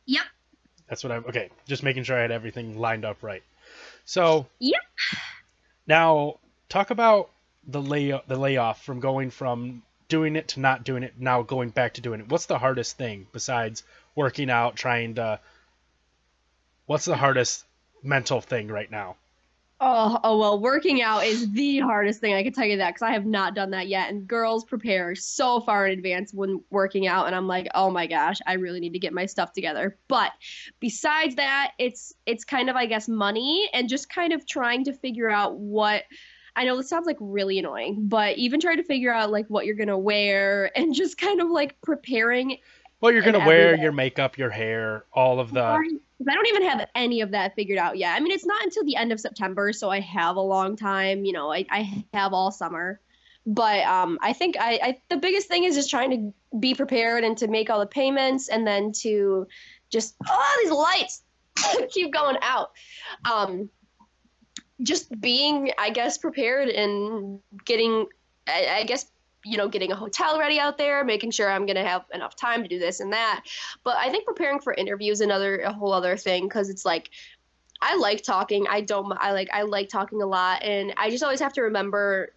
Yep. 0.06 0.24
That's 0.88 1.02
what 1.02 1.12
I'm. 1.12 1.24
Okay, 1.26 1.50
just 1.66 1.82
making 1.82 2.04
sure 2.04 2.16
I 2.16 2.22
had 2.22 2.30
everything 2.30 2.78
lined 2.78 3.04
up 3.04 3.22
right. 3.22 3.42
So. 4.04 4.46
Yep. 4.58 4.80
Now 5.86 6.38
talk 6.68 6.90
about 6.90 7.30
the 7.66 7.80
lay 7.80 8.10
the 8.26 8.36
layoff 8.36 8.82
from 8.84 9.00
going 9.00 9.30
from 9.30 9.82
doing 10.08 10.36
it 10.36 10.48
to 10.48 10.60
not 10.60 10.84
doing 10.84 11.02
it 11.02 11.14
now 11.18 11.42
going 11.42 11.70
back 11.70 11.94
to 11.94 12.00
doing 12.00 12.20
it. 12.20 12.28
What's 12.28 12.46
the 12.46 12.58
hardest 12.58 12.96
thing 12.96 13.26
besides 13.32 13.82
working 14.16 14.50
out, 14.50 14.74
trying 14.74 15.14
to? 15.14 15.38
What's 16.86 17.04
the 17.04 17.16
hardest 17.16 17.64
mental 18.02 18.40
thing 18.40 18.68
right 18.68 18.90
now? 18.90 19.16
Oh, 19.78 20.18
oh 20.24 20.38
well, 20.38 20.58
working 20.58 21.02
out 21.02 21.26
is 21.26 21.52
the 21.52 21.80
hardest 21.80 22.20
thing. 22.20 22.32
I 22.32 22.42
can 22.42 22.54
tell 22.54 22.64
you 22.64 22.78
that 22.78 22.94
because 22.94 23.02
I 23.02 23.12
have 23.12 23.26
not 23.26 23.54
done 23.54 23.72
that 23.72 23.88
yet. 23.88 24.08
And 24.08 24.26
girls 24.26 24.64
prepare 24.64 25.14
so 25.14 25.60
far 25.60 25.86
in 25.86 25.92
advance 25.92 26.32
when 26.32 26.62
working 26.70 27.06
out, 27.06 27.26
and 27.26 27.34
I'm 27.34 27.46
like, 27.46 27.68
oh 27.74 27.90
my 27.90 28.06
gosh, 28.06 28.38
I 28.46 28.54
really 28.54 28.80
need 28.80 28.94
to 28.94 28.98
get 28.98 29.12
my 29.12 29.26
stuff 29.26 29.52
together. 29.52 29.98
But 30.08 30.32
besides 30.80 31.34
that, 31.34 31.72
it's 31.78 32.14
it's 32.24 32.44
kind 32.44 32.70
of 32.70 32.76
I 32.76 32.86
guess 32.86 33.06
money 33.06 33.68
and 33.74 33.86
just 33.86 34.08
kind 34.08 34.32
of 34.32 34.46
trying 34.46 34.84
to 34.84 34.92
figure 34.92 35.28
out 35.28 35.56
what. 35.58 36.04
I 36.58 36.64
know 36.64 36.78
this 36.78 36.88
sounds 36.88 37.06
like 37.06 37.18
really 37.20 37.58
annoying, 37.58 38.08
but 38.08 38.38
even 38.38 38.60
trying 38.60 38.78
to 38.78 38.82
figure 38.82 39.12
out 39.12 39.30
like 39.30 39.44
what 39.48 39.66
you're 39.66 39.74
gonna 39.74 39.98
wear 39.98 40.70
and 40.74 40.94
just 40.94 41.18
kind 41.18 41.42
of 41.42 41.50
like 41.50 41.78
preparing 41.82 42.56
Well, 43.00 43.12
you're 43.12 43.22
gonna 43.22 43.40
wear 43.40 43.68
everything. 43.68 43.82
your 43.82 43.92
makeup, 43.92 44.38
your 44.38 44.50
hair, 44.50 45.04
all 45.12 45.38
of 45.38 45.52
the. 45.52 45.62
I 45.62 46.34
don't 46.34 46.46
even 46.46 46.66
have 46.66 46.88
any 46.94 47.20
of 47.20 47.30
that 47.32 47.54
figured 47.54 47.78
out 47.78 47.98
yet. 47.98 48.16
I 48.16 48.20
mean, 48.20 48.32
it's 48.32 48.46
not 48.46 48.62
until 48.62 48.84
the 48.84 48.96
end 48.96 49.12
of 49.12 49.20
September, 49.20 49.72
so 49.72 49.90
I 49.90 50.00
have 50.00 50.36
a 50.36 50.40
long 50.40 50.76
time. 50.76 51.24
You 51.24 51.32
know, 51.32 51.52
I, 51.52 51.66
I 51.70 52.04
have 52.14 52.32
all 52.32 52.50
summer. 52.50 53.00
But 53.46 53.84
um, 53.84 54.18
I 54.22 54.32
think 54.32 54.56
I, 54.58 54.80
I 54.82 55.00
the 55.08 55.18
biggest 55.18 55.46
thing 55.46 55.64
is 55.64 55.76
just 55.76 55.90
trying 55.90 56.10
to 56.10 56.58
be 56.58 56.74
prepared 56.74 57.22
and 57.22 57.36
to 57.38 57.48
make 57.48 57.70
all 57.70 57.78
the 57.78 57.86
payments 57.86 58.48
and 58.48 58.66
then 58.66 58.92
to 59.02 59.46
just 59.90 60.16
oh 60.28 60.60
these 60.62 60.72
lights 60.72 61.22
keep 61.92 62.12
going 62.12 62.36
out. 62.42 62.72
Um, 63.30 63.68
just 64.82 65.20
being, 65.20 65.70
I 65.78 65.90
guess, 65.90 66.18
prepared 66.18 66.68
and 66.68 67.40
getting, 67.64 68.06
I, 68.46 68.78
I 68.80 68.84
guess, 68.84 69.06
you 69.46 69.56
know, 69.56 69.68
getting 69.68 69.92
a 69.92 69.96
hotel 69.96 70.38
ready 70.38 70.58
out 70.58 70.76
there, 70.76 71.04
making 71.04 71.30
sure 71.30 71.50
I'm 71.50 71.66
gonna 71.66 71.86
have 71.86 72.04
enough 72.12 72.34
time 72.36 72.62
to 72.62 72.68
do 72.68 72.78
this 72.78 73.00
and 73.00 73.12
that. 73.12 73.44
But 73.84 73.96
I 73.96 74.10
think 74.10 74.26
preparing 74.26 74.60
for 74.60 74.74
interviews 74.74 75.20
another 75.20 75.58
a 75.60 75.72
whole 75.72 75.92
other 75.92 76.16
thing 76.16 76.44
because 76.44 76.68
it's 76.68 76.84
like 76.84 77.10
I 77.80 77.96
like 77.96 78.22
talking. 78.22 78.66
I 78.68 78.80
don't. 78.80 79.12
I 79.18 79.32
like. 79.32 79.48
I 79.52 79.62
like 79.62 79.88
talking 79.88 80.22
a 80.22 80.26
lot, 80.26 80.62
and 80.62 80.94
I 80.96 81.10
just 81.10 81.22
always 81.22 81.40
have 81.40 81.52
to 81.54 81.62
remember. 81.62 82.32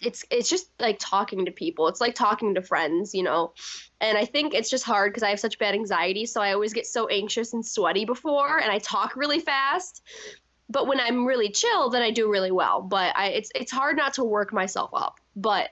It's 0.00 0.24
it's 0.30 0.48
just 0.48 0.70
like 0.78 0.98
talking 0.98 1.44
to 1.46 1.50
people. 1.50 1.88
It's 1.88 2.00
like 2.00 2.14
talking 2.14 2.54
to 2.54 2.62
friends, 2.62 3.14
you 3.14 3.22
know. 3.22 3.52
And 4.00 4.16
I 4.16 4.24
think 4.24 4.54
it's 4.54 4.70
just 4.70 4.84
hard 4.84 5.12
because 5.12 5.22
I 5.22 5.30
have 5.30 5.40
such 5.40 5.58
bad 5.58 5.74
anxiety, 5.74 6.26
so 6.26 6.40
I 6.40 6.52
always 6.52 6.72
get 6.72 6.86
so 6.86 7.06
anxious 7.08 7.52
and 7.52 7.64
sweaty 7.64 8.04
before, 8.04 8.58
and 8.58 8.70
I 8.70 8.78
talk 8.78 9.16
really 9.16 9.40
fast. 9.40 10.02
But 10.68 10.86
when 10.86 11.00
I'm 11.00 11.26
really 11.26 11.50
chill, 11.50 11.90
then 11.90 12.02
I 12.02 12.10
do 12.10 12.30
really 12.30 12.52
well. 12.52 12.82
But 12.82 13.16
I 13.16 13.28
it's 13.28 13.50
it's 13.54 13.72
hard 13.72 13.96
not 13.96 14.14
to 14.14 14.24
work 14.24 14.52
myself 14.52 14.90
up. 14.92 15.20
But 15.36 15.70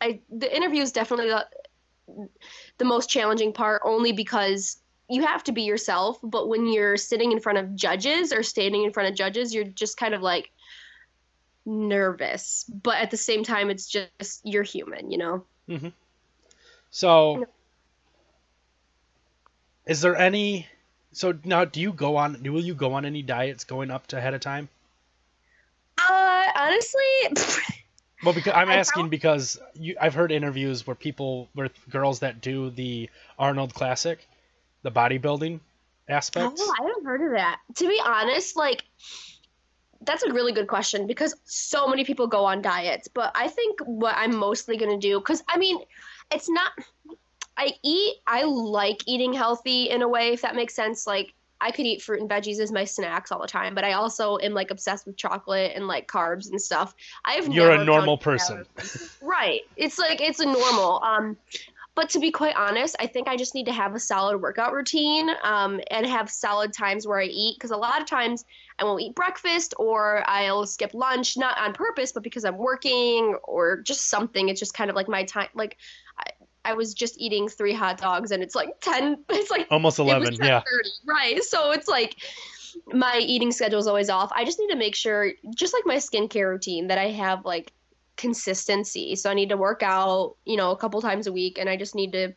I 0.00 0.20
the 0.30 0.54
interview 0.54 0.82
is 0.82 0.92
definitely 0.92 1.28
the 1.28 2.28
the 2.78 2.84
most 2.84 3.10
challenging 3.10 3.52
part, 3.52 3.82
only 3.84 4.12
because 4.12 4.78
you 5.08 5.26
have 5.26 5.42
to 5.44 5.52
be 5.52 5.62
yourself, 5.62 6.18
but 6.22 6.48
when 6.48 6.66
you're 6.66 6.96
sitting 6.96 7.32
in 7.32 7.40
front 7.40 7.58
of 7.58 7.74
judges 7.74 8.32
or 8.32 8.42
standing 8.42 8.84
in 8.84 8.92
front 8.92 9.08
of 9.08 9.14
judges, 9.14 9.54
you're 9.54 9.64
just 9.64 9.96
kind 9.96 10.14
of 10.14 10.22
like 10.22 10.50
nervous. 11.64 12.64
But 12.68 12.98
at 12.98 13.10
the 13.10 13.16
same 13.16 13.42
time, 13.42 13.70
it's 13.70 13.88
just 13.88 14.40
you're 14.44 14.62
human, 14.62 15.10
you 15.10 15.18
know? 15.18 15.44
So, 16.90 17.46
is 19.86 20.00
there 20.00 20.16
any? 20.16 20.66
So 21.12 21.38
now, 21.44 21.64
do 21.64 21.80
you 21.80 21.92
go 21.92 22.16
on? 22.16 22.42
Will 22.42 22.60
you 22.60 22.74
go 22.74 22.94
on 22.94 23.04
any 23.04 23.22
diets 23.22 23.64
going 23.64 23.90
up 23.90 24.06
to 24.08 24.18
ahead 24.18 24.34
of 24.34 24.40
time? 24.40 24.68
Uh, 25.98 26.46
honestly, 26.54 27.00
Well, 28.24 28.34
because 28.34 28.52
I'm 28.54 28.70
asking 28.70 29.08
because 29.10 29.60
you, 29.74 29.96
I've 30.00 30.14
heard 30.14 30.32
interviews 30.32 30.86
where 30.86 30.96
people, 30.96 31.48
where 31.54 31.70
girls 31.88 32.20
that 32.20 32.40
do 32.40 32.70
the 32.70 33.10
Arnold 33.38 33.74
Classic, 33.74 34.18
the 34.82 34.90
bodybuilding 34.90 35.60
aspects. 36.08 36.60
Oh, 36.64 36.74
I 36.80 36.82
haven't 36.84 37.04
heard 37.04 37.22
of 37.22 37.32
that. 37.32 37.60
To 37.76 37.88
be 37.88 38.00
honest, 38.04 38.56
like 38.56 38.84
that's 40.02 40.22
a 40.22 40.32
really 40.32 40.52
good 40.52 40.66
question 40.66 41.06
because 41.06 41.34
so 41.44 41.88
many 41.88 42.04
people 42.04 42.26
go 42.26 42.44
on 42.44 42.62
diets. 42.62 43.08
But 43.08 43.32
I 43.34 43.48
think 43.48 43.80
what 43.84 44.14
I'm 44.16 44.34
mostly 44.36 44.76
gonna 44.76 44.98
do, 44.98 45.18
because 45.18 45.42
I 45.48 45.58
mean, 45.58 45.78
it's 46.32 46.48
not. 46.48 46.72
I 47.56 47.72
eat. 47.82 48.16
I 48.26 48.44
like 48.44 49.02
eating 49.06 49.32
healthy 49.32 49.90
in 49.90 50.02
a 50.02 50.08
way, 50.08 50.32
if 50.32 50.42
that 50.42 50.54
makes 50.54 50.74
sense. 50.74 51.06
Like 51.06 51.34
I 51.60 51.70
could 51.70 51.86
eat 51.86 52.02
fruit 52.02 52.20
and 52.20 52.30
veggies 52.30 52.60
as 52.60 52.70
my 52.70 52.84
snacks 52.84 53.32
all 53.32 53.40
the 53.40 53.48
time, 53.48 53.74
but 53.74 53.84
I 53.84 53.92
also 53.92 54.38
am 54.38 54.54
like 54.54 54.70
obsessed 54.70 55.06
with 55.06 55.16
chocolate 55.16 55.72
and 55.74 55.86
like 55.86 56.06
carbs 56.06 56.50
and 56.50 56.60
stuff. 56.60 56.94
I've 57.24 57.48
You're 57.48 57.72
a 57.72 57.84
normal 57.84 58.18
person. 58.18 58.64
right? 59.22 59.60
It's 59.76 59.98
like 59.98 60.20
it's 60.20 60.40
a 60.40 60.46
normal. 60.46 61.02
Um, 61.02 61.36
but 61.98 62.10
to 62.10 62.20
be 62.20 62.30
quite 62.30 62.54
honest, 62.54 62.94
I 63.00 63.08
think 63.08 63.26
I 63.26 63.36
just 63.36 63.56
need 63.56 63.66
to 63.66 63.72
have 63.72 63.96
a 63.96 63.98
solid 63.98 64.40
workout 64.40 64.72
routine 64.72 65.30
um, 65.42 65.80
and 65.90 66.06
have 66.06 66.30
solid 66.30 66.72
times 66.72 67.08
where 67.08 67.20
I 67.20 67.24
eat 67.24 67.56
because 67.56 67.72
a 67.72 67.76
lot 67.76 68.00
of 68.00 68.06
times 68.06 68.44
I 68.78 68.84
won't 68.84 69.02
eat 69.02 69.16
breakfast 69.16 69.74
or 69.80 70.22
I'll 70.28 70.64
skip 70.64 70.94
lunch, 70.94 71.36
not 71.36 71.58
on 71.58 71.72
purpose, 71.72 72.12
but 72.12 72.22
because 72.22 72.44
I'm 72.44 72.56
working 72.56 73.36
or 73.42 73.80
just 73.82 74.08
something. 74.08 74.48
It's 74.48 74.60
just 74.60 74.74
kind 74.74 74.90
of 74.90 74.94
like 74.94 75.08
my 75.08 75.24
time. 75.24 75.48
Like 75.54 75.76
I, 76.16 76.30
I 76.68 76.74
was 76.74 76.92
just 76.92 77.18
eating 77.18 77.48
three 77.48 77.72
hot 77.72 77.96
dogs 77.96 78.30
and 78.30 78.42
it's 78.42 78.54
like 78.54 78.80
10, 78.82 79.24
it's 79.30 79.50
like 79.50 79.66
Almost 79.70 79.98
11, 79.98 80.34
yeah. 80.34 80.60
10:30, 80.60 80.62
Right. 81.06 81.42
So 81.42 81.70
it's 81.70 81.88
like 81.88 82.16
my 82.92 83.18
eating 83.22 83.52
schedule 83.52 83.78
is 83.78 83.86
always 83.86 84.10
off. 84.10 84.30
I 84.34 84.44
just 84.44 84.58
need 84.58 84.68
to 84.68 84.76
make 84.76 84.94
sure, 84.94 85.32
just 85.54 85.72
like 85.72 85.86
my 85.86 85.96
skincare 85.96 86.50
routine, 86.50 86.88
that 86.88 86.98
I 86.98 87.10
have 87.10 87.44
like 87.46 87.72
consistency. 88.16 89.16
So 89.16 89.30
I 89.30 89.34
need 89.34 89.48
to 89.48 89.56
work 89.56 89.82
out, 89.82 90.36
you 90.44 90.56
know, 90.56 90.70
a 90.72 90.76
couple 90.76 91.00
times 91.00 91.26
a 91.26 91.32
week, 91.32 91.56
and 91.58 91.70
I 91.70 91.76
just 91.76 91.94
need 91.94 92.12
to 92.12 92.34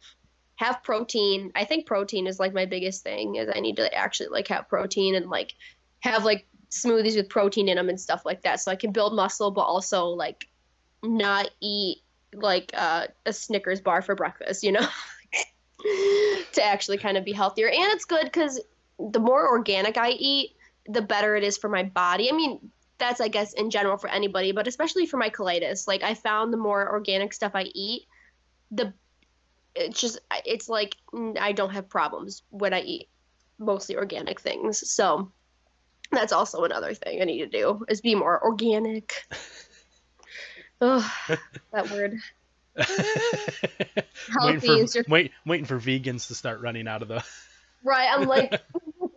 have 0.55 0.81
protein. 0.83 1.51
I 1.55 1.65
think 1.65 1.85
protein 1.85 2.27
is 2.27 2.39
like 2.39 2.53
my 2.53 2.65
biggest 2.65 3.03
thing. 3.03 3.35
Is 3.35 3.49
I 3.53 3.59
need 3.59 3.75
to 3.77 3.93
actually 3.93 4.29
like 4.29 4.47
have 4.47 4.69
protein 4.69 5.15
and 5.15 5.29
like 5.29 5.53
have 5.99 6.23
like 6.23 6.47
smoothies 6.69 7.17
with 7.17 7.27
protein 7.27 7.67
in 7.67 7.75
them 7.75 7.89
and 7.89 7.99
stuff 7.99 8.21
like 8.25 8.43
that, 8.43 8.61
so 8.61 8.71
I 8.71 8.77
can 8.77 8.93
build 8.93 9.13
muscle, 9.13 9.51
but 9.51 9.63
also 9.63 10.05
like 10.05 10.45
not 11.03 11.49
eat 11.59 12.00
like 12.33 12.71
uh, 12.73 13.07
a 13.25 13.33
Snickers 13.33 13.81
bar 13.81 14.01
for 14.01 14.15
breakfast. 14.15 14.63
You 14.63 14.73
know. 14.73 14.87
to 16.53 16.63
actually 16.63 16.97
kind 16.97 17.17
of 17.17 17.25
be 17.25 17.31
healthier 17.31 17.67
and 17.67 17.91
it's 17.91 18.05
good 18.05 18.23
because 18.23 18.59
the 18.99 19.19
more 19.19 19.49
organic 19.49 19.97
i 19.97 20.11
eat 20.11 20.51
the 20.87 21.01
better 21.01 21.35
it 21.35 21.43
is 21.43 21.57
for 21.57 21.69
my 21.69 21.81
body 21.81 22.29
i 22.29 22.35
mean 22.35 22.59
that's 22.97 23.19
i 23.19 23.27
guess 23.27 23.53
in 23.53 23.69
general 23.69 23.97
for 23.97 24.09
anybody 24.09 24.51
but 24.51 24.67
especially 24.67 25.05
for 25.05 25.17
my 25.17 25.29
colitis 25.29 25.87
like 25.87 26.03
i 26.03 26.13
found 26.13 26.53
the 26.53 26.57
more 26.57 26.91
organic 26.91 27.33
stuff 27.33 27.53
i 27.55 27.63
eat 27.73 28.03
the 28.69 28.93
it's 29.75 29.99
just 29.99 30.19
it's 30.45 30.69
like 30.69 30.95
i 31.39 31.51
don't 31.51 31.71
have 31.71 31.89
problems 31.89 32.43
when 32.49 32.73
i 32.73 32.81
eat 32.81 33.09
mostly 33.57 33.95
organic 33.95 34.39
things 34.39 34.87
so 34.89 35.31
that's 36.11 36.33
also 36.33 36.63
another 36.63 36.93
thing 36.93 37.21
i 37.21 37.25
need 37.25 37.39
to 37.39 37.47
do 37.47 37.83
is 37.89 38.01
be 38.01 38.15
more 38.15 38.43
organic 38.43 39.13
oh 40.81 41.13
that 41.71 41.89
word 41.91 42.17
waiting, 44.39 44.59
for, 44.61 44.73
is 44.73 44.93
just 44.93 45.09
wait, 45.09 45.31
waiting 45.45 45.65
for 45.65 45.79
vegans 45.79 46.27
to 46.27 46.35
start 46.35 46.61
running 46.61 46.87
out 46.87 47.01
of 47.01 47.07
the. 47.07 47.23
Right, 47.83 48.09
I'm 48.13 48.27
like 48.27 48.61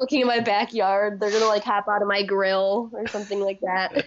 looking 0.00 0.22
in 0.22 0.26
my 0.26 0.40
backyard. 0.40 1.20
They're 1.20 1.30
gonna 1.30 1.44
like 1.44 1.64
hop 1.64 1.86
out 1.86 2.00
of 2.00 2.08
my 2.08 2.22
grill 2.22 2.88
or 2.94 3.06
something 3.08 3.38
like 3.38 3.60
that. 3.60 4.06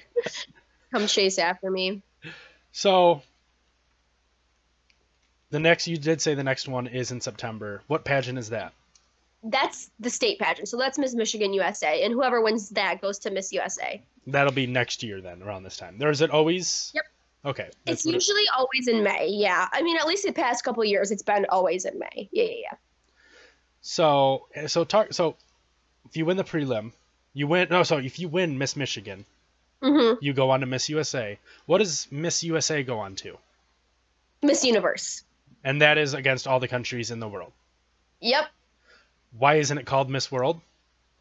Come 0.92 1.06
chase 1.06 1.38
after 1.38 1.70
me. 1.70 2.02
So, 2.72 3.22
the 5.52 5.60
next, 5.60 5.88
you 5.88 5.96
did 5.96 6.22
say 6.22 6.34
the 6.34 6.44
next 6.44 6.68
one 6.68 6.88
is 6.88 7.12
in 7.12 7.22
September. 7.22 7.84
What 7.86 8.04
pageant 8.04 8.40
is 8.40 8.50
that? 8.50 8.74
That's 9.44 9.92
the 10.00 10.10
state 10.10 10.40
pageant. 10.40 10.70
So 10.70 10.78
that's 10.78 10.98
Miss 10.98 11.14
Michigan 11.14 11.54
USA, 11.54 12.04
and 12.04 12.12
whoever 12.12 12.42
wins 12.42 12.70
that 12.70 13.00
goes 13.00 13.20
to 13.20 13.30
Miss 13.30 13.54
USA. 13.54 14.02
That'll 14.26 14.52
be 14.54 14.66
next 14.66 15.04
year 15.04 15.22
then, 15.22 15.44
around 15.44 15.62
this 15.62 15.78
time. 15.78 16.02
Or 16.02 16.10
is 16.10 16.22
it 16.22 16.32
always? 16.32 16.92
Yep. 16.96 17.06
Okay. 17.46 17.70
It's 17.86 18.04
what 18.06 18.12
it- 18.12 18.16
usually 18.16 18.44
always 18.56 18.88
in 18.88 19.04
May. 19.04 19.28
Yeah, 19.30 19.68
I 19.72 19.82
mean 19.82 19.98
at 19.98 20.08
least 20.08 20.26
the 20.26 20.32
past 20.34 20.64
couple 20.64 20.84
of 20.84 20.90
years, 20.90 21.12
it's 21.12 21.24
been 21.24 21.46
always 21.50 21.86
in 21.86 21.98
May. 22.00 22.30
Yeah, 22.32 22.44
yeah, 22.46 22.56
yeah. 22.72 22.78
So, 23.82 24.48
so 24.68 24.84
tar- 24.84 25.12
so, 25.12 25.36
if 26.10 26.18
you 26.18 26.26
win 26.26 26.38
the 26.38 26.44
prelim, 26.44 26.92
you 27.34 27.48
win. 27.48 27.68
No, 27.70 27.84
so 27.84 27.98
if 27.98 28.20
you 28.20 28.28
win 28.28 28.58
Miss 28.58 28.76
Michigan, 28.76 29.26
hmm 29.82 30.14
you 30.20 30.34
go 30.34 30.50
on 30.50 30.60
to 30.62 30.66
Miss 30.66 30.90
USA. 30.90 31.38
What 31.68 31.78
does 31.78 32.08
Miss 32.12 32.44
USA 32.44 32.84
go 32.84 33.00
on 33.00 33.16
to? 33.18 33.38
Miss 34.42 34.64
Universe. 34.66 35.24
And 35.64 35.82
that 35.82 35.98
is 35.98 36.14
against 36.14 36.48
all 36.48 36.60
the 36.60 36.68
countries 36.68 37.12
in 37.12 37.20
the 37.20 37.28
world. 37.28 37.52
Yep, 38.22 38.46
Why 39.38 39.56
isn't 39.56 39.78
it 39.78 39.86
called 39.86 40.10
Miss 40.10 40.32
World, 40.32 40.60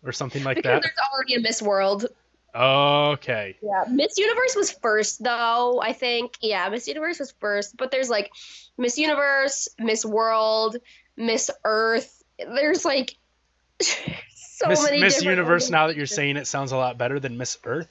or 0.03 0.12
something 0.12 0.43
like 0.45 0.57
because 0.57 0.71
that? 0.71 0.83
there's 0.83 0.99
already 1.12 1.35
a 1.35 1.41
Miss 1.41 1.61
World. 1.61 2.07
Okay. 2.55 3.57
Yeah, 3.62 3.84
Miss 3.90 4.16
Universe 4.16 4.57
was 4.57 4.70
first 4.70 5.22
though, 5.22 5.80
I 5.82 5.92
think. 5.92 6.36
Yeah, 6.40 6.68
Miss 6.68 6.86
Universe 6.88 7.18
was 7.18 7.32
first, 7.32 7.76
but 7.76 7.90
there's 7.90 8.09
like 8.09 8.30
Miss 8.78 8.97
Universe, 8.99 9.68
Miss 9.78 10.05
World, 10.05 10.76
Miss 11.16 11.51
Earth. 11.64 12.22
There's 12.38 12.84
like 12.84 13.16
so 13.80 14.68
Miss, 14.68 14.82
many 14.82 15.01
Miss 15.01 15.22
Universe. 15.22 15.70
Now 15.70 15.88
that 15.88 15.97
you're 15.97 16.07
saying 16.07 16.36
it, 16.36 16.47
sounds 16.47 16.72
a 16.72 16.76
lot 16.76 16.97
better 16.97 17.20
than 17.20 17.36
Miss 17.36 17.59
Earth. 17.64 17.88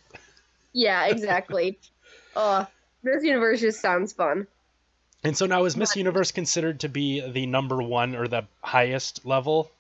Yeah, 0.74 1.06
exactly. 1.08 1.80
uh, 2.36 2.66
Miss 3.04 3.24
Universe 3.24 3.62
just 3.62 3.82
sounds 3.82 4.14
fun. 4.14 4.48
And 5.24 5.36
so 5.36 5.48
now 5.48 5.66
is 5.66 5.76
Miss 5.76 5.96
Universe 5.96 6.32
considered 6.32 6.82
to 6.82 6.90
be 6.90 7.20
the 7.28 7.48
number 7.48 7.82
one 7.82 8.16
or 8.16 8.28
the 8.28 8.44
highest 8.62 9.26
level? 9.26 9.72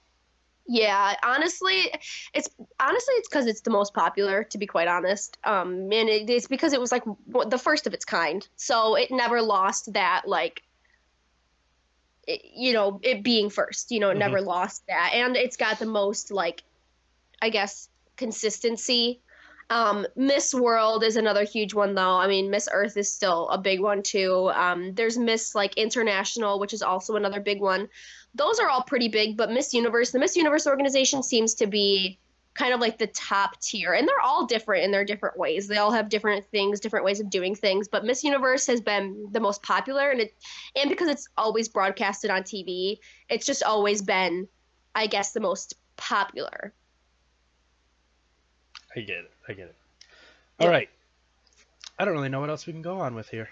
Yeah, 0.67 1.15
honestly, 1.23 1.91
it's 2.33 2.49
honestly 2.79 3.13
it's 3.15 3.29
because 3.29 3.45
it's 3.45 3.61
the 3.61 3.69
most 3.69 3.93
popular. 3.93 4.43
To 4.45 4.57
be 4.57 4.65
quite 4.65 4.87
honest, 4.87 5.37
um, 5.43 5.91
and 5.91 6.09
it, 6.09 6.29
it's 6.29 6.47
because 6.47 6.73
it 6.73 6.79
was 6.79 6.91
like 6.91 7.03
the 7.49 7.57
first 7.59 7.85
of 7.85 7.93
its 7.93 8.05
kind, 8.05 8.47
so 8.55 8.95
it 8.95 9.11
never 9.11 9.41
lost 9.43 9.93
that 9.93 10.23
like, 10.25 10.63
it, 12.27 12.41
you 12.55 12.73
know, 12.73 12.99
it 13.03 13.23
being 13.23 13.49
first. 13.51 13.91
You 13.91 13.99
know, 13.99 14.09
it 14.09 14.15
Mhm. 14.15 14.19
never 14.19 14.41
lost 14.41 14.83
that, 14.87 15.11
and 15.13 15.35
it's 15.37 15.57
got 15.57 15.77
the 15.77 15.85
most 15.85 16.31
like, 16.31 16.63
I 17.41 17.49
guess, 17.49 17.89
consistency. 18.17 19.21
Um, 19.69 20.05
Miss 20.15 20.53
World 20.53 21.03
is 21.03 21.15
another 21.15 21.43
huge 21.43 21.73
one 21.73 21.95
though. 21.95 22.17
I 22.17 22.27
mean, 22.27 22.49
Miss 22.51 22.69
Earth 22.71 22.97
is 22.97 23.13
still 23.13 23.49
a 23.49 23.57
big 23.57 23.79
one 23.81 24.03
too. 24.03 24.51
Um, 24.53 24.93
there's 24.93 25.17
Miss 25.17 25.55
like 25.55 25.75
International, 25.77 26.59
which 26.59 26.73
is 26.73 26.81
also 26.83 27.15
another 27.15 27.39
big 27.39 27.61
one 27.61 27.89
those 28.35 28.59
are 28.59 28.69
all 28.69 28.83
pretty 28.83 29.07
big, 29.07 29.37
but 29.37 29.49
Miss 29.51 29.73
Universe, 29.73 30.11
the 30.11 30.19
Miss 30.19 30.35
Universe 30.35 30.67
organization 30.67 31.23
seems 31.23 31.55
to 31.55 31.67
be 31.67 32.19
kind 32.53 32.73
of 32.73 32.79
like 32.79 32.97
the 32.97 33.07
top 33.07 33.59
tier. 33.59 33.93
And 33.93 34.07
they're 34.07 34.21
all 34.21 34.45
different 34.45 34.83
in 34.85 34.91
their 34.91 35.03
different 35.03 35.37
ways. 35.37 35.67
They 35.67 35.77
all 35.77 35.91
have 35.91 36.07
different 36.07 36.45
things, 36.45 36.79
different 36.79 37.03
ways 37.05 37.19
of 37.19 37.29
doing 37.29 37.53
things, 37.55 37.87
but 37.87 38.05
Miss 38.05 38.23
Universe 38.23 38.67
has 38.67 38.79
been 38.81 39.27
the 39.31 39.39
most 39.41 39.61
popular 39.63 40.09
and 40.09 40.21
it 40.21 40.33
and 40.75 40.89
because 40.89 41.09
it's 41.09 41.27
always 41.37 41.67
broadcasted 41.69 42.29
on 42.29 42.43
TV, 42.43 42.99
it's 43.29 43.45
just 43.45 43.63
always 43.63 44.01
been 44.01 44.47
I 44.93 45.07
guess 45.07 45.33
the 45.33 45.41
most 45.41 45.73
popular. 45.97 46.71
I 48.95 49.01
get 49.01 49.17
it. 49.17 49.31
I 49.47 49.53
get 49.53 49.65
it. 49.67 49.75
All 50.59 50.67
Yeah. 50.67 50.71
right. 50.73 50.89
I 51.99 52.05
don't 52.05 52.13
really 52.13 52.29
know 52.29 52.39
what 52.39 52.49
else 52.49 52.65
we 52.65 52.73
can 52.73 52.81
go 52.81 52.99
on 52.99 53.15
with 53.15 53.29
here. 53.29 53.49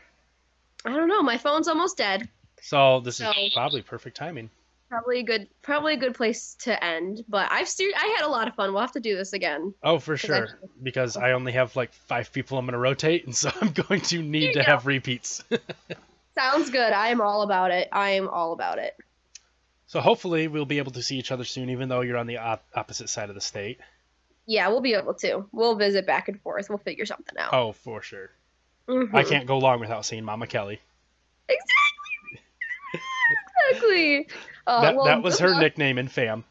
I 0.85 0.91
don't 0.91 1.07
know, 1.07 1.21
my 1.21 1.37
phone's 1.37 1.67
almost 1.67 1.97
dead. 1.97 2.29
So 2.61 3.01
this 3.01 3.17
So- 3.17 3.31
is 3.37 3.53
probably 3.53 3.81
perfect 3.81 4.15
timing. 4.17 4.49
Probably 4.93 5.19
a 5.21 5.23
good 5.23 5.47
probably 5.63 5.93
a 5.93 5.97
good 5.97 6.13
place 6.13 6.53
to 6.61 6.83
end, 6.83 7.23
but 7.27 7.51
I've 7.51 7.67
ser- 7.67 7.91
I 7.97 8.15
had 8.15 8.25
a 8.25 8.29
lot 8.29 8.47
of 8.47 8.53
fun. 8.53 8.71
We'll 8.73 8.81
have 8.81 8.91
to 8.91 8.99
do 8.99 9.15
this 9.17 9.33
again. 9.33 9.73
Oh, 9.81 9.97
for 9.97 10.15
'Cause 10.15 10.29
I- 10.29 10.37
sure. 10.37 10.59
Because 10.83 11.17
I 11.17 11.31
only 11.31 11.51
have 11.53 11.75
like 11.75 11.91
five 11.93 12.31
people 12.31 12.59
I'm 12.59 12.65
going 12.65 12.73
to 12.73 12.77
rotate, 12.79 13.25
and 13.25 13.35
so 13.35 13.49
I'm 13.61 13.71
going 13.71 14.01
to 14.01 14.21
need 14.21 14.53
to 14.53 14.59
go. 14.59 14.63
have 14.65 14.85
repeats. 14.85 15.43
Sounds 16.37 16.69
good. 16.69 16.93
I 16.93 17.07
am 17.07 17.21
all 17.21 17.41
about 17.41 17.71
it. 17.71 17.87
I 17.91 18.11
am 18.11 18.27
all 18.27 18.53
about 18.53 18.77
it. 18.77 18.95
so 19.87 19.99
hopefully 19.99 20.47
we'll 20.47 20.65
be 20.65 20.77
able 20.77 20.91
to 20.91 21.01
see 21.01 21.17
each 21.17 21.31
other 21.31 21.43
soon, 21.43 21.71
even 21.71 21.89
though 21.89 22.01
you're 22.01 22.17
on 22.17 22.27
the 22.27 22.37
op- 22.37 22.63
opposite 22.75 23.09
side 23.09 23.29
of 23.29 23.35
the 23.35 23.41
state. 23.41 23.79
Yeah, 24.45 24.67
we'll 24.67 24.81
be 24.81 24.93
able 24.93 25.15
to. 25.15 25.47
We'll 25.51 25.75
visit 25.75 26.05
back 26.05 26.27
and 26.27 26.39
forth. 26.41 26.69
We'll 26.69 26.77
figure 26.77 27.07
something 27.07 27.35
out. 27.39 27.51
Oh, 27.51 27.71
for 27.71 28.03
sure. 28.03 28.29
Mhm. 28.87 29.11
I 29.13 29.23
can't 29.23 29.47
go 29.47 29.57
long 29.57 29.79
without 29.79 30.05
seeing 30.05 30.23
Mama 30.23 30.45
Kelly. 30.45 30.79
Exactly. 31.49 32.41
exactly. 33.71 34.27
Uh, 34.65 34.81
that 34.81 34.95
well, 34.95 35.05
that 35.05 35.21
was 35.21 35.39
her 35.39 35.55
nickname 35.59 35.97
in 35.97 36.07
fam. 36.07 36.43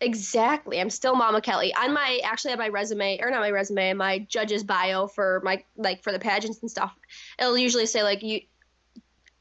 Exactly. 0.00 0.80
I'm 0.80 0.90
still 0.90 1.14
Mama 1.14 1.40
Kelly. 1.40 1.74
On 1.74 1.92
my 1.92 2.20
actually 2.24 2.52
on 2.52 2.58
my 2.58 2.68
resume, 2.68 3.20
or 3.20 3.30
not 3.30 3.40
my 3.40 3.50
resume, 3.50 3.92
my 3.94 4.20
judge's 4.20 4.64
bio 4.64 5.06
for 5.06 5.40
my 5.44 5.62
like 5.76 6.02
for 6.02 6.12
the 6.12 6.18
pageants 6.18 6.60
and 6.60 6.70
stuff. 6.70 6.94
It'll 7.38 7.58
usually 7.58 7.86
say 7.86 8.02
like 8.02 8.22
you 8.22 8.40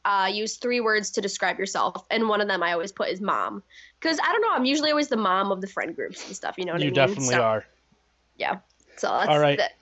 uh, 0.03 0.30
use 0.32 0.57
three 0.57 0.82
words 0.82 1.12
to 1.12 1.22
describe 1.22 1.60
yourself, 1.60 2.05
and 2.10 2.28
one 2.28 2.41
of 2.41 2.47
them 2.47 2.64
I 2.64 2.74
always 2.74 2.91
put 2.91 3.10
is 3.10 3.22
mom, 3.22 3.64
because 3.99 4.20
I 4.22 4.32
don't 4.32 4.41
know. 4.41 4.51
I'm 4.51 4.66
usually 4.66 4.91
always 4.91 5.07
the 5.07 5.18
mom 5.18 5.51
of 5.51 5.62
the 5.62 5.68
friend 5.68 5.95
groups 5.95 6.26
and 6.28 6.36
stuff. 6.36 6.55
You 6.57 6.66
know 6.66 6.74
what 6.74 6.82
you 6.82 6.88
I 6.88 6.91
mean? 6.91 6.95
definitely 6.95 7.36
so, 7.36 7.41
are. 7.41 7.66
Yeah. 8.38 8.57
So 8.97 9.07
that's 9.07 9.30
All 9.30 9.39
right. 9.39 9.57
that- 9.57 9.74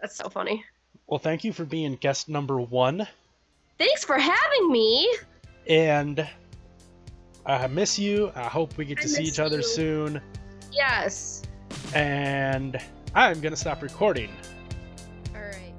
that's 0.00 0.16
so 0.16 0.28
funny. 0.28 0.64
Well, 1.06 1.20
thank 1.20 1.44
you 1.44 1.52
for 1.52 1.64
being 1.64 1.94
guest 1.94 2.28
number 2.28 2.60
one 2.60 3.06
Thanks 3.82 4.04
for 4.04 4.16
having 4.16 4.70
me. 4.70 5.12
And 5.68 6.28
I 7.44 7.66
miss 7.66 7.98
you. 7.98 8.30
I 8.34 8.44
hope 8.44 8.76
we 8.76 8.84
get 8.84 8.98
I 8.98 9.02
to 9.02 9.08
see 9.08 9.24
each 9.24 9.40
other 9.40 9.58
you. 9.58 9.62
soon. 9.62 10.20
Yes. 10.70 11.42
And 11.94 12.78
I'm 13.14 13.40
going 13.40 13.52
to 13.52 13.56
stop 13.56 13.82
recording. 13.82 14.30
All 15.34 15.42
right. 15.42 15.74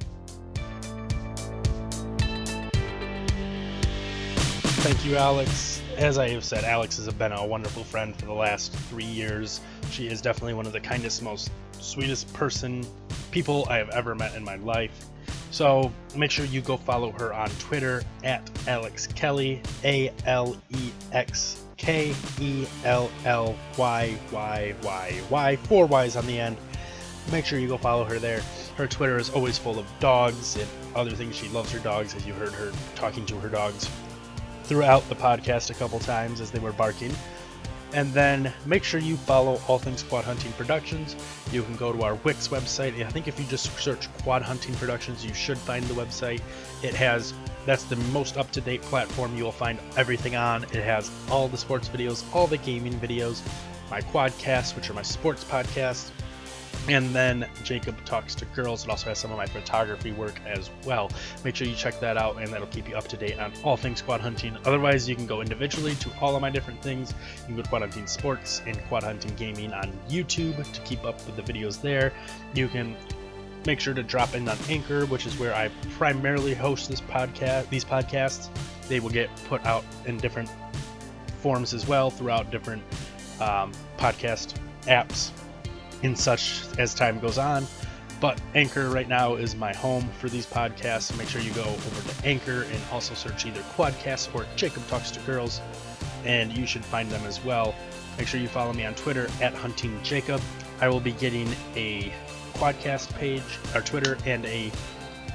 Thank 4.82 5.06
you, 5.06 5.16
Alex. 5.16 5.82
As 5.98 6.18
I 6.18 6.30
have 6.30 6.44
said, 6.44 6.64
Alex 6.66 6.98
has 6.98 7.08
been 7.14 7.32
a 7.32 7.46
wonderful 7.46 7.84
friend 7.84 8.16
for 8.16 8.26
the 8.26 8.34
last 8.34 8.74
three 8.74 9.06
years. 9.06 9.62
She 9.92 10.08
is 10.08 10.22
definitely 10.22 10.56
one 10.56 10.66
of 10.66 10.74
the 10.74 10.82
kindest, 10.82 11.22
most 11.22 11.52
sweetest 11.80 12.34
person, 12.34 12.86
people 13.32 13.66
I 13.70 13.78
have 13.78 13.90
ever 13.90 14.16
met 14.16 14.36
in 14.36 14.44
my 14.44 14.58
life. 14.58 15.06
So 15.54 15.92
make 16.16 16.32
sure 16.32 16.46
you 16.46 16.62
go 16.62 16.78
follow 16.78 17.12
her 17.12 17.32
on 17.32 17.48
Twitter 17.60 18.02
at 18.24 18.50
Alex 18.68 19.06
Kelly, 19.06 19.62
A 19.84 20.12
L 20.26 20.58
E 20.72 20.90
X 21.12 21.64
K 21.78 22.16
E 22.42 22.66
L 22.84 23.12
L 23.24 23.56
Y 23.78 24.18
Y 24.32 24.74
Y 24.82 25.22
Y, 25.30 25.56
four 25.58 25.86
Y's 25.86 26.16
on 26.16 26.26
the 26.26 26.40
end. 26.40 26.58
Make 27.32 27.46
sure 27.46 27.60
you 27.60 27.68
go 27.68 27.78
follow 27.78 28.04
her 28.04 28.18
there. 28.18 28.42
Her 28.78 28.88
Twitter 28.88 29.18
is 29.18 29.30
always 29.30 29.60
full 29.60 29.78
of 29.78 29.86
dogs 30.00 30.56
and 30.56 30.68
other 30.96 31.12
things. 31.12 31.36
She 31.36 31.48
loves 31.50 31.72
her 31.72 31.80
dogs, 31.80 32.16
as 32.16 32.26
you 32.26 32.34
heard 32.34 32.54
her 32.54 32.72
talking 32.96 33.24
to 33.28 33.40
her 33.40 33.48
dogs 33.48 33.88
throughout 34.64 35.08
the 35.08 35.16
podcast 35.16 35.70
a 35.70 35.76
couple 35.76 36.00
times 36.00 36.42
as 36.42 36.50
they 36.50 36.58
were 36.58 36.74
barking. 36.74 37.14
And 37.94 38.12
then 38.12 38.52
make 38.66 38.84
sure 38.84 39.00
you 39.00 39.18
follow 39.18 39.62
All 39.68 39.78
Things 39.78 40.02
Quad 40.02 40.26
Hunting 40.26 40.52
Productions. 40.54 41.16
You 41.52 41.62
can 41.62 41.76
go 41.76 41.94
to 41.94 42.02
our 42.02 42.16
Wix 42.16 42.48
website. 42.48 43.00
I 43.06 43.10
think 43.10 43.28
if 43.28 43.40
you 43.40 43.46
just 43.46 43.72
search 43.78 44.12
Quad 44.24 44.42
Hunting 44.42 44.74
Productions, 44.76 45.24
you 45.24 45.34
should 45.34 45.58
find 45.58 45.86
the 45.86 45.94
website. 45.94 46.42
It 46.82 46.96
has 46.96 47.34
that's 47.66 47.84
the 47.84 47.96
most 47.96 48.38
up-to-date 48.38 48.82
platform 48.82 49.38
you 49.38 49.44
will 49.44 49.52
find 49.52 49.80
everything 49.96 50.36
on. 50.36 50.64
It 50.66 50.84
has 50.84 51.10
all 51.32 51.48
the 51.48 51.58
sports 51.58 51.88
videos, 51.88 52.24
all 52.36 52.48
the 52.48 52.58
gaming 52.58 53.00
videos, 53.00 53.42
my 53.90 54.02
quadcasts, 54.02 54.76
which 54.76 54.90
are 54.90 54.94
my 54.94 55.02
sports 55.02 55.44
podcasts, 55.44 56.12
and 56.88 57.14
then 57.16 57.48
Jacob 57.64 57.96
Talks 58.06 58.36
to 58.36 58.46
Girls. 58.46 58.84
It 58.84 58.90
also 58.90 59.10
has 59.10 59.20
some 59.20 59.32
of 59.32 59.38
my 59.38 59.46
photography 59.46 60.12
work 60.12 60.40
as 60.46 60.70
well. 60.86 61.10
Make 61.44 61.56
sure 61.56 61.68
you 61.68 61.76
check 61.76 62.00
that 62.00 62.18
out, 62.18 62.38
and 62.38 62.52
that'll 62.52 62.68
keep 62.68 62.90
you 62.90 62.96
up 62.96 63.08
to 63.08 63.18
date 63.18 63.40
on 63.40 63.54
all 63.64 63.78
things 63.78 64.02
quad 64.02 64.22
hunting. 64.22 64.58
Otherwise, 64.66 65.08
you 65.08 65.16
can 65.16 65.26
go 65.26 65.42
individually 65.42 65.96
to 65.96 66.10
all 66.20 66.36
of 66.36 66.42
my 66.42 66.50
different 66.50 66.82
things. 66.82 67.14
You 67.42 67.46
can 67.46 67.56
go 67.56 67.62
to 67.62 67.70
Quad 67.70 67.82
Hunting 67.82 68.08
Sports 68.08 68.62
and 68.66 68.78
Quad 68.88 69.04
Hunting 69.04 69.34
Gaming 69.36 69.72
on 69.74 69.92
YouTube 70.10 70.72
to 70.72 70.82
keep 70.82 71.04
up 71.06 71.16
with 71.26 71.36
the 71.36 71.42
videos 71.42 71.82
there. 71.82 72.14
You 72.54 72.68
can 72.68 72.96
make 73.66 73.80
sure 73.80 73.94
to 73.94 74.04
drop 74.04 74.36
in 74.36 74.48
on 74.50 74.58
Anchor, 74.68 75.06
which 75.06 75.26
is 75.26 75.40
where 75.40 75.54
I 75.54 75.70
primarily 75.98 76.54
host 76.54 76.90
this 76.90 77.02
podcast. 77.02 77.70
These 77.70 77.86
podcasts, 77.86 78.50
they 78.90 79.00
will 79.00 79.10
get 79.10 79.30
put 79.48 79.66
out 79.66 79.86
in 80.06 80.18
different 80.18 80.50
forms 81.40 81.74
as 81.74 81.88
well 81.88 82.10
throughout 82.10 82.52
different 82.52 82.84
um, 83.40 83.72
podcast 83.98 84.56
apps 84.84 85.32
and 86.04 86.18
such 86.18 86.62
as 86.78 86.94
time 86.94 87.20
goes 87.20 87.38
on. 87.38 87.66
But 88.22 88.40
Anchor 88.56 88.90
right 88.90 89.08
now 89.08 89.36
is 89.36 89.56
my 89.56 89.74
home 89.74 90.08
for 90.20 90.30
these 90.30 90.46
podcasts. 90.46 91.18
Make 91.18 91.28
sure 91.28 91.42
you 91.42 91.52
go 91.52 91.64
over 91.64 92.12
to 92.12 92.26
Anchor 92.26 92.64
and 92.64 92.82
also 92.92 93.14
search 93.16 93.46
either 93.46 93.60
Quadcast 93.76 94.34
or 94.34 94.46
Jacob 94.56 94.88
Talks 94.88 95.12
to 95.12 95.20
Girls, 95.22 95.60
and 96.24 96.56
you 96.56 96.66
should 96.66 96.86
find 96.86 97.10
them 97.10 97.26
as 97.26 97.44
well. 97.44 97.76
Make 98.18 98.28
sure 98.28 98.40
you 98.40 98.48
follow 98.48 98.72
me 98.72 98.86
on 98.86 98.94
Twitter 98.96 99.28
at 99.42 99.54
Hunting 99.54 100.00
Jacob. 100.04 100.40
I 100.80 100.88
will 100.88 101.00
be 101.00 101.12
getting 101.14 101.54
a 101.76 102.14
Quadcast 102.54 103.14
page 103.16 103.44
or 103.76 103.82
Twitter 103.82 104.18
and 104.26 104.46
a 104.46 104.72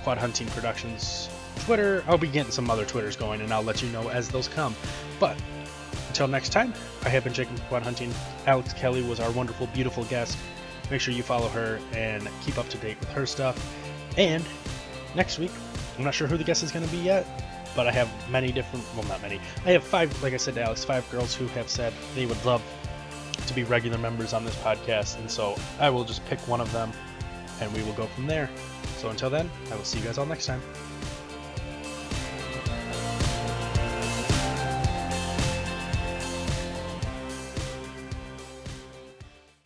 Quad 0.02 0.16
Hunting 0.16 0.46
Productions 0.48 1.28
Twitter. 1.60 2.04
I'll 2.06 2.16
be 2.16 2.28
getting 2.28 2.52
some 2.52 2.70
other 2.70 2.86
Twitters 2.86 3.16
going, 3.16 3.40
and 3.42 3.52
I'll 3.52 3.62
let 3.62 3.82
you 3.82 3.88
know 3.90 4.08
as 4.08 4.28
those 4.28 4.48
come. 4.48 4.74
But 5.20 5.36
until 6.08 6.28
next 6.28 6.50
time, 6.50 6.72
I 7.04 7.10
have 7.10 7.24
been 7.24 7.34
Jacob 7.34 7.60
Quad 7.68 7.82
Hunting. 7.82 8.14
Alex 8.46 8.72
Kelly 8.72 9.02
was 9.02 9.20
our 9.20 9.30
wonderful, 9.32 9.66
beautiful 9.68 10.04
guest. 10.04 10.38
Make 10.90 11.00
sure 11.00 11.12
you 11.14 11.22
follow 11.22 11.48
her 11.48 11.80
and 11.92 12.28
keep 12.42 12.58
up 12.58 12.68
to 12.70 12.78
date 12.78 12.98
with 13.00 13.10
her 13.10 13.26
stuff. 13.26 13.56
And 14.16 14.44
next 15.14 15.38
week, 15.38 15.52
I'm 15.96 16.04
not 16.04 16.14
sure 16.14 16.26
who 16.26 16.36
the 16.36 16.44
guest 16.44 16.62
is 16.62 16.72
going 16.72 16.84
to 16.84 16.90
be 16.90 16.98
yet, 16.98 17.26
but 17.76 17.86
I 17.86 17.92
have 17.92 18.10
many 18.30 18.52
different, 18.52 18.84
well, 18.94 19.06
not 19.06 19.20
many. 19.22 19.40
I 19.64 19.72
have 19.72 19.84
five, 19.84 20.22
like 20.22 20.32
I 20.32 20.36
said 20.38 20.54
to 20.54 20.62
Alex, 20.62 20.84
five 20.84 21.08
girls 21.10 21.34
who 21.34 21.46
have 21.48 21.68
said 21.68 21.92
they 22.14 22.26
would 22.26 22.42
love 22.44 22.62
to 23.46 23.54
be 23.54 23.64
regular 23.64 23.98
members 23.98 24.32
on 24.32 24.44
this 24.44 24.56
podcast. 24.56 25.18
And 25.18 25.30
so 25.30 25.56
I 25.78 25.90
will 25.90 26.04
just 26.04 26.24
pick 26.26 26.38
one 26.48 26.60
of 26.60 26.70
them 26.72 26.92
and 27.60 27.72
we 27.72 27.82
will 27.82 27.94
go 27.94 28.06
from 28.06 28.26
there. 28.26 28.48
So 28.96 29.10
until 29.10 29.30
then, 29.30 29.50
I 29.70 29.76
will 29.76 29.84
see 29.84 29.98
you 29.98 30.04
guys 30.04 30.18
all 30.18 30.26
next 30.26 30.46
time. 30.46 30.62